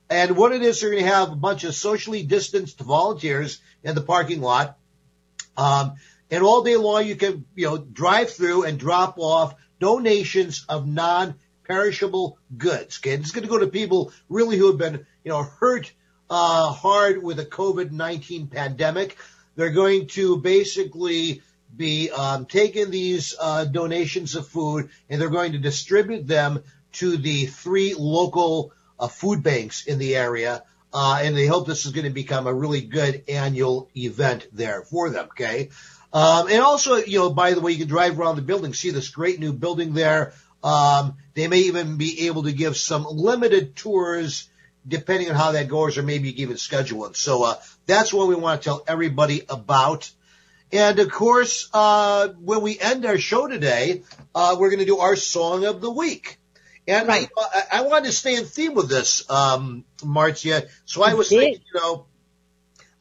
And 0.09 0.37
what 0.37 0.53
it 0.53 0.61
is, 0.61 0.79
they're 0.79 0.91
going 0.91 1.03
to 1.03 1.09
have 1.09 1.31
a 1.31 1.35
bunch 1.35 1.65
of 1.65 1.75
socially 1.75 2.23
distanced 2.23 2.79
volunteers 2.79 3.59
in 3.83 3.95
the 3.95 4.01
parking 4.01 4.39
lot. 4.39 4.77
Um, 5.57 5.95
and 6.31 6.43
all 6.43 6.63
day 6.63 6.75
long, 6.75 7.05
you 7.05 7.15
can, 7.15 7.45
you 7.55 7.67
know, 7.67 7.77
drive 7.77 8.31
through 8.31 8.63
and 8.63 8.79
drop 8.79 9.17
off 9.17 9.55
donations 9.79 10.65
of 10.67 10.87
non-perishable 10.87 12.39
goods. 12.57 12.99
Okay. 12.99 13.15
This 13.15 13.27
is 13.27 13.31
going 13.31 13.43
to 13.43 13.49
go 13.49 13.59
to 13.59 13.67
people 13.67 14.11
really 14.29 14.57
who 14.57 14.67
have 14.67 14.77
been, 14.77 15.05
you 15.23 15.31
know, 15.31 15.43
hurt, 15.43 15.91
uh, 16.29 16.71
hard 16.71 17.21
with 17.21 17.37
the 17.37 17.45
COVID-19 17.45 18.51
pandemic. 18.51 19.17
They're 19.55 19.69
going 19.69 20.07
to 20.09 20.37
basically 20.37 21.41
be, 21.75 22.09
um, 22.09 22.45
taking 22.45 22.89
these, 22.89 23.35
uh, 23.39 23.65
donations 23.65 24.35
of 24.35 24.47
food 24.47 24.89
and 25.09 25.21
they're 25.21 25.29
going 25.29 25.51
to 25.51 25.59
distribute 25.59 26.25
them 26.25 26.63
to 26.93 27.17
the 27.17 27.45
three 27.45 27.93
local, 27.93 28.71
uh, 28.97 29.07
food 29.07 29.43
banks 29.43 29.85
in 29.85 29.99
the 29.99 30.15
area. 30.15 30.63
Uh, 30.93 31.19
and 31.21 31.35
they 31.35 31.45
hope 31.45 31.67
this 31.67 31.85
is 31.85 31.91
going 31.91 32.05
to 32.05 32.09
become 32.09 32.47
a 32.47 32.53
really 32.53 32.79
good 32.79 33.25
annual 33.27 33.89
event 33.97 34.47
there 34.53 34.81
for 34.83 35.09
them. 35.09 35.25
Okay. 35.25 35.69
Um, 36.15 36.47
and 36.49 36.61
also, 36.61 36.95
you 36.95 37.19
know, 37.19 37.29
by 37.29 37.53
the 37.53 37.59
way, 37.59 37.73
you 37.73 37.79
can 37.79 37.89
drive 37.89 38.17
around 38.17 38.37
the 38.37 38.41
building, 38.41 38.73
see 38.73 38.89
this 38.91 39.09
great 39.09 39.37
new 39.37 39.51
building 39.51 39.93
there. 39.93 40.31
Um, 40.63 41.17
they 41.33 41.49
may 41.49 41.59
even 41.59 41.97
be 41.97 42.27
able 42.27 42.43
to 42.43 42.53
give 42.53 42.77
some 42.77 43.05
limited 43.05 43.75
tours 43.75 44.49
depending 44.87 45.29
on 45.29 45.35
how 45.35 45.51
that 45.51 45.67
goes 45.67 45.97
or 45.97 46.03
maybe 46.03 46.41
even 46.41 46.55
schedule 46.55 47.05
it. 47.07 47.17
So, 47.17 47.43
uh, 47.43 47.55
that's 47.85 48.13
what 48.13 48.29
we 48.29 48.35
want 48.35 48.61
to 48.61 48.65
tell 48.65 48.83
everybody 48.87 49.41
about. 49.49 50.09
And 50.71 50.99
of 50.99 51.11
course, 51.11 51.69
uh, 51.73 52.29
when 52.39 52.61
we 52.61 52.79
end 52.79 53.05
our 53.05 53.17
show 53.17 53.47
today, 53.47 54.03
uh, 54.33 54.55
we're 54.57 54.69
going 54.69 54.79
to 54.79 54.85
do 54.85 54.99
our 54.99 55.17
song 55.17 55.65
of 55.65 55.81
the 55.81 55.91
week. 55.91 56.39
And 56.87 57.11
I, 57.11 57.27
I, 57.37 57.63
I 57.73 57.81
wanted 57.81 58.05
to 58.05 58.11
stay 58.13 58.35
in 58.35 58.45
theme 58.45 58.73
with 58.73 58.87
this, 58.87 59.29
um, 59.29 59.83
Marcia. 60.01 60.63
So 60.85 61.03
I 61.03 61.15
was 61.15 61.27
thinking, 61.27 61.61
you 61.73 61.81
know, 61.81 62.05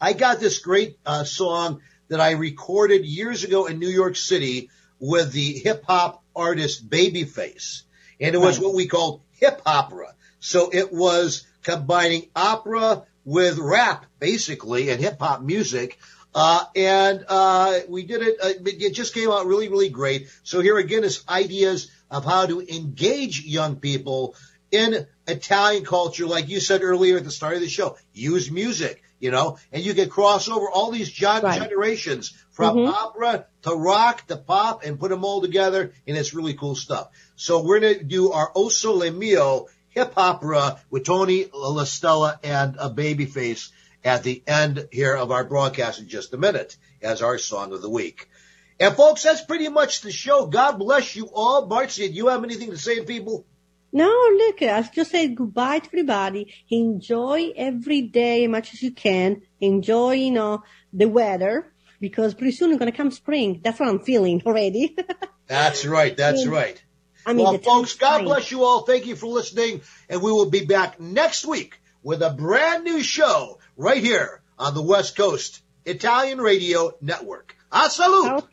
I 0.01 0.15
got 0.15 0.41
this 0.41 0.59
great 0.59 0.99
uh, 1.07 1.23
song 1.23 1.81
that 2.09 2.21
I 2.21 2.33
recorded 2.33 3.05
years 3.05 3.45
ago 3.45 3.67
in 3.67 3.79
New 3.79 3.89
York 3.89 4.17
City 4.17 4.71
with 4.99 5.33
the 5.33 5.53
hip 5.53 5.85
hop 5.87 6.23
artist 6.35 6.89
Babyface. 6.89 7.83
And 8.21 8.35
it 8.35 8.39
was 8.39 8.61
what 8.61 8.75
we 8.75 8.87
called 8.87 9.23
hip 9.33 9.61
opera. 9.67 10.15
So 10.41 10.71
it 10.73 10.93
was 10.93 11.47
combining 11.63 12.29
opera 12.35 13.05
with 13.25 13.59
rap, 13.59 14.07
basically, 14.19 14.91
and 14.91 15.01
hip 15.01 15.19
hop 15.19 15.43
music. 15.43 15.99
Uh, 16.35 16.65
and, 16.75 17.25
uh, 17.29 17.81
we 17.89 18.03
did 18.03 18.21
it, 18.23 18.37
uh, 18.43 18.53
it 18.67 18.91
just 18.91 19.15
came 19.15 19.31
out 19.31 19.47
really, 19.47 19.69
really 19.69 19.89
great. 19.89 20.29
So 20.43 20.61
here 20.61 20.79
again 20.79 21.05
is 21.05 21.23
ideas 21.29 21.91
of 22.11 22.25
how 22.25 22.47
to 22.47 22.61
engage 22.61 23.45
young 23.45 23.77
people 23.77 24.35
in 24.73 25.07
Italian 25.29 25.85
culture, 25.85 26.27
like 26.27 26.49
you 26.49 26.59
said 26.59 26.83
earlier 26.83 27.19
at 27.19 27.25
the 27.25 27.31
start 27.31 27.55
of 27.55 27.61
the 27.61 27.69
show. 27.69 27.97
Use 28.13 28.51
music, 28.51 29.04
you 29.25 29.31
know, 29.31 29.57
and 29.73 29.83
you 29.83 29.95
can 29.95 30.11
cross 30.11 30.51
over 30.51 30.69
all 30.71 30.91
these 30.91 31.11
gen- 31.11 31.41
generations 31.41 32.35
from 32.51 32.77
Mhm. 32.77 32.93
opera 32.93 33.47
to 33.63 33.75
rock 33.75 34.27
to 34.27 34.37
pop 34.37 34.85
and 34.85 35.01
put 35.01 35.09
them 35.09 35.25
all 35.25 35.41
together, 35.41 35.95
and 36.07 36.15
it's 36.15 36.35
really 36.35 36.53
cool 36.53 36.77
stuff. 36.77 37.09
So 37.35 37.63
we're 37.63 37.81
gonna 37.81 38.05
do 38.05 38.33
our 38.33 38.53
O 38.55 38.69
Sole 38.69 39.11
Mio 39.11 39.69
hip 39.89 40.13
opera 40.19 40.79
with 40.91 41.05
Tony 41.05 41.45
LaStella 41.45 42.39
and 42.43 42.77
a 42.79 42.91
Babyface 42.91 43.71
at 44.05 44.25
the 44.25 44.43
end 44.47 44.89
here 44.93 45.17
of 45.17 45.31
our 45.31 45.45
broadcast 45.45 46.01
in 46.01 46.09
just 46.09 46.35
a 46.35 46.37
minute 46.37 46.77
as 47.01 47.23
our 47.23 47.39
song 47.39 47.73
of 47.73 47.81
the 47.81 47.89
week. 47.89 48.29
And 48.79 48.95
folks, 48.95 49.23
that's 49.23 49.41
pretty 49.41 49.69
much 49.69 50.03
the 50.03 50.13
show. 50.13 50.45
God 50.45 50.73
bless 50.79 51.17
you 51.17 51.31
all. 51.33 51.65
Marcy, 51.65 52.09
do 52.09 52.15
you 52.15 52.27
have 52.27 52.45
anything 52.45 52.73
to 52.73 52.77
say 52.77 52.97
to 52.97 53.05
people? 53.05 53.47
No, 53.97 54.09
look, 54.37 54.61
I've 54.61 54.93
just 54.93 55.13
said 55.13 55.37
goodbye 55.37 55.79
to 55.79 55.87
everybody. 55.87 56.53
Enjoy 56.69 57.53
every 57.57 58.03
day 58.03 58.45
as 58.45 58.51
much 58.51 58.75
as 58.75 58.83
you 58.83 58.91
can. 58.91 59.43
Enjoy, 59.61 60.13
you 60.15 60.33
know, 60.33 60.65
the 60.93 61.09
weather 61.09 61.73
because 62.01 62.35
pretty 62.35 62.51
soon 62.51 62.71
it's 62.71 62.79
going 62.81 62.91
to 62.91 62.97
come 62.97 63.13
spring. 63.13 63.61
That's 63.63 63.79
what 63.79 63.89
I'm 63.89 64.01
feeling 64.01 64.43
already. 64.45 64.97
That's 65.47 65.87
right. 65.87 66.17
That's 66.17 66.45
Yeah. 66.45 66.51
right. 66.51 66.85
I 67.25 67.33
mean, 67.35 67.45
well, 67.45 67.57
folks, 67.59 67.95
God 67.95 68.09
flying. 68.09 68.25
bless 68.25 68.51
you 68.51 68.65
all. 68.65 68.81
Thank 68.83 69.07
you 69.07 69.15
for 69.17 69.29
listening. 69.29 69.81
And 70.11 70.21
we 70.21 70.33
will 70.33 70.51
be 70.51 70.65
back 70.67 70.99
next 71.01 71.47
week 71.47 71.81
with 72.03 72.21
a 72.21 72.31
brand 72.31 72.83
new 72.85 73.01
show 73.03 73.61
right 73.77 74.03
here 74.03 74.43
on 74.59 74.75
the 74.75 74.83
West 74.83 75.17
Coast 75.17 75.63
Italian 75.87 76.41
Radio 76.41 76.93
Network. 77.01 77.57
A 77.71 77.89
salute. 77.89 78.45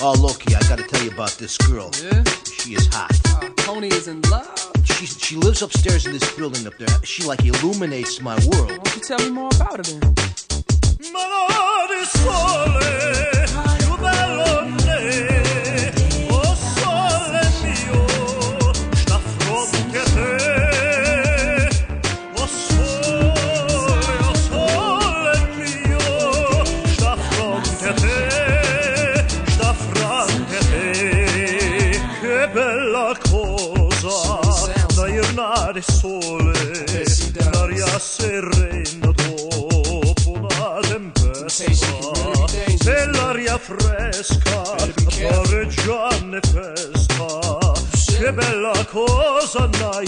Oh, 0.00 0.14
Loki, 0.16 0.54
I 0.54 0.60
gotta 0.68 0.84
tell 0.84 1.02
you 1.02 1.10
about 1.10 1.32
this 1.32 1.58
girl. 1.58 1.90
Yeah? 2.00 2.22
She 2.44 2.74
is 2.74 2.86
hot. 2.86 3.10
Uh, 3.26 3.48
Tony 3.56 3.88
is 3.88 4.06
in 4.06 4.20
love. 4.30 4.72
She, 4.84 5.06
she 5.06 5.34
lives 5.34 5.60
upstairs 5.60 6.06
in 6.06 6.12
this 6.12 6.36
building 6.36 6.64
up 6.68 6.78
there. 6.78 6.86
She 7.02 7.24
like 7.24 7.44
illuminates 7.44 8.20
my 8.20 8.36
world. 8.46 8.70
Why 8.70 8.76
don't 8.76 8.94
you 8.94 9.02
tell 9.02 9.18
me 9.18 9.30
more 9.30 9.50
about 9.52 9.78
her 9.78 9.82
then? 9.82 10.18
Fresca 43.68 44.62
pareggiane 45.20 46.40
festa. 46.40 47.60
Che 48.18 48.32
bella 48.32 48.84
cosa 48.86 49.66
da 49.66 50.00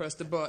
Here 0.00 0.06
we 0.06 0.10
I'm- 0.24 0.39